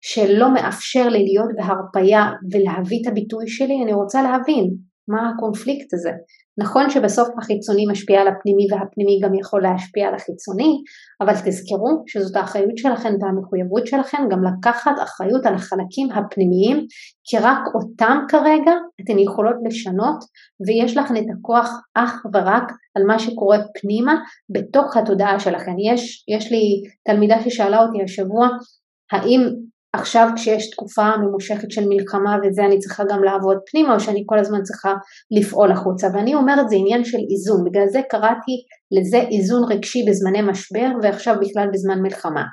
שלא 0.00 0.54
מאפשר 0.54 1.08
לי 1.08 1.24
להיות 1.24 1.48
בהרפייה 1.56 2.24
ולהביא 2.52 2.98
את 3.02 3.06
הביטוי 3.12 3.48
שלי? 3.48 3.82
אני 3.84 3.92
רוצה 3.92 4.22
להבין 4.22 4.70
מה 5.08 5.30
הקונפליקט 5.30 5.94
הזה. 5.94 6.10
נכון 6.58 6.90
שבסוף 6.90 7.28
החיצוני 7.38 7.86
משפיע 7.90 8.20
על 8.20 8.28
הפנימי 8.28 8.66
והפנימי 8.70 9.20
גם 9.22 9.34
יכול 9.34 9.62
להשפיע 9.62 10.08
על 10.08 10.14
החיצוני, 10.14 10.82
אבל 11.20 11.34
תזכרו 11.34 12.02
שזאת 12.06 12.36
האחריות 12.36 12.78
שלכם 12.78 13.12
והמחויבות 13.20 13.86
שלכם 13.86 14.22
גם 14.30 14.38
לקחת 14.44 14.92
אחריות 15.02 15.46
על 15.46 15.54
החלקים 15.54 16.12
הפנימיים, 16.12 16.86
כי 17.24 17.38
רק 17.38 17.58
אותם 17.74 18.18
כרגע 18.28 18.72
אתן 19.00 19.18
יכולות 19.18 19.56
לשנות 19.66 20.24
ויש 20.66 20.96
לכם 20.96 21.16
את 21.16 21.26
הכוח 21.38 21.70
אך 21.94 22.26
ורק 22.34 22.72
על 22.96 23.02
מה 23.06 23.18
שקורה 23.18 23.58
פנימה 23.80 24.14
בתוך 24.50 24.96
התודעה 24.96 25.40
שלכם. 25.40 25.74
יש, 25.92 26.24
יש 26.36 26.52
לי 26.52 26.82
תלמידה 27.06 27.36
ששאלה 27.44 27.82
אותי 27.82 28.02
השבוע, 28.04 28.48
האם 29.12 29.40
עכשיו 29.94 30.28
כשיש 30.36 30.70
תקופה 30.70 31.16
ממושכת 31.16 31.70
של 31.70 31.88
מלחמה 31.88 32.36
וזה 32.42 32.64
אני 32.64 32.78
צריכה 32.78 33.02
גם 33.10 33.24
לעבוד 33.24 33.56
פנימה 33.70 33.94
או 33.94 34.00
שאני 34.00 34.22
כל 34.26 34.38
הזמן 34.38 34.62
צריכה 34.62 34.94
לפעול 35.38 35.72
החוצה. 35.72 36.08
ואני 36.14 36.34
אומרת 36.34 36.68
זה 36.68 36.76
עניין 36.76 37.04
של 37.04 37.18
איזון. 37.30 37.64
בגלל 37.64 37.88
זה 37.88 38.00
קראתי 38.10 38.56
לזה 38.98 39.18
איזון 39.18 39.62
רגשי 39.72 40.04
בזמני 40.08 40.42
משבר 40.42 40.88
ועכשיו 41.02 41.34
בכלל 41.40 41.68
בזמן 41.72 42.02
מלחמה. 42.02 42.44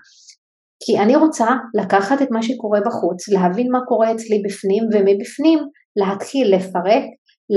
כי 0.83 0.99
אני 0.99 1.15
רוצה 1.15 1.47
לקחת 1.81 2.21
את 2.21 2.27
מה 2.31 2.43
שקורה 2.43 2.79
בחוץ, 2.85 3.29
להבין 3.29 3.67
מה 3.71 3.79
קורה 3.87 4.11
אצלי 4.11 4.41
בפנים 4.45 4.83
ומבפנים 4.83 5.59
להתחיל 5.95 6.55
לפרק, 6.55 7.03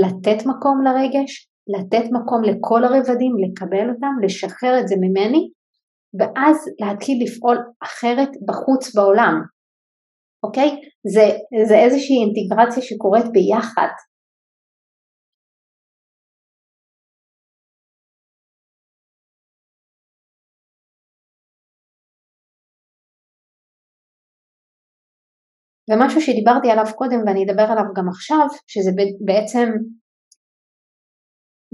לתת 0.01 0.45
מקום 0.45 0.81
לרגש, 0.85 1.49
לתת 1.77 2.05
מקום 2.11 2.43
לכל 2.43 2.83
הרבדים, 2.83 3.33
לקבל 3.43 3.89
אותם, 3.89 4.13
לשחרר 4.23 4.79
את 4.79 4.87
זה 4.87 4.95
ממני 5.01 5.49
ואז 6.19 6.57
להתחיל 6.79 7.17
לפעול 7.23 7.57
אחרת 7.83 8.29
בחוץ 8.47 8.95
בעולם, 8.95 9.41
אוקיי? 10.45 10.69
זה, 11.13 11.25
זה 11.69 11.75
איזושהי 11.75 12.17
אינטגרציה 12.23 12.83
שקורית 12.83 13.25
ביחד. 13.33 13.91
ומשהו 25.89 26.21
שדיברתי 26.21 26.71
עליו 26.71 26.85
קודם 26.95 27.19
ואני 27.25 27.43
אדבר 27.43 27.63
עליו 27.71 27.85
גם 27.95 28.09
עכשיו, 28.09 28.47
שזה 28.67 28.91
בעצם 29.25 29.67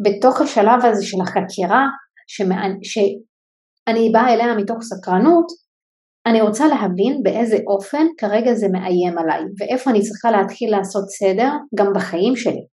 בתוך 0.03 0.41
השלב 0.41 0.85
הזה 0.85 1.05
של 1.05 1.21
החקירה, 1.21 1.83
שאני 2.91 4.09
באה 4.13 4.33
אליה 4.33 4.55
מתוך 4.57 4.77
סקרנות, 4.81 5.47
אני 6.27 6.41
רוצה 6.41 6.67
להבין 6.67 7.23
באיזה 7.23 7.57
אופן 7.67 8.05
כרגע 8.17 8.53
זה 8.53 8.67
מאיים 8.71 9.17
עליי 9.17 9.43
ואיפה 9.57 9.89
אני 9.91 10.01
צריכה 10.01 10.31
להתחיל 10.31 10.71
לעשות 10.71 11.09
סדר 11.09 11.49
גם 11.75 11.87
בחיים 11.95 12.35
שלי. 12.35 12.65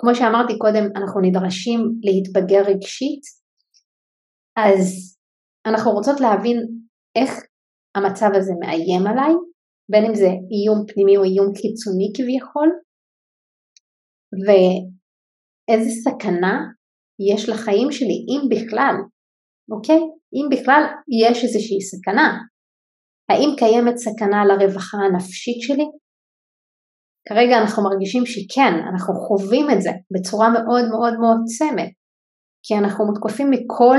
כמו 0.00 0.14
שאמרתי 0.14 0.58
קודם, 0.58 0.84
אנחנו 0.96 1.20
נדרשים 1.20 1.80
להתבגר 2.02 2.62
רגשית, 2.70 3.22
אז 4.56 4.80
אנחנו 5.66 5.90
רוצות 5.90 6.20
להבין 6.20 6.56
איך 7.16 7.30
המצב 7.94 8.30
הזה 8.34 8.52
מאיים 8.60 9.06
עליי, 9.06 9.34
בין 9.90 10.04
אם 10.04 10.14
זה 10.14 10.26
איום 10.26 10.86
פנימי 10.88 11.16
או 11.16 11.24
איום 11.24 11.46
חיצוני 11.60 12.08
כביכול, 12.16 12.68
ואיזה 14.46 15.90
סכנה 16.04 16.54
יש 17.32 17.48
לחיים 17.48 17.92
שלי, 17.92 18.18
אם 18.30 18.40
בכלל, 18.50 18.94
אוקיי? 19.72 20.00
אם 20.36 20.46
בכלל 20.50 20.82
יש 21.22 21.44
איזושהי 21.44 21.80
סכנה. 21.80 22.38
האם 23.30 23.50
קיימת 23.58 23.96
סכנה 23.96 24.44
לרווחה 24.44 24.98
הנפשית 24.98 25.60
שלי? 25.60 25.84
כרגע 27.28 27.58
אנחנו 27.62 27.82
מרגישים 27.82 28.26
שכן, 28.26 28.72
אנחנו 28.90 29.14
חווים 29.14 29.66
את 29.70 29.82
זה 29.82 29.90
בצורה 30.14 30.48
מאוד 30.48 30.84
מאוד 30.92 31.14
מועצמת, 31.22 31.92
כי 32.62 32.74
אנחנו 32.74 33.06
מותקפים 33.06 33.50
מכל 33.50 33.98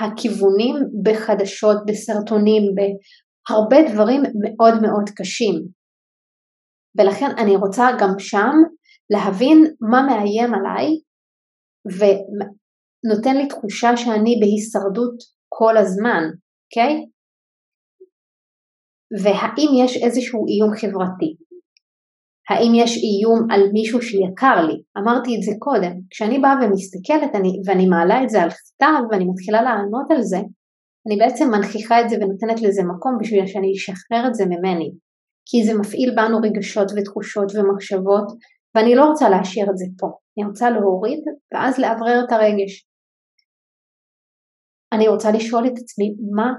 הכיוונים 0.00 0.74
בחדשות, 1.04 1.76
בסרטונים, 1.86 2.62
בהרבה 2.74 3.92
דברים 3.92 4.22
מאוד 4.42 4.74
מאוד 4.82 5.10
קשים. 5.16 5.54
ולכן 6.98 7.30
אני 7.38 7.56
רוצה 7.56 7.84
גם 8.00 8.18
שם 8.18 8.54
להבין 9.10 9.58
מה 9.90 10.02
מאיים 10.06 10.54
עליי 10.54 10.86
ונותן 11.96 13.36
לי 13.36 13.48
תחושה 13.48 13.96
שאני 13.96 14.34
בהישרדות 14.40 15.16
כל 15.58 15.76
הזמן, 15.76 16.22
אוקיי? 16.64 16.94
והאם 19.22 19.70
יש 19.84 20.02
איזשהו 20.04 20.46
איום 20.46 20.72
חברתי? 20.80 21.30
האם 22.50 22.72
יש 22.74 22.92
איום 22.96 23.50
על 23.50 23.60
מישהו 23.72 24.02
שיקר 24.02 24.66
לי? 24.66 24.76
אמרתי 24.98 25.30
את 25.36 25.42
זה 25.42 25.52
קודם. 25.58 25.92
כשאני 26.10 26.38
באה 26.38 26.54
ומסתכלת 26.62 27.34
אני, 27.34 27.52
ואני 27.66 27.86
מעלה 27.86 28.22
את 28.22 28.30
זה 28.30 28.42
על 28.42 28.50
כתב 28.50 29.02
ואני 29.10 29.24
מתחילה 29.30 29.62
לענות 29.62 30.10
על 30.10 30.22
זה, 30.22 30.40
אני 31.06 31.16
בעצם 31.18 31.50
מנכיחה 31.50 32.00
את 32.00 32.08
זה 32.08 32.16
ונותנת 32.16 32.62
לזה 32.62 32.82
מקום 32.82 33.18
בשביל 33.20 33.46
שאני 33.46 33.72
אשחרר 33.72 34.28
את 34.28 34.34
זה 34.34 34.44
ממני. 34.46 34.90
כי 35.48 35.64
זה 35.64 35.78
מפעיל 35.78 36.14
בנו 36.16 36.38
רגשות 36.42 36.88
ותחושות 36.96 37.52
ומחשבות, 37.54 38.26
ואני 38.74 38.94
לא 38.94 39.04
רוצה 39.04 39.28
להשאיר 39.28 39.70
את 39.70 39.78
זה 39.78 39.86
פה. 39.98 40.06
אני 40.38 40.46
רוצה 40.46 40.70
להוריד 40.70 41.20
ואז 41.54 41.78
לאוורר 41.78 42.24
את 42.24 42.32
הרגש. 42.32 42.86
אני 44.94 45.08
רוצה 45.08 45.30
לשאול 45.30 45.66
את 45.66 45.72
עצמי 45.82 46.14
מה 46.36 46.52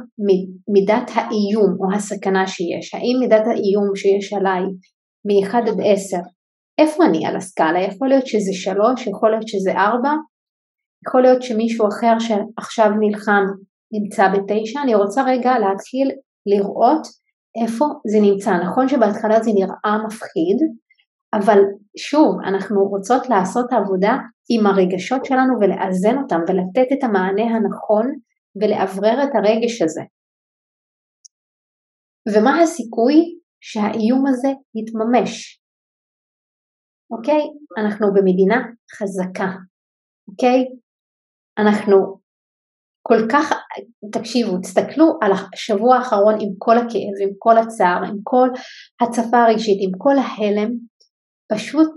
מידת 0.73 1.11
האיום 1.13 1.77
או 1.79 1.95
הסכנה 1.95 2.47
שיש, 2.47 2.93
האם 2.93 3.17
מידת 3.19 3.47
האיום 3.47 3.95
שיש 3.95 4.33
עליי 4.33 4.63
מ-1 5.25 5.57
עד 5.57 5.79
10, 5.83 6.17
איפה 6.77 7.05
אני 7.05 7.25
על 7.25 7.35
הסקאלה? 7.35 7.79
יכול 7.79 8.07
להיות 8.07 8.27
שזה 8.27 8.53
3, 8.53 9.07
יכול 9.07 9.31
להיות 9.31 9.47
שזה 9.47 9.71
4, 9.71 10.09
יכול 11.07 11.21
להיות 11.21 11.41
שמישהו 11.41 11.87
אחר 11.87 12.19
שעכשיו 12.19 12.89
נלחם 12.99 13.43
נמצא 13.91 14.27
ב-9, 14.27 14.83
אני 14.83 14.95
רוצה 14.95 15.23
רגע 15.23 15.59
להתחיל 15.59 16.11
לראות 16.45 17.07
איפה 17.63 17.85
זה 18.11 18.19
נמצא. 18.21 18.51
נכון 18.51 18.87
שבהתחלה 18.87 19.43
זה 19.43 19.51
נראה 19.55 20.05
מפחיד, 20.05 20.57
אבל 21.37 21.59
שוב, 21.97 22.31
אנחנו 22.47 22.83
רוצות 22.83 23.29
לעשות 23.29 23.65
עבודה 23.73 24.13
עם 24.49 24.65
הרגשות 24.67 25.25
שלנו 25.25 25.53
ולאזן 25.59 26.17
אותם 26.21 26.39
ולתת 26.47 26.87
את 26.93 27.03
המענה 27.03 27.55
הנכון 27.55 28.05
ולאוורר 28.61 29.23
את 29.23 29.29
הרגש 29.35 29.81
הזה. 29.81 30.01
ומה 32.33 32.61
הסיכוי 32.61 33.15
שהאיום 33.61 34.27
הזה 34.27 34.51
יתממש? 34.75 35.61
אוקיי? 37.11 37.41
אנחנו 37.77 38.07
במדינה 38.13 38.57
חזקה, 38.95 39.51
אוקיי? 40.27 40.65
אנחנו 41.57 42.25
כל 43.07 43.21
כך, 43.31 43.51
תקשיבו, 44.11 44.57
תסתכלו 44.57 45.05
על 45.21 45.31
השבוע 45.31 45.95
האחרון 45.95 46.33
עם 46.33 46.49
כל 46.57 46.77
הכאב, 46.77 47.15
עם 47.23 47.29
כל 47.37 47.57
הצער, 47.57 48.01
עם 48.07 48.17
כל 48.23 48.47
הצפה 49.01 49.37
הרגשית, 49.37 49.77
עם 49.81 49.91
כל 49.97 50.15
ההלם, 50.17 50.71
פשוט 51.53 51.91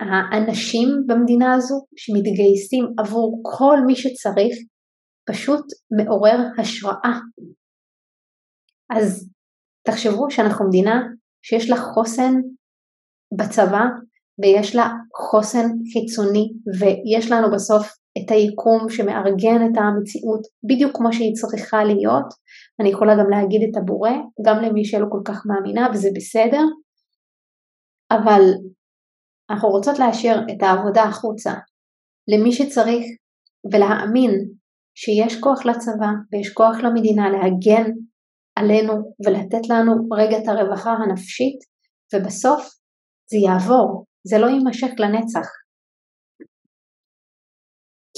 האנשים 0.00 0.88
במדינה 1.06 1.54
הזו 1.54 1.74
שמתגייסים 1.96 2.84
עבור 2.98 3.42
כל 3.42 3.76
מי 3.86 3.96
שצריך, 3.96 4.56
פשוט 5.30 5.64
מעורר 5.96 6.38
השראה. 6.58 7.18
אז 8.96 9.30
תחשבו 9.86 10.30
שאנחנו 10.30 10.68
מדינה 10.68 11.02
שיש 11.42 11.70
לה 11.70 11.76
חוסן 11.76 12.32
בצבא 13.38 13.84
ויש 14.42 14.76
לה 14.76 14.88
חוסן 15.30 15.66
חיצוני 15.92 16.52
ויש 16.78 17.32
לנו 17.32 17.46
בסוף 17.54 17.86
את 18.18 18.30
היקום 18.30 18.90
שמארגן 18.90 19.60
את 19.66 19.76
המציאות 19.76 20.40
בדיוק 20.68 20.96
כמו 20.96 21.12
שהיא 21.12 21.34
צריכה 21.34 21.84
להיות. 21.84 22.28
אני 22.80 22.88
יכולה 22.88 23.14
גם 23.14 23.30
להגיד 23.30 23.62
את 23.68 23.76
הבורא, 23.76 24.10
גם 24.46 24.62
למי 24.62 24.84
שלא 24.84 25.06
כל 25.10 25.20
כך 25.24 25.42
מאמינה 25.46 25.88
וזה 25.92 26.08
בסדר, 26.16 26.62
אבל 28.10 28.42
אנחנו 29.50 29.68
רוצות 29.68 29.98
להשאיר 29.98 30.36
את 30.38 30.62
העבודה 30.62 31.02
החוצה 31.02 31.52
למי 32.28 32.52
שצריך 32.52 33.04
ולהאמין 33.72 34.30
שיש 34.94 35.40
כוח 35.40 35.66
לצבא 35.66 36.10
ויש 36.32 36.52
כוח 36.52 36.76
למדינה 36.82 37.30
להגן 37.30 37.90
עלינו 38.56 38.92
ולתת 39.26 39.68
לנו 39.68 39.92
רגע 40.16 40.38
את 40.38 40.48
הרווחה 40.48 40.90
הנפשית 40.90 41.58
ובסוף 42.14 42.62
זה 43.30 43.36
יעבור, 43.46 44.04
זה 44.26 44.38
לא 44.38 44.46
יימשך 44.46 44.90
לנצח. 44.98 45.46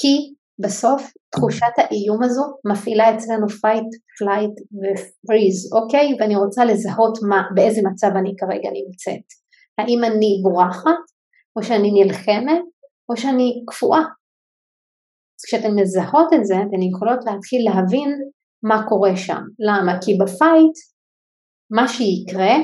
כי 0.00 0.34
בסוף 0.64 1.12
תחושת 1.30 1.74
האיום 1.78 2.22
הזו 2.22 2.42
מפעילה 2.70 3.14
אצלנו 3.14 3.46
fight, 3.46 3.90
flight 4.18 4.56
ו-freeze, 4.78 5.78
אוקיי? 5.78 6.06
ואני 6.18 6.36
רוצה 6.36 6.64
לזהות 6.64 7.18
מה, 7.28 7.42
באיזה 7.54 7.80
מצב 7.90 8.10
אני 8.20 8.32
כרגע 8.38 8.70
נמצאת. 8.78 9.26
האם 9.78 10.00
אני 10.04 10.30
בורחת, 10.42 11.02
או 11.56 11.62
שאני 11.62 11.90
נלחמת, 11.90 12.62
או 13.08 13.16
שאני 13.16 13.64
קפואה. 13.66 14.00
אז 15.36 15.44
כשאתן 15.46 15.74
מזהות 15.80 16.32
את 16.34 16.44
זה, 16.44 16.54
אתן 16.54 16.82
יכולות 16.82 17.20
להתחיל 17.26 17.62
להבין 17.68 18.10
מה 18.62 18.88
קורה 18.88 19.16
שם. 19.16 19.42
למה? 19.58 19.92
כי 20.04 20.12
בפייט, 20.20 20.76
מה 21.70 21.88
שיקרה, 21.88 22.54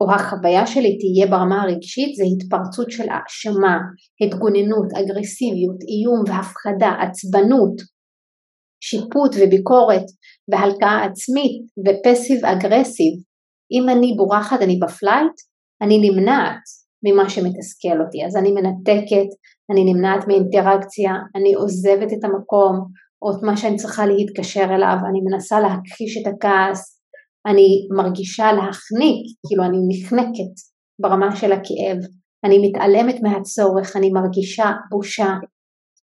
או 0.00 0.14
החוויה 0.14 0.66
שלי 0.66 0.98
תהיה 0.98 1.26
ברמה 1.30 1.62
הרגשית, 1.62 2.16
זה 2.16 2.24
התפרצות 2.32 2.90
של 2.90 3.08
האשמה, 3.12 3.76
התגוננות, 4.20 4.88
אגרסיביות, 4.98 5.80
איום 5.90 6.20
והפחדה, 6.28 6.90
עצבנות, 7.02 7.76
שיפוט 8.80 9.32
וביקורת 9.36 10.06
והלקאה 10.50 11.04
עצמית 11.04 11.62
ופסיב 11.84 12.44
אגרסיב. 12.44 13.14
אם 13.72 13.84
אני 13.92 14.14
בורחת, 14.16 14.60
אני 14.62 14.78
ב 14.82 14.89
flight, 14.89 15.36
אני 15.82 15.96
נמנעת 16.04 16.85
ממה 17.06 17.30
שמתסכל 17.30 18.00
אותי, 18.04 18.26
אז 18.26 18.36
אני 18.36 18.52
מנתקת, 18.52 19.28
אני 19.72 19.92
נמנעת 19.92 20.28
מאינטראקציה, 20.28 21.12
אני 21.36 21.54
עוזבת 21.54 22.12
את 22.12 22.24
המקום, 22.24 22.74
או 23.22 23.30
את 23.30 23.42
מה 23.42 23.56
שאני 23.56 23.76
צריכה 23.76 24.06
להתקשר 24.06 24.64
אליו, 24.74 24.96
אני 25.10 25.20
מנסה 25.24 25.60
להכחיש 25.60 26.16
את 26.16 26.26
הכעס, 26.26 27.00
אני 27.46 27.88
מרגישה 27.96 28.52
להחניק, 28.52 29.26
כאילו 29.46 29.64
אני 29.64 29.78
נחנקת 29.88 30.54
ברמה 31.00 31.36
של 31.36 31.52
הכאב, 31.52 31.98
אני 32.44 32.68
מתעלמת 32.68 33.22
מהצורך, 33.22 33.96
אני 33.96 34.10
מרגישה 34.10 34.70
בושה, 34.90 35.34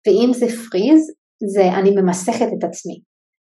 ואם 0.06 0.30
זה 0.32 0.46
freeze, 0.46 1.12
זה 1.54 1.74
אני 1.78 1.90
ממסכת 1.90 2.48
את 2.58 2.64
עצמי, 2.64 3.00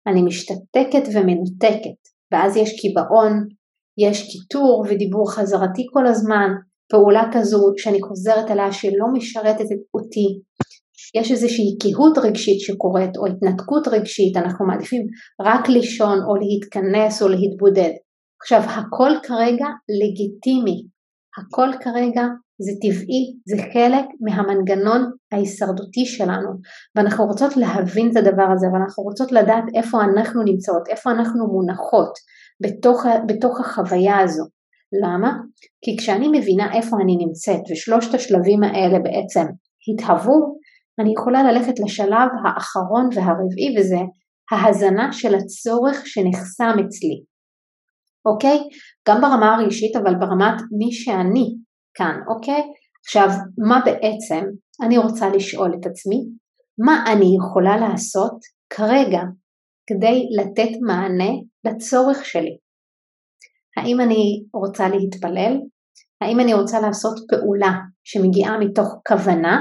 אני 0.08 0.22
משתתקת 0.22 1.08
ומנותקת, 1.14 2.00
ואז 2.32 2.58
יש 2.58 2.82
קיבעון, 2.82 3.48
יש 3.98 4.32
קיטור 4.32 4.86
ודיבור 4.90 5.32
חזרתי 5.32 5.86
כל 5.94 6.08
הזמן, 6.08 6.50
פעולה 6.90 7.24
כזו 7.34 7.74
שאני 7.78 8.02
חוזרת 8.02 8.52
עליה 8.52 8.72
שלא 8.72 9.08
משרתת 9.14 9.66
אותי, 9.94 10.40
יש 11.16 11.32
איזושהי 11.32 11.78
קהות 11.82 12.18
רגשית 12.18 12.60
שקורית 12.60 13.18
או 13.18 13.26
התנתקות 13.26 13.88
רגשית, 13.88 14.38
אנחנו 14.38 14.66
מעדיפים 14.68 15.08
רק 15.42 15.70
לישון 15.70 16.18
או 16.28 16.36
להתכנס 16.36 17.22
או 17.22 17.28
להתבודד. 17.28 17.92
עכשיו 18.42 18.62
הכל 18.62 19.12
כרגע 19.24 19.68
לגיטימי, 20.00 20.86
הכל 21.38 21.70
כרגע 21.84 22.24
זה 22.62 22.72
טבעי, 22.82 23.24
זה 23.50 23.58
חלק 23.74 24.06
מהמנגנון 24.22 25.12
ההישרדותי 25.32 26.06
שלנו 26.06 26.50
ואנחנו 26.96 27.26
רוצות 27.26 27.58
להבין 27.58 28.12
את 28.12 28.18
הדבר 28.18 28.48
הזה 28.54 28.68
ואנחנו 28.74 29.04
רוצות 29.04 29.32
לדעת 29.32 29.64
איפה 29.76 29.98
אנחנו 30.04 30.44
נמצאות, 30.44 30.88
איפה 30.90 31.12
אנחנו 31.12 31.48
מונחות 31.48 32.14
בתוך, 32.62 33.06
בתוך 33.28 33.60
החוויה 33.60 34.20
הזו. 34.20 34.59
למה? 35.04 35.32
כי 35.86 35.98
כשאני 35.98 36.28
מבינה 36.28 36.74
איפה 36.74 36.98
אני 37.04 37.16
נמצאת 37.26 37.62
ושלושת 37.72 38.14
השלבים 38.14 38.64
האלה 38.64 39.00
בעצם 39.00 39.46
התהוו, 39.88 40.60
אני 41.00 41.14
יכולה 41.18 41.44
ללכת 41.44 41.80
לשלב 41.80 42.30
האחרון 42.46 43.10
והרביעי 43.16 43.80
וזה 43.80 44.00
ההזנה 44.52 45.14
של 45.14 45.36
הצורך 45.36 46.08
שנחסם 46.08 46.74
אצלי. 46.86 47.24
אוקיי? 48.26 48.58
גם 49.08 49.22
ברמה 49.22 49.56
הרגשית 49.56 49.96
אבל 49.96 50.16
ברמת 50.16 50.62
מי 50.78 50.92
שאני 50.92 51.46
כאן, 51.94 52.16
אוקיי? 52.36 52.62
עכשיו, 53.06 53.28
מה 53.68 53.80
בעצם 53.86 54.46
אני 54.82 54.98
רוצה 54.98 55.30
לשאול 55.30 55.72
את 55.80 55.86
עצמי? 55.86 56.20
מה 56.86 57.04
אני 57.14 57.36
יכולה 57.38 57.78
לעשות 57.78 58.40
כרגע 58.70 59.22
כדי 59.88 60.26
לתת 60.38 60.72
מענה 60.88 61.32
לצורך 61.66 62.26
שלי? 62.26 62.58
האם 63.80 64.02
אני 64.02 64.44
רוצה 64.54 64.90
להתפלל? 64.90 65.54
האם 66.22 66.40
אני 66.40 66.54
רוצה 66.54 66.80
לעשות 66.80 67.16
פעולה 67.30 67.72
שמגיעה 68.04 68.60
מתוך 68.60 68.88
כוונה? 69.08 69.58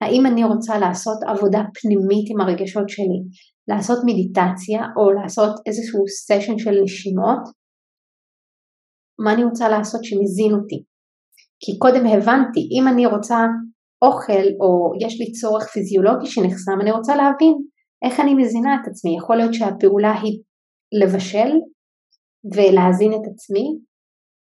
האם 0.00 0.26
אני 0.26 0.44
רוצה 0.44 0.78
לעשות 0.78 1.18
עבודה 1.26 1.60
פנימית 1.74 2.26
עם 2.30 2.40
הרגשות 2.40 2.88
שלי, 2.88 3.20
לעשות 3.68 3.98
מדיטציה 4.06 4.80
או 4.96 5.12
לעשות 5.12 5.54
איזשהו 5.66 6.08
סשן 6.08 6.58
של 6.58 6.74
נשימות? 6.82 7.42
מה 9.24 9.32
אני 9.32 9.44
רוצה 9.44 9.68
לעשות 9.68 10.04
שמזין 10.04 10.52
אותי? 10.52 10.82
כי 11.60 11.78
קודם 11.78 12.06
הבנתי, 12.06 12.68
אם 12.72 12.88
אני 12.88 13.06
רוצה 13.06 13.36
אוכל 14.02 14.46
או 14.60 14.92
יש 15.06 15.20
לי 15.20 15.32
צורך 15.32 15.64
פיזיולוגי 15.68 16.26
שנחסם, 16.26 16.80
אני 16.80 16.90
רוצה 16.90 17.16
להבין 17.16 17.54
איך 18.04 18.20
אני 18.20 18.34
מזינה 18.34 18.74
את 18.74 18.88
עצמי. 18.88 19.16
יכול 19.16 19.36
להיות 19.36 19.54
שהפעולה 19.54 20.20
היא 20.20 20.40
לבשל 21.02 21.50
ולהזין 22.54 23.12
את 23.12 23.26
עצמי, 23.32 23.66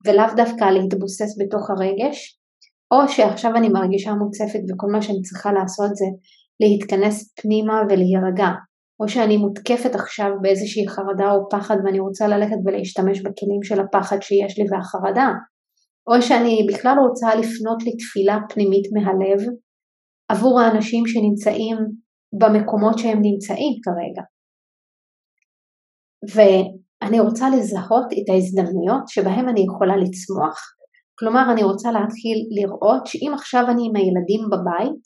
ולאו 0.05 0.35
דווקא 0.35 0.63
להתבוסס 0.63 1.31
בתוך 1.39 1.69
הרגש, 1.69 2.39
או 2.91 3.09
שעכשיו 3.09 3.55
אני 3.55 3.69
מרגישה 3.69 4.13
מוצפת 4.13 4.59
וכל 4.69 4.87
מה 4.91 5.01
שאני 5.01 5.21
צריכה 5.21 5.51
לעשות 5.53 5.95
זה 5.95 6.05
להתכנס 6.59 7.33
פנימה 7.41 7.81
ולהירגע, 7.89 8.49
או 8.99 9.07
שאני 9.07 9.37
מותקפת 9.37 9.95
עכשיו 9.95 10.29
באיזושהי 10.41 10.87
חרדה 10.87 11.31
או 11.31 11.49
פחד 11.49 11.75
ואני 11.85 11.99
רוצה 11.99 12.27
ללכת 12.27 12.57
ולהשתמש 12.65 13.21
בכלים 13.21 13.63
של 13.63 13.79
הפחד 13.81 14.17
שיש 14.21 14.59
לי 14.59 14.65
והחרדה, 14.71 15.29
או 16.07 16.21
שאני 16.21 16.67
בכלל 16.69 16.95
רוצה 17.09 17.35
לפנות 17.35 17.83
לתפילה 17.85 18.37
פנימית 18.49 18.85
מהלב 18.93 19.47
עבור 20.29 20.61
האנשים 20.61 21.03
שנמצאים 21.07 21.77
במקומות 22.39 22.99
שהם 22.99 23.19
נמצאים 23.21 23.73
כרגע. 23.83 24.21
ואני 27.01 27.19
רוצה 27.19 27.49
לזהות 27.49 28.07
את 28.13 28.29
ההזדמנויות 28.29 29.07
שבהם 29.07 29.49
אני 29.49 29.61
יכולה 29.67 29.97
לצמוח. 29.97 30.59
כלומר, 31.19 31.51
אני 31.51 31.63
רוצה 31.63 31.91
להתחיל 31.91 32.37
לראות 32.51 33.07
שאם 33.07 33.31
עכשיו 33.33 33.63
אני 33.69 33.83
עם 33.87 33.95
הילדים 33.95 34.41
בבית, 34.51 35.03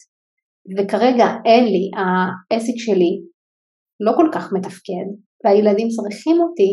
וכרגע 0.77 1.27
אין 1.45 1.65
לי, 1.65 1.91
העסק 1.97 2.73
שלי 2.75 3.21
לא 3.99 4.11
כל 4.17 4.29
כך 4.33 4.53
מתפקד, 4.53 5.07
והילדים 5.45 5.87
צריכים 5.87 6.41
אותי, 6.41 6.71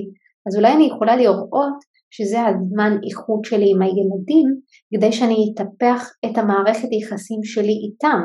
אז 0.48 0.56
אולי 0.56 0.72
אני 0.72 0.84
יכולה 0.84 1.16
לראות 1.16 1.78
שזה 2.10 2.46
הזמן 2.46 2.92
איכות 3.08 3.44
שלי 3.44 3.70
עם 3.72 3.82
הילדים, 3.82 4.46
כדי 4.94 5.12
שאני 5.12 5.36
אטפח 5.48 6.10
את 6.26 6.38
המערכת 6.38 6.88
היחסים 6.90 7.40
שלי 7.42 7.76
איתם, 7.84 8.20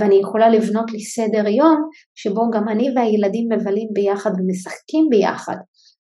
ואני 0.00 0.14
יכולה 0.14 0.48
לבנות 0.48 0.90
לי 0.92 1.00
סדר 1.00 1.48
יום 1.48 1.78
שבו 2.14 2.50
גם 2.54 2.68
אני 2.68 2.86
והילדים 2.96 3.48
מבלים 3.52 3.88
ביחד 3.92 4.30
ומשחקים 4.30 5.04
ביחד. 5.10 5.56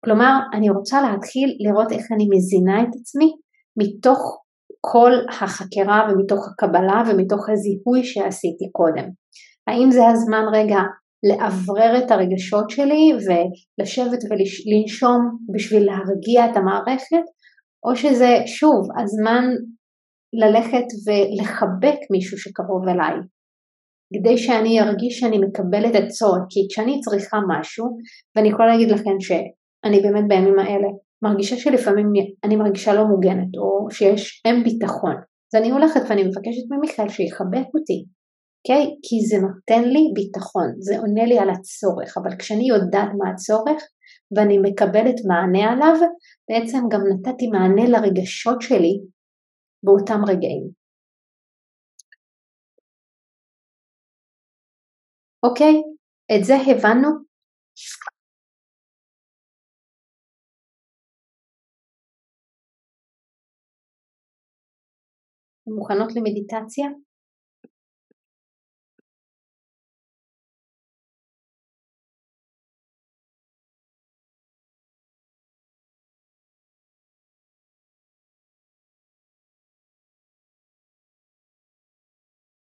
כלומר, 0.05 0.39
אני 0.55 0.71
רוצה 0.71 1.01
להתחיל 1.03 1.57
לראות 1.61 1.93
איך 1.93 2.07
אני 2.13 2.27
מזינה 2.37 2.83
את 2.83 2.95
עצמי 3.01 3.33
מתוך 3.77 4.43
כל 4.81 5.13
החקירה 5.31 6.09
ומתוך 6.09 6.49
הקבלה 6.49 7.03
ומתוך 7.07 7.49
הזיהוי 7.49 8.05
שעשיתי 8.05 8.71
קודם. 8.73 9.09
האם 9.69 9.91
זה 9.91 10.09
הזמן 10.09 10.45
רגע 10.53 10.81
לאוורר 11.29 11.99
את 11.99 12.11
הרגשות 12.11 12.71
שלי 12.71 13.13
ולשבת 13.25 14.19
ולנשום 14.25 15.21
בשביל 15.55 15.87
להרגיע 15.87 16.51
את 16.51 16.57
המערכת, 16.57 17.27
או 17.85 17.97
שזה 17.97 18.37
שוב 18.47 18.89
הזמן 19.03 19.45
ללכת 20.43 20.87
ולחבק 21.07 21.99
מישהו 22.11 22.39
שקרוב 22.39 22.89
אליי, 22.89 23.17
כדי 24.15 24.39
שאני 24.39 24.81
ארגיש 24.81 25.19
שאני 25.21 25.39
מקבלת 25.39 25.97
את 25.97 26.09
צורך, 26.09 26.43
כי 26.51 26.61
כשאני 26.71 27.01
צריכה 27.01 27.39
משהו, 27.49 27.87
ואני 28.37 28.49
יכולה 28.49 28.69
להגיד 28.69 28.91
לכם 28.91 29.17
שאני 29.87 30.01
באמת 30.01 30.25
בימים 30.29 30.59
האלה 30.59 30.89
מרגישה 31.23 31.57
שלפעמים 31.57 32.07
אני 32.45 32.57
מרגישה 32.57 32.95
לא 32.95 33.05
מוגנת, 33.05 33.57
או 33.59 33.91
שיש 33.91 34.43
אין 34.45 34.65
ביטחון, 34.65 35.15
אז 35.49 35.61
אני 35.61 35.71
הולכת 35.71 36.01
ואני 36.09 36.23
מבקשת 36.23 36.67
ממיכאל 36.71 37.09
שיחבק 37.09 37.69
אותי, 37.75 38.05
אוקיי? 38.59 38.85
Okay? 38.85 38.89
כי 39.03 39.17
זה 39.29 39.37
נותן 39.47 39.89
לי 39.89 40.05
ביטחון, 40.15 40.69
זה 40.79 40.99
עונה 40.99 41.25
לי 41.25 41.39
על 41.39 41.51
הצורך, 41.51 42.19
אבל 42.19 42.31
כשאני 42.39 42.69
יודעת 42.69 43.11
מה 43.19 43.31
הצורך 43.31 43.83
ואני 44.37 44.59
מקבלת 44.59 45.19
מענה 45.29 45.73
עליו, 45.73 45.95
בעצם 46.49 46.79
גם 46.93 47.01
נתתי 47.11 47.47
מענה 47.47 47.85
לרגשות 47.89 48.63
שלי 48.63 48.95
באותם 49.85 50.21
רגעים. 50.29 50.65
אוקיי? 55.43 55.75
Okay? 55.75 56.37
את 56.37 56.45
זה 56.45 56.55
הבנו? 56.57 57.09
מוכנות 65.77 66.17
למדיטציה? 66.17 66.89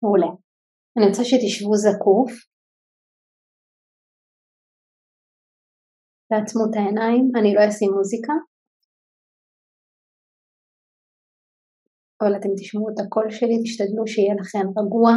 מעולה. 0.02 0.26
אני 0.96 1.06
רוצה 1.08 1.24
שתשבו 1.24 1.74
זקוף. 1.74 2.32
תעצמו 6.30 6.62
את 6.70 6.76
העיניים, 6.76 7.30
אני 7.38 7.54
לא 7.54 7.60
אשים 7.68 7.90
מוזיקה. 7.96 8.32
אבל 12.22 12.36
אתם 12.36 12.48
תשמעו 12.58 12.88
את 12.90 12.98
הקול 13.06 13.26
שלי, 13.30 13.62
תשתדלו 13.64 14.06
שיהיה 14.06 14.34
לכם 14.40 14.66
רגוע. 14.78 15.12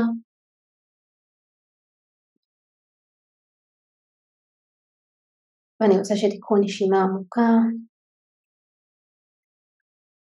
ואני 5.82 5.97
רוצה 5.97 6.14
שתיקחו 6.16 6.56
נשימה 6.64 6.97
עמוקה. 7.04 7.52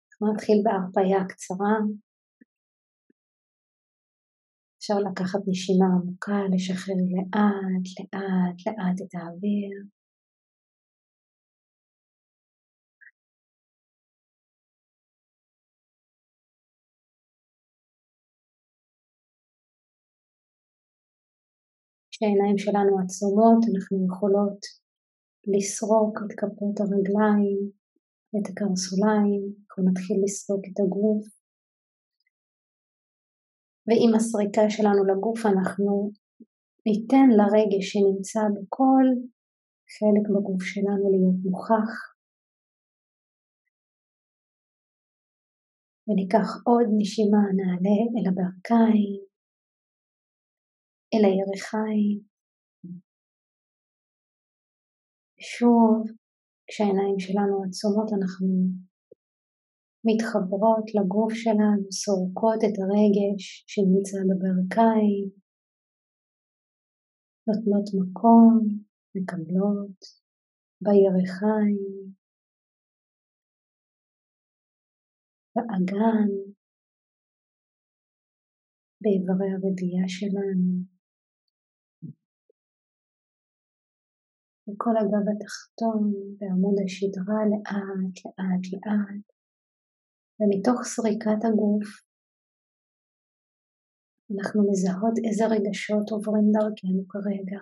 אנחנו 0.09 0.33
נתחיל 0.33 0.59
בהרפאיה 0.64 1.29
קצרה. 1.29 1.74
אפשר 4.79 4.99
לקחת 5.11 5.41
נשימה 5.47 5.87
עמוקה, 5.87 6.39
לשחרר 6.55 6.95
לאט, 7.14 7.87
לאט, 7.99 8.59
לאט 8.66 8.99
את 9.03 9.14
האוויר. 9.14 9.95
כשהעיניים 22.17 22.59
שלנו 22.59 22.93
עצומות 23.03 23.61
אנחנו 23.71 24.07
יכולות 24.07 24.61
לסרוק 25.53 26.14
את 26.25 26.33
כפות 26.41 26.77
הרגליים, 26.81 27.59
את 28.37 28.47
הקרסוליים, 28.51 29.43
אנחנו 29.62 29.81
נתחיל 29.89 30.19
לסרוק 30.25 30.62
את 30.69 30.79
הגוף. 30.81 31.25
ועם 33.87 34.12
הסריקה 34.17 34.64
שלנו 34.75 35.03
לגוף 35.11 35.41
אנחנו 35.47 36.11
ניתן 36.87 37.27
לרגש 37.39 37.85
שנמצא 37.91 38.43
בכל 38.55 39.07
חלק 39.97 40.25
בגוף 40.35 40.62
שלנו 40.62 41.05
להיות 41.12 41.39
נוכח 41.45 41.93
וניקח 46.07 46.49
עוד 46.69 46.87
נשימה, 46.99 47.43
נעלה 47.59 47.99
אל 48.14 48.25
הברכיים, 48.29 49.26
אל 51.14 51.24
הירכיים. 51.24 52.20
ושוב, 55.38 56.16
כשהעיניים 56.68 57.18
שלנו 57.18 57.54
עצומות 57.64 58.09
אנחנו 58.18 58.46
מתחברות 60.09 60.86
לגוף 60.96 61.32
שלנו, 61.32 61.92
סורקות 61.92 62.61
את 62.66 62.76
הרגש 62.82 63.64
שנמצא 63.70 64.18
בברכיים, 64.28 65.24
נותנות 67.48 67.86
מקום, 68.00 68.52
מקבלות 69.16 69.98
בירכיים, 70.84 71.96
באגן, 75.54 76.30
באיברי 79.00 79.50
הרבייה 79.54 80.09
שלנו, 80.09 80.95
וכל 84.69 84.95
הגב 85.01 85.27
התחתון 85.33 86.12
בעמוד 86.39 86.77
השדרה 86.85 87.41
לאט 87.51 88.17
לאט 88.25 88.64
לאט 88.73 89.27
ומתוך 90.39 90.79
סריקת 90.83 91.41
הגוף 91.49 92.07
אנחנו 94.33 94.71
מזהות 94.71 95.17
איזה 95.27 95.45
רגשות 95.55 96.07
עוברים 96.11 96.47
דרכנו 96.53 97.09
כרגע. 97.09 97.61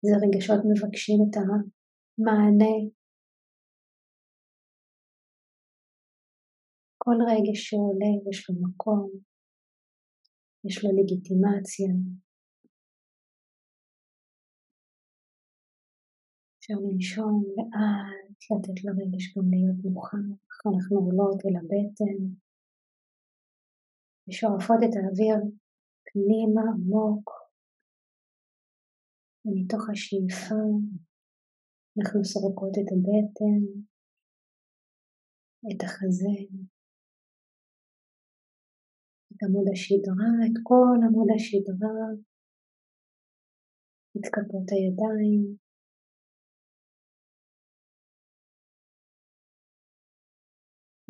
איזה 0.00 0.16
רגשות 0.22 0.60
מבקשים 0.70 1.18
את 1.24 1.34
המענה. 1.36 2.74
כל 6.98 7.16
רגש 7.30 7.60
שעולה 7.68 8.10
יש 8.30 8.50
לו 8.50 8.54
מקום, 8.64 9.10
יש 10.64 10.84
לו 10.84 10.90
לגיטימציה. 10.98 11.92
אפשר 16.70 16.82
לנשום 16.82 17.44
לאט, 17.56 18.40
לתת 18.50 18.84
לרגש 18.84 19.24
גם 19.36 19.44
להיות 19.50 19.84
מוכן, 19.84 20.26
אנחנו 20.66 20.96
עולות 20.96 21.40
אל 21.46 21.56
הבטן. 21.56 22.18
ושואפות 24.28 24.80
את 24.84 24.94
האוויר 24.96 25.40
פנימה 26.06 26.62
עמוק, 26.74 27.30
ומתוך 29.44 29.82
השאיפה 29.90 30.62
אנחנו 31.96 32.24
סורקות 32.24 32.74
את 32.80 32.88
הבטן, 32.92 33.62
את 35.70 35.80
החזה, 35.84 36.36
את 39.30 39.38
עמוד 39.44 39.66
השדרה, 39.72 40.32
את 40.46 40.56
כל 40.68 40.96
עמוד 41.06 41.28
השדרה, 41.36 42.00
את 44.16 44.24
כפות 44.34 44.68
הידיים, 44.72 45.69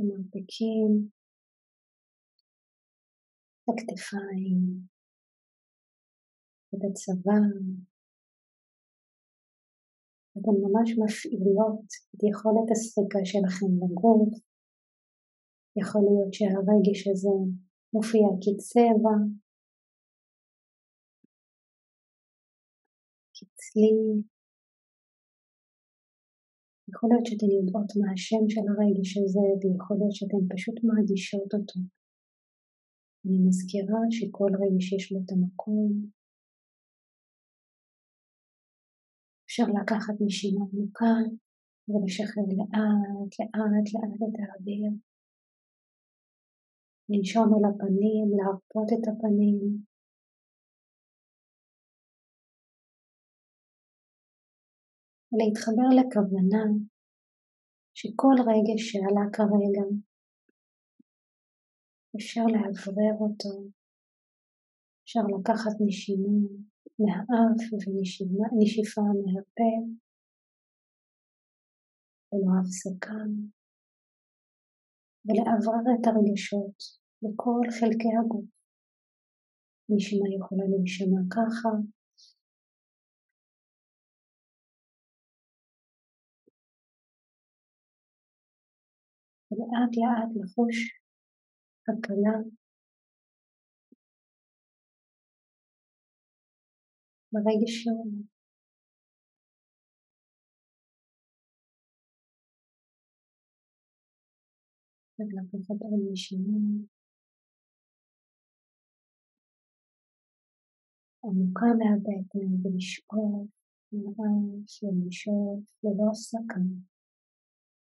המרפקים, 0.00 1.08
הכתפיים, 3.68 4.60
את 6.74 6.80
הצוואר. 6.90 7.52
אתן 10.32 10.56
ממש 10.64 10.88
מפעילות 11.02 11.86
את 12.12 12.20
יכולת 12.30 12.68
הסריקה 12.70 13.18
שלכם 13.24 13.70
לגוף. 13.82 14.32
יכול 15.76 16.02
להיות 16.06 16.34
שהרגש 16.34 17.00
הזה 17.08 17.36
מופיע 17.94 18.26
כצבע, 18.42 19.16
כצליל. 23.34 24.22
יכול 26.90 27.06
להיות 27.10 27.26
שאתן 27.26 27.50
יודעות 27.58 27.90
מה 27.98 28.08
השם 28.12 28.44
של 28.52 28.64
הרגש 28.70 29.10
הזה 29.22 29.46
ויכול 29.60 29.96
להיות 29.98 30.14
שאתן 30.18 30.42
פשוט 30.52 30.76
מרגישות 30.88 31.50
אותו. 31.54 31.80
אני 33.24 33.38
מזכירה 33.46 34.02
שכל 34.16 34.50
רגע 34.62 34.80
שיש 34.86 35.12
לו 35.12 35.18
את 35.22 35.30
המקום, 35.32 35.90
אפשר 39.46 39.66
לקחת 39.78 40.14
נשימה 40.20 40.64
עמוקה 40.72 41.14
ולשחרר 41.88 42.48
לאט, 42.58 43.32
לאט, 43.40 43.86
לאט 43.94 44.20
את 44.26 44.34
האוויר. 44.40 44.92
לנשום 47.10 47.46
אל 47.54 47.64
הפנים, 47.70 48.26
להרפות 48.38 48.88
את 48.96 49.04
הפנים. 49.08 49.89
להתחבר 55.38 55.88
לכוונה 55.98 56.64
שכל 57.94 58.36
רגש 58.50 58.82
שעלה 58.90 59.24
כרגע 59.32 59.86
אפשר 62.16 62.44
לאוורר 62.52 63.16
אותו, 63.20 63.54
אפשר 65.02 65.20
לקחת 65.34 65.74
נשימה 65.86 66.38
מהאף 67.00 67.60
ונשיפה 67.72 69.00
מהפה 69.00 69.72
ללא 72.32 72.52
הפסקה 72.60 73.20
ולאוורר 75.24 75.86
את 75.94 76.06
הרגשות 76.06 76.78
לכל 77.22 77.62
חלקי 77.80 78.12
הגוף. 78.18 78.48
נשימה 79.90 80.28
יכולה 80.36 80.64
להישמע 80.70 81.20
ככה 81.36 81.68
ולאט 89.50 89.92
לאט 89.96 90.30
לחוש 90.36 90.76
הקלה 91.88 92.36
ברגש 97.32 97.72
שעולה. 97.82 98.22
ולקחת 105.18 105.82
עוד 105.82 106.00
נשימה 106.12 106.58
עמוקה 111.24 111.66
מהבטן 111.78 112.66
ולשאוף 112.66 113.48
ממש 113.92 114.82
ולשאוף 114.82 115.64
ללא 115.84 116.10
הפסקה 116.10 116.60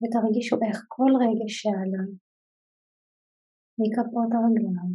ותרגישו 0.02 0.56
איך 0.66 0.78
כל 0.88 1.12
רגש 1.22 1.52
שעלה 1.62 2.04
מכפות 3.78 4.30
הרגליים 4.34 4.92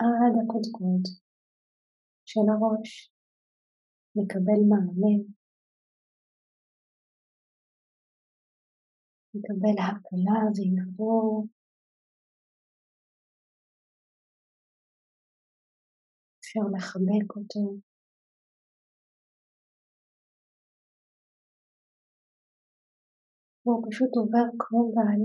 עד 0.00 0.34
הקודקוד 0.42 1.02
של 2.24 2.46
הראש 2.52 3.12
מקבל 4.16 4.60
מענה, 4.68 5.14
מקבל 9.34 9.76
הקלה 9.82 10.40
וערעור. 10.54 11.46
אפשר 16.38 16.60
לחבק 16.76 17.36
אותו. 17.36 17.85
והוא 23.66 23.84
פשוט 23.90 24.12
עובר 24.16 24.46
כמו 24.58 24.92
גל 24.96 25.22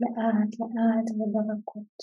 לאט 0.00 0.52
לאט 0.60 1.06
וברכות. 1.16 1.96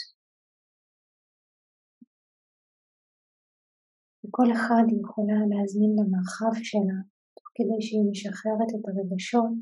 וכל 4.21 4.47
אחד 4.55 4.85
יכולה 5.01 5.39
להזמין 5.51 5.91
למרחב 5.99 6.53
שלה, 6.69 6.99
תוך 7.35 7.47
כדי 7.55 7.79
שהיא 7.85 8.05
משחררת 8.11 8.69
את 8.75 8.83
הרגשות, 8.87 9.61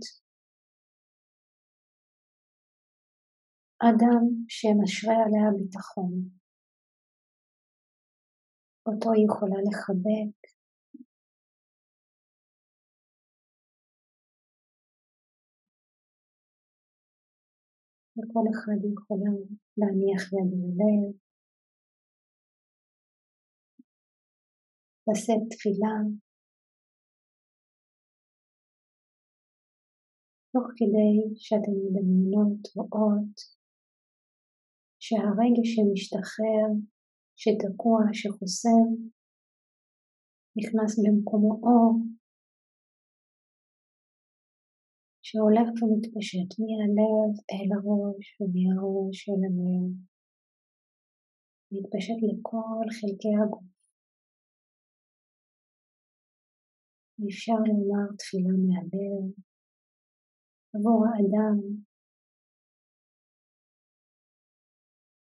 אדם 3.89 4.23
שמשרה 4.47 5.15
עליה 5.25 5.47
ביטחון. 5.57 6.11
אותו 8.87 9.11
היא 9.13 9.25
יכולה 9.29 9.59
לחבק, 9.67 10.54
וכל 18.17 18.45
אחד 18.53 18.79
יכולה 18.93 19.31
להניח 19.77 20.33
יד 20.33 20.51
בלב, 20.61 21.11
לשאת 25.07 25.43
תפילה, 25.49 25.95
תוך 30.53 30.67
כדי 30.77 31.35
שאתן 31.35 31.75
מדמיינות 31.83 32.61
רואות 32.75 33.35
שהרגש 34.99 35.67
שמשתחרר, 35.75 36.67
שתקוע, 37.35 37.99
שחוסם, 38.13 38.87
נכנס 40.57 40.91
במקומו. 41.03 41.51
אור 41.63 41.91
שהולך 45.27 45.67
ומתפשט 45.81 46.49
מהלב 46.61 47.31
אל 47.51 47.69
הראש 47.75 48.25
ומהראש 48.39 49.19
אל 49.29 49.41
הלב, 49.47 49.91
מתפשט 51.71 52.19
לכל 52.27 52.85
חלקי 52.97 53.33
הגוף. 53.41 53.69
אפשר 57.27 57.59
לומר 57.67 58.05
תפילה 58.19 58.53
מהלב 58.63 59.25
עבור 60.73 60.99
האדם 61.07 61.57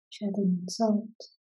שאתן 0.10 0.48
נמצאות 0.52 1.45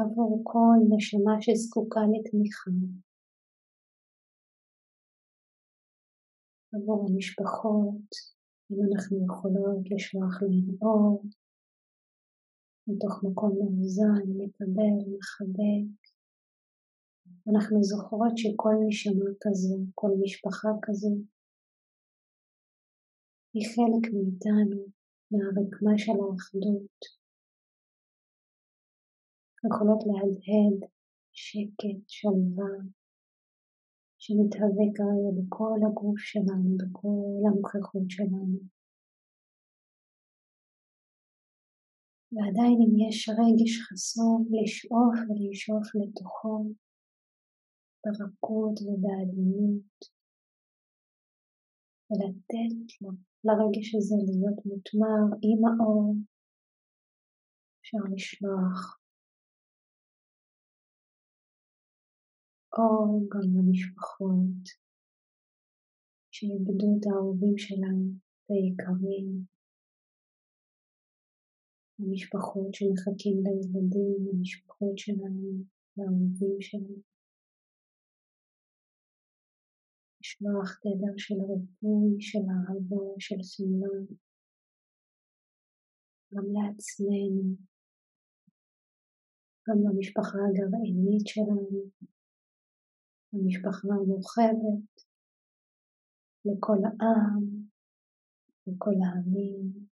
עבור 0.00 0.40
כל 0.44 0.78
נשמה 0.96 1.34
שזקוקה 1.40 2.00
לתמיכה. 2.12 2.70
עבור 6.74 7.06
המשפחות, 7.10 8.08
אם 8.70 8.76
אנחנו 8.86 9.24
יכולות 9.24 9.90
לשלוח 9.90 10.42
להן 10.42 10.76
אור, 10.82 11.22
מתוך 12.88 13.24
מקום 13.24 13.58
מאוזן, 13.58 14.26
מקבל, 14.38 14.96
מחבק. 15.14 15.98
אנחנו 17.50 17.82
זוכרות 17.82 18.32
שכל 18.36 18.74
נשמה 18.88 19.30
כזו, 19.40 19.76
כל 19.94 20.10
משפחה 20.22 20.68
כזו, 20.82 21.14
היא 23.54 23.66
חלק 23.74 24.12
מאיתנו, 24.14 24.80
מהרקמה 25.30 25.98
של 25.98 26.12
האחדות. 26.12 27.17
יכולות 29.66 30.00
להדהד 30.06 30.90
שקט, 31.32 32.00
שלווה, 32.08 32.74
שמתהווה 34.18 34.86
כרגע 34.96 35.30
בכל 35.38 35.78
הגוף 35.86 36.18
שלנו, 36.18 36.76
בכל 36.80 37.40
הנוכחות 37.46 38.06
שלנו. 38.08 38.58
ועדיין 42.32 42.78
אם 42.84 43.08
יש 43.08 43.28
רגש 43.28 43.72
חסום, 43.86 44.46
לשאוף 44.54 45.16
ולשאוף 45.28 45.86
לתוכו 45.98 46.56
ברכות 48.04 48.76
ובעדינות, 48.82 49.94
ולתת 52.10 52.88
לו, 53.00 53.10
לרגש 53.44 53.94
הזה 53.94 54.16
להיות 54.26 54.58
מותמר 54.66 55.22
עם 55.46 55.60
האור. 55.66 56.14
אפשר 57.80 57.98
לשלוח 58.14 58.98
אור 62.78 63.28
גם 63.32 63.46
למשפחות 63.56 64.62
שאיבדו 66.30 66.88
את 66.98 67.04
האהובים 67.06 67.58
שלהם, 67.58 68.02
את 68.38 68.50
היקרים, 68.50 69.28
המשפחות 71.98 72.74
שמחכים 72.74 73.36
לילדים, 73.44 74.20
המשפחות 74.32 74.98
שלהם, 74.98 75.62
לאהובים 75.96 76.60
שלהם. 76.60 77.00
לשלוח 80.20 80.78
תדר 80.82 81.14
של 81.16 81.34
ריפוי, 81.34 82.20
של 82.20 82.44
אהבה, 82.52 83.06
של 83.18 83.40
שמלה, 83.42 83.98
גם 86.34 86.46
לעצמנו, 86.54 87.56
גם 89.68 89.76
למשפחה 89.86 90.38
הגרעינית 90.48 91.26
שלנו, 91.26 91.90
למשפחה 93.32 93.88
המורחבת, 93.94 94.92
לכל 96.44 96.78
העם, 96.84 97.44
לכל 98.66 98.94
העמים. 99.04 99.88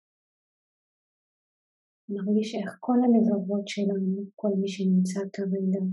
נרגיש 2.09 2.55
איך 2.55 2.77
כל 2.79 2.97
הלבבות 3.03 3.67
שלנו, 3.67 4.25
כל 4.35 4.49
מי 4.59 4.67
שנמצא 4.67 5.19
כרגע 5.33 5.83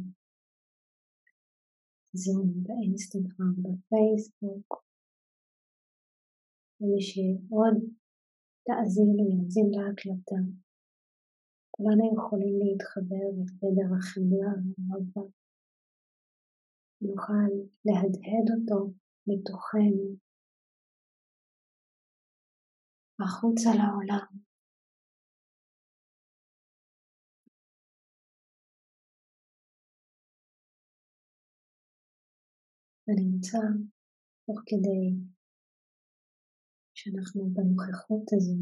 זום, 2.12 2.48
באינסטגרם, 2.62 3.54
בפייסבוק, 3.62 4.84
ומי 6.80 7.02
שעוד 7.02 7.76
תאזין 8.66 9.10
לו, 9.16 9.24
יאזין 9.30 9.68
להקלטה. 9.70 10.40
כולנו 11.70 12.14
יכולים 12.16 12.58
להתחבר 12.62 13.26
לתדר 13.38 13.94
החמלה 13.98 14.50
הרבה. 14.90 15.39
נוכל 17.00 17.50
להדהד 17.84 18.46
אותו 18.54 18.92
מתוכנו 19.26 20.16
החוצה 23.20 23.70
לעולם. 23.78 24.40
ונמצא 33.08 33.58
תוך 34.46 34.58
כדי 34.66 35.04
שאנחנו 36.94 37.50
בנוכחות 37.54 38.26
הזו 38.36 38.58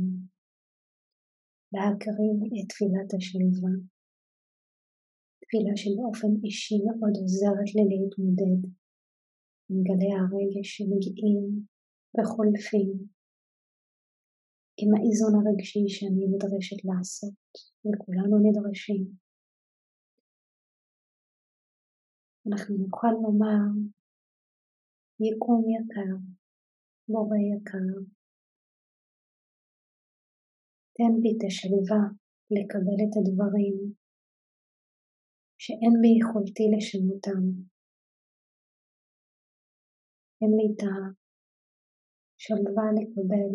להקרין 1.73 2.39
את 2.57 2.69
תפילת 2.69 3.15
השלווה, 3.17 3.98
תפילה 5.51 5.77
שבאופן 5.77 6.33
אישי 6.45 6.79
מאוד 6.87 7.15
עוזרת 7.23 7.69
לי 7.75 7.85
להתמודד 7.91 8.61
עם 9.71 9.79
גלי 9.89 10.13
הרגש 10.19 10.69
שמגיעים 10.77 11.67
וחולפים, 12.15 12.91
עם 14.81 14.91
האיזון 14.95 15.33
הרגשי 15.35 15.85
שאני 15.89 16.25
נדרשת 16.33 16.81
לעשות, 16.85 17.51
וכולנו 17.85 18.37
נדרשים. 18.45 19.05
אנחנו 22.47 22.77
נוכל 22.77 23.15
לומר 23.23 23.69
יקום 25.21 25.65
יקר, 25.77 26.15
בורא 27.09 27.37
יקר, 27.53 27.89
תן 30.97 31.13
בי 31.23 31.31
את 31.37 31.43
השלווה 31.47 32.03
לקבל 32.51 32.99
את 33.05 33.15
הדברים 33.17 33.98
שאין 35.63 35.95
ביכולתי 36.03 36.65
לשנותם. 36.73 37.45
אין 40.41 40.53
לי 40.59 40.67
את 40.73 40.83
השלווה 42.39 42.87
לקבל 42.99 43.51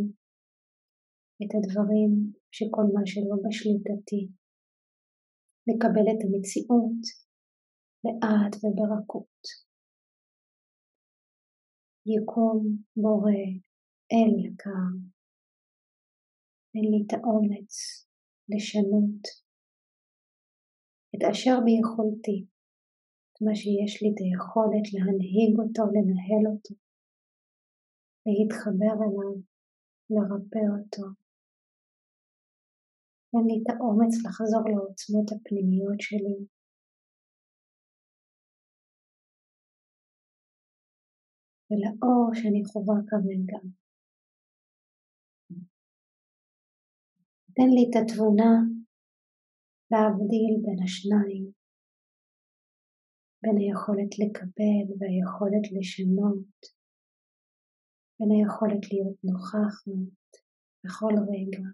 את 1.42 1.52
הדברים 1.56 2.12
שכל 2.52 2.86
מה 2.94 3.02
שלא 3.06 3.36
בשליטתי, 3.44 4.22
לקבל 5.70 6.06
את 6.12 6.20
המציאות 6.26 7.02
לאט 8.04 8.54
וברכות. 8.62 9.42
יקום 12.06 12.60
בורא 12.96 13.42
אל 14.12 14.32
יקר, 14.46 14.90
אין 16.76 16.86
לי 16.92 17.00
את 17.06 17.14
האומץ 17.14 17.72
לשנות 18.50 19.43
את 21.16 21.22
אשר 21.32 21.56
ביכולתי, 21.66 22.46
את 23.30 23.38
מה 23.46 23.56
שיש 23.56 23.94
לי 24.02 24.10
את 24.12 24.20
היכולת 24.24 24.86
להנהיג 24.94 25.54
אותו, 25.60 25.84
לנהל 25.96 26.44
אותו, 26.52 26.74
להתחבר 28.26 28.96
אליו, 29.06 29.36
לרפא 30.14 30.64
אותו. 30.74 31.06
אין 33.34 33.46
לי 33.48 33.56
את 33.62 33.68
האומץ 33.70 34.14
לחזור 34.26 34.64
לעוצמות 34.70 35.28
הפנימיות 35.32 36.00
שלי, 36.00 36.38
ולאור 41.68 42.30
שאני 42.34 42.66
חווה 42.66 42.96
כרגע. 43.10 43.60
תן 47.56 47.70
לי 47.76 47.84
את 47.90 47.96
התבונה 48.02 48.52
להבדיל 49.94 50.54
בין 50.64 50.80
השניים, 50.84 51.46
בין 53.42 53.58
היכולת 53.62 54.12
לקבל 54.22 54.86
והיכולת 54.98 55.66
לשנות, 55.76 56.58
בין 58.18 58.30
היכולת 58.36 58.84
להיות 58.92 59.18
נוכחת 59.28 59.96
בכל 60.84 61.14
רגע, 61.34 61.66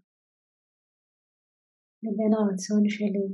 לבין 2.04 2.32
הרצון 2.34 2.84
שלי 2.96 3.28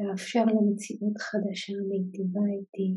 לאפשר 0.00 0.44
למציאות 0.52 1.16
חדשה 1.26 1.76
מיטיבה 1.88 2.44
איתי, 2.54 2.90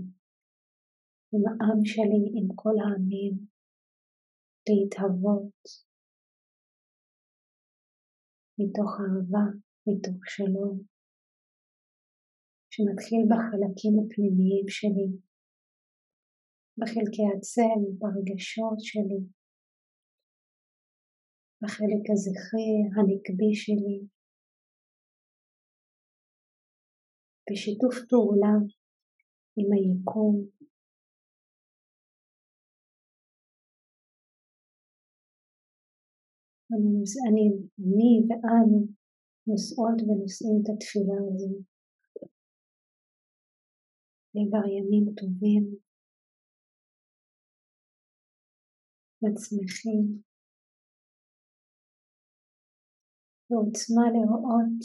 עם 1.33 1.43
העם 1.47 1.79
שלי, 1.85 2.23
עם 2.37 2.47
כל 2.55 2.75
העמים, 2.81 3.33
להתהוות 4.67 5.59
מתוך 8.59 8.91
אהבה, 9.01 9.45
מתוך 9.87 10.21
שלום, 10.35 10.73
שמתחיל 12.73 13.21
בחלקים 13.31 13.93
הפנימיים 13.99 14.67
שלי, 14.67 15.09
בחלקי 16.79 17.25
הצל, 17.31 17.81
ברגשות 17.99 18.79
שלי, 18.79 19.21
בחלק 21.61 22.03
הזכרי, 22.11 22.73
הנקבי 22.95 23.53
שלי, 23.63 23.97
בשיתוף 27.51 27.95
פעולה 28.09 28.55
עם 29.57 29.69
היקום, 29.73 30.35
אני, 36.73 37.03
אני 37.27 38.13
ואנו 38.27 39.02
נושאות 39.47 39.99
ונושאים 40.01 40.55
את 40.61 40.67
התפילה 40.69 41.17
הזו. 41.27 41.53
לעבר 44.35 44.65
ימים 44.67 45.05
טובים, 45.19 45.63
מצמיחים 49.21 50.21
ועוצמה 53.49 54.03
לראות 54.15 54.81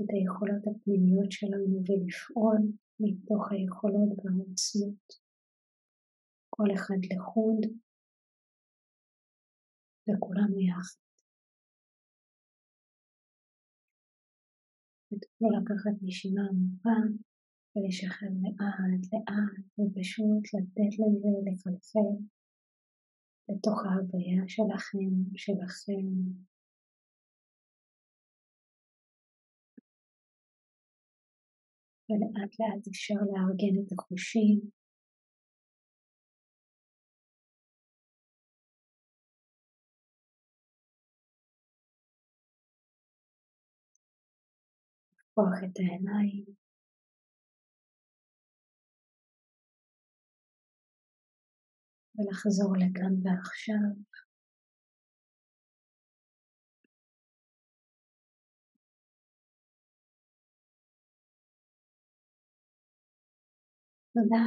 את 0.00 0.08
היכולות 0.12 0.64
הפנימיות 0.66 1.32
שלנו 1.32 1.76
ולפעול 1.86 2.58
מתוך 3.00 3.52
היכולות 3.52 4.10
והעוצמות, 4.18 5.06
כל 6.50 6.68
אחד 6.74 7.00
לחוד 7.10 7.85
וכולם 10.08 10.58
יחד. 10.68 10.98
ותוכלו 15.12 15.48
לקחת 15.56 15.96
נשימה 16.02 16.42
עמוקה 16.50 16.98
ולשחרר 17.76 18.28
לאט 18.42 19.12
לאט 19.12 19.64
ופשוט 19.78 20.44
לתת 20.54 20.92
לזה 21.00 21.32
לחלחל 21.46 22.10
לתוך 23.48 23.78
ההוויה 23.86 24.42
שלכם, 24.48 25.36
שלכם. 25.36 26.06
ולאט 32.08 32.52
לאט 32.60 32.88
אפשר 32.88 33.14
לארגן 33.14 33.82
את 33.82 33.92
החושים. 33.92 34.75
לפקוח 45.38 45.58
את 45.64 45.78
העיניים. 45.78 46.44
ולחזור 52.18 52.76
לכאן 52.76 53.14
ועכשיו. 53.22 54.16
תודה. 64.14 64.44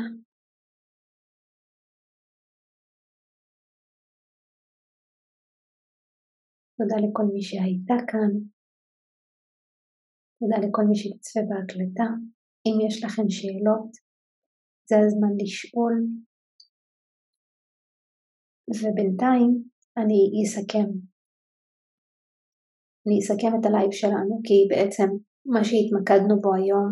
תודה 6.78 6.96
לכל 6.96 7.24
מי 7.34 7.42
שהייתה 7.42 7.94
כאן. 8.08 8.59
תודה 10.40 10.58
לכל 10.68 10.84
מי 10.90 10.96
שתצפה 10.96 11.40
בהקלטה. 11.50 12.10
אם 12.66 12.76
יש 12.88 13.04
לכם 13.04 13.30
שאלות, 13.30 13.92
זה 14.90 14.96
הזמן 15.06 15.34
לשאול 15.42 15.96
ובינתיים 18.80 19.64
אני 19.98 20.22
אסכם. 20.44 20.90
אני 23.04 23.16
אסכם 23.20 23.52
את 23.60 23.66
הלייב 23.66 23.92
שלנו 23.92 24.34
כי 24.46 24.58
בעצם 24.70 25.10
מה 25.54 25.62
שהתמקדנו 25.64 26.42
בו 26.42 26.52
היום 26.56 26.90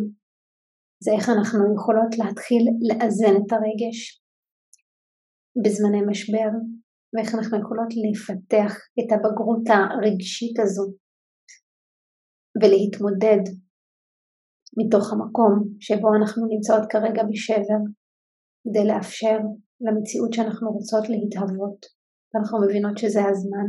זה 1.04 1.12
איך 1.18 1.26
אנחנו 1.30 1.62
יכולות 1.76 2.12
להתחיל 2.20 2.64
לאזן 2.88 3.36
את 3.41 3.52
הרגש 3.56 4.00
בזמני 5.64 6.02
משבר 6.10 6.52
ואיך 7.14 7.30
אנחנו 7.36 7.56
יכולות 7.62 7.91
לפתח 8.04 8.72
את 9.00 9.10
הבגרות 9.12 9.66
הרגשית 9.68 10.60
הזו 10.60 10.86
ולהתמודד 12.62 13.43
מתוך 14.80 15.14
המקום 15.14 15.53
שבו 15.80 16.08
אנחנו 16.20 16.45
נמצאות 16.53 16.84
כרגע 16.91 17.24
בשבר 17.30 17.82
כדי 18.64 18.86
לאפשר 18.88 19.38
למציאות 19.86 20.34
שאנחנו 20.34 20.72
רוצות 20.72 21.10
להתהוות, 21.10 21.80
ואנחנו 22.30 22.58
מבינות 22.62 22.97
שזה 22.97 23.22
הזמן 23.30 23.68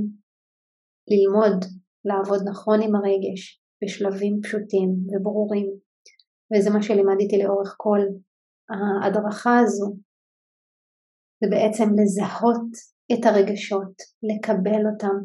ללמוד 1.10 1.64
לעבוד 2.04 2.40
נכון 2.50 2.78
עם 2.82 2.94
הרגש 2.94 3.62
בשלבים 3.84 4.40
פשוטים 4.42 4.90
וברורים, 5.10 5.68
וזה 6.50 6.70
מה 6.70 6.82
שלימדתי 6.82 7.36
לאורך 7.42 7.74
כל 7.76 8.00
ההדרכה 8.70 9.58
הזו, 9.58 9.88
זה 11.40 11.46
בעצם 11.50 11.84
לזהות 11.98 12.70
את 13.12 13.26
הרגשות, 13.26 13.94
לקבל 14.28 14.82
אותם, 14.92 15.16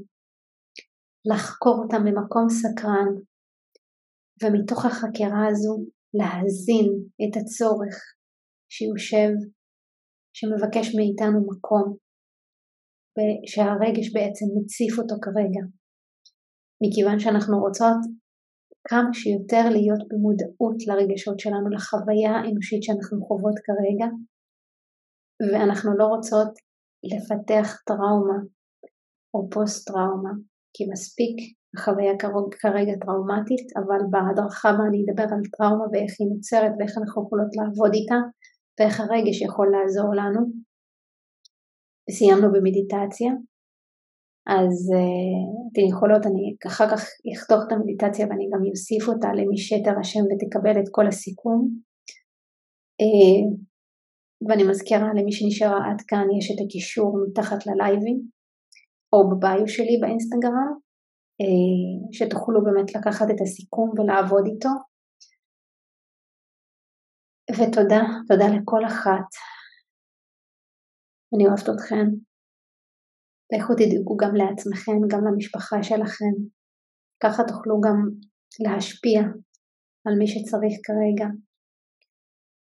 לחקור 1.32 1.76
אותם 1.84 2.02
במקום 2.06 2.46
סקרן, 2.50 3.10
ומתוך 4.44 4.86
החקירה 4.86 5.48
הזו 5.50 5.76
להזין 6.14 6.90
את 7.24 7.34
הצורך 7.42 7.96
שיושב 8.74 9.32
שמבקש 10.38 10.88
מאיתנו 10.98 11.40
מקום, 11.52 11.88
שהרגש 13.52 14.08
בעצם 14.16 14.46
מציף 14.56 15.00
אותו 15.00 15.16
כרגע. 15.22 15.64
מכיוון 16.84 17.20
שאנחנו 17.20 17.56
רוצות 17.66 18.00
כמה 18.88 19.10
שיותר 19.14 19.66
להיות 19.76 20.02
במודעות 20.10 20.78
לרגשות 20.88 21.40
שלנו, 21.40 21.70
לחוויה 21.70 22.32
האנושית 22.32 22.84
שאנחנו 22.84 23.26
חוות 23.28 23.58
כרגע, 23.66 24.08
ואנחנו 25.52 25.98
לא 25.98 26.06
רוצות 26.14 26.52
לפתח 27.12 27.68
טראומה 27.88 28.40
או 29.34 29.50
פוסט-טראומה, 29.50 30.34
כי 30.74 30.84
מספיק 30.92 31.36
החוויה 31.76 32.14
כרגע 32.62 32.94
טראומטית, 33.06 33.68
אבל 33.80 34.02
בהדרכה 34.12 34.72
בה 34.78 34.84
אני 34.90 35.00
אדבר 35.04 35.24
על 35.24 35.44
טראומה 35.58 35.86
ואיך 35.92 36.14
היא 36.20 36.28
נוצרת 36.34 36.74
ואיך 36.80 36.94
אנחנו 36.98 37.22
יכולות 37.24 37.52
לעבוד 37.58 37.92
איתה, 37.94 38.20
ואיך 38.76 39.00
הרגש 39.00 39.42
יכול 39.42 39.68
לעזור 39.76 40.10
לנו. 40.20 40.42
סיימנו 42.12 42.48
במדיטציה, 42.54 43.32
אז 44.48 44.76
uh, 45.00 45.72
אתן 45.72 45.86
יכולות, 45.90 46.26
אני 46.26 46.56
אחר 46.68 46.88
כך 46.92 47.02
אחתוך 47.36 47.60
את 47.68 47.72
המדיטציה 47.72 48.28
ואני 48.30 48.50
גם 48.54 48.62
אוסיף 48.70 49.08
אותה 49.08 49.30
למי 49.34 49.58
שתרשם 49.58 50.24
ותקבל 50.30 50.76
את 50.80 50.88
כל 50.92 51.08
הסיכום. 51.08 51.70
Uh, 53.02 53.46
ואני 54.50 54.64
מזכירה 54.64 55.10
למי 55.18 55.32
שנשארה 55.32 55.80
עד 55.90 56.02
כאן, 56.08 56.26
יש 56.38 56.52
את 56.52 56.66
הקישור 56.66 57.10
מתחת 57.28 57.66
ללייבים, 57.68 58.22
או 59.14 59.30
בביו 59.30 59.68
שלי 59.68 59.98
באינסטגרם, 60.02 60.83
שתוכלו 62.12 62.64
באמת 62.64 62.96
לקחת 62.96 63.26
את 63.36 63.42
הסיכום 63.42 63.90
ולעבוד 63.90 64.46
איתו. 64.46 64.70
ותודה, 67.52 68.02
תודה 68.28 68.48
לכל 68.56 68.86
אחת. 68.88 69.30
אני 71.36 71.46
אוהבת 71.48 71.70
אתכן. 71.70 72.08
לכו 73.54 73.74
תדאגו 73.74 74.18
גם 74.18 74.34
לעצמכם, 74.36 74.98
גם 75.12 75.22
למשפחה 75.28 75.84
שלכם. 75.84 76.34
ככה 77.24 77.44
תוכלו 77.48 77.76
גם 77.86 77.98
להשפיע 78.66 79.20
על 80.06 80.14
מי 80.20 80.28
שצריך 80.28 80.74
כרגע, 80.86 81.28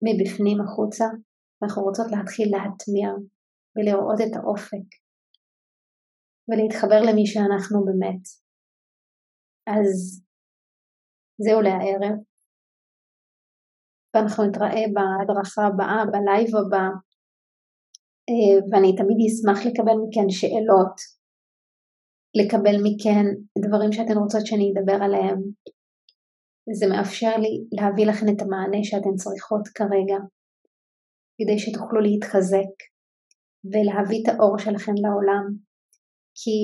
מבפנים 0.05 0.61
החוצה. 0.61 1.05
אנחנו 1.63 1.81
רוצות 1.83 2.07
להתחיל 2.11 2.47
להטמיע 2.55 3.07
ולראות 3.75 4.19
את 4.21 4.33
האופק 4.35 4.87
ולהתחבר 6.47 7.01
למי 7.09 7.25
שאנחנו 7.25 7.85
באמת. 7.85 8.40
אז 9.79 10.21
זהו 11.37 11.61
להערב. 11.61 12.17
ואנחנו 14.13 14.43
נתראה 14.43 14.83
בהדרכה 14.95 15.61
הבאה, 15.67 16.05
בלייב 16.11 16.55
הבא, 16.55 16.85
אה, 18.29 18.55
ואני 18.71 18.95
תמיד 18.95 19.17
אשמח 19.27 19.59
לקבל 19.67 19.97
מכן 20.03 20.29
שאלות, 20.29 20.95
לקבל 22.39 22.77
מכן 22.85 23.25
דברים 23.65 23.91
שאתן 23.91 24.17
רוצות 24.17 24.45
שאני 24.45 24.67
אדבר 24.71 24.97
עליהם. 25.05 25.39
זה 26.79 26.85
מאפשר 26.91 27.33
לי 27.43 27.53
להביא 27.77 28.05
לכן 28.07 28.25
את 28.33 28.41
המענה 28.41 28.81
שאתן 28.83 29.15
צריכות 29.15 29.67
כרגע, 29.67 30.19
כדי 31.37 31.59
שתוכלו 31.59 31.99
להתחזק 32.01 32.73
ולהביא 33.71 34.19
את 34.21 34.27
האור 34.29 34.57
שלכן 34.57 34.95
לעולם. 35.03 35.45
כי 36.39 36.55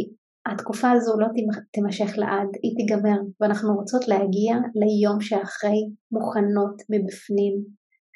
התקופה 0.53 0.91
הזו 0.91 1.13
לא 1.19 1.27
תימשך 1.71 2.11
לעד, 2.17 2.51
היא 2.63 2.73
תיגמר, 2.77 3.19
ואנחנו 3.39 3.75
רוצות 3.75 4.07
להגיע 4.07 4.53
ליום 4.79 5.21
שאחרי 5.21 5.81
מוכנות 6.11 6.75
מבפנים, 6.91 7.55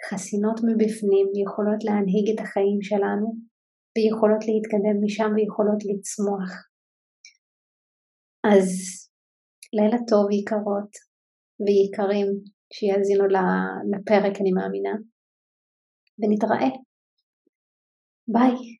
חסינות 0.09 0.59
מבפנים, 0.67 1.27
יכולות 1.43 1.83
להנהיג 1.83 2.25
את 2.33 2.39
החיים 2.45 2.81
שלנו, 2.81 3.27
ויכולות 3.93 4.43
להתקדם 4.47 4.97
משם 5.03 5.31
ויכולות 5.35 5.81
לצמוח. 5.89 6.51
אז 8.53 8.69
לילה 9.73 9.97
טוב 10.07 10.25
יקרות 10.31 10.91
ויקרים 11.63 12.27
שיאזינו 12.73 13.25
לפרק 13.91 14.35
אני 14.41 14.51
מאמינה, 14.51 14.95
ונתראה. 16.19 16.69
ביי. 18.27 18.70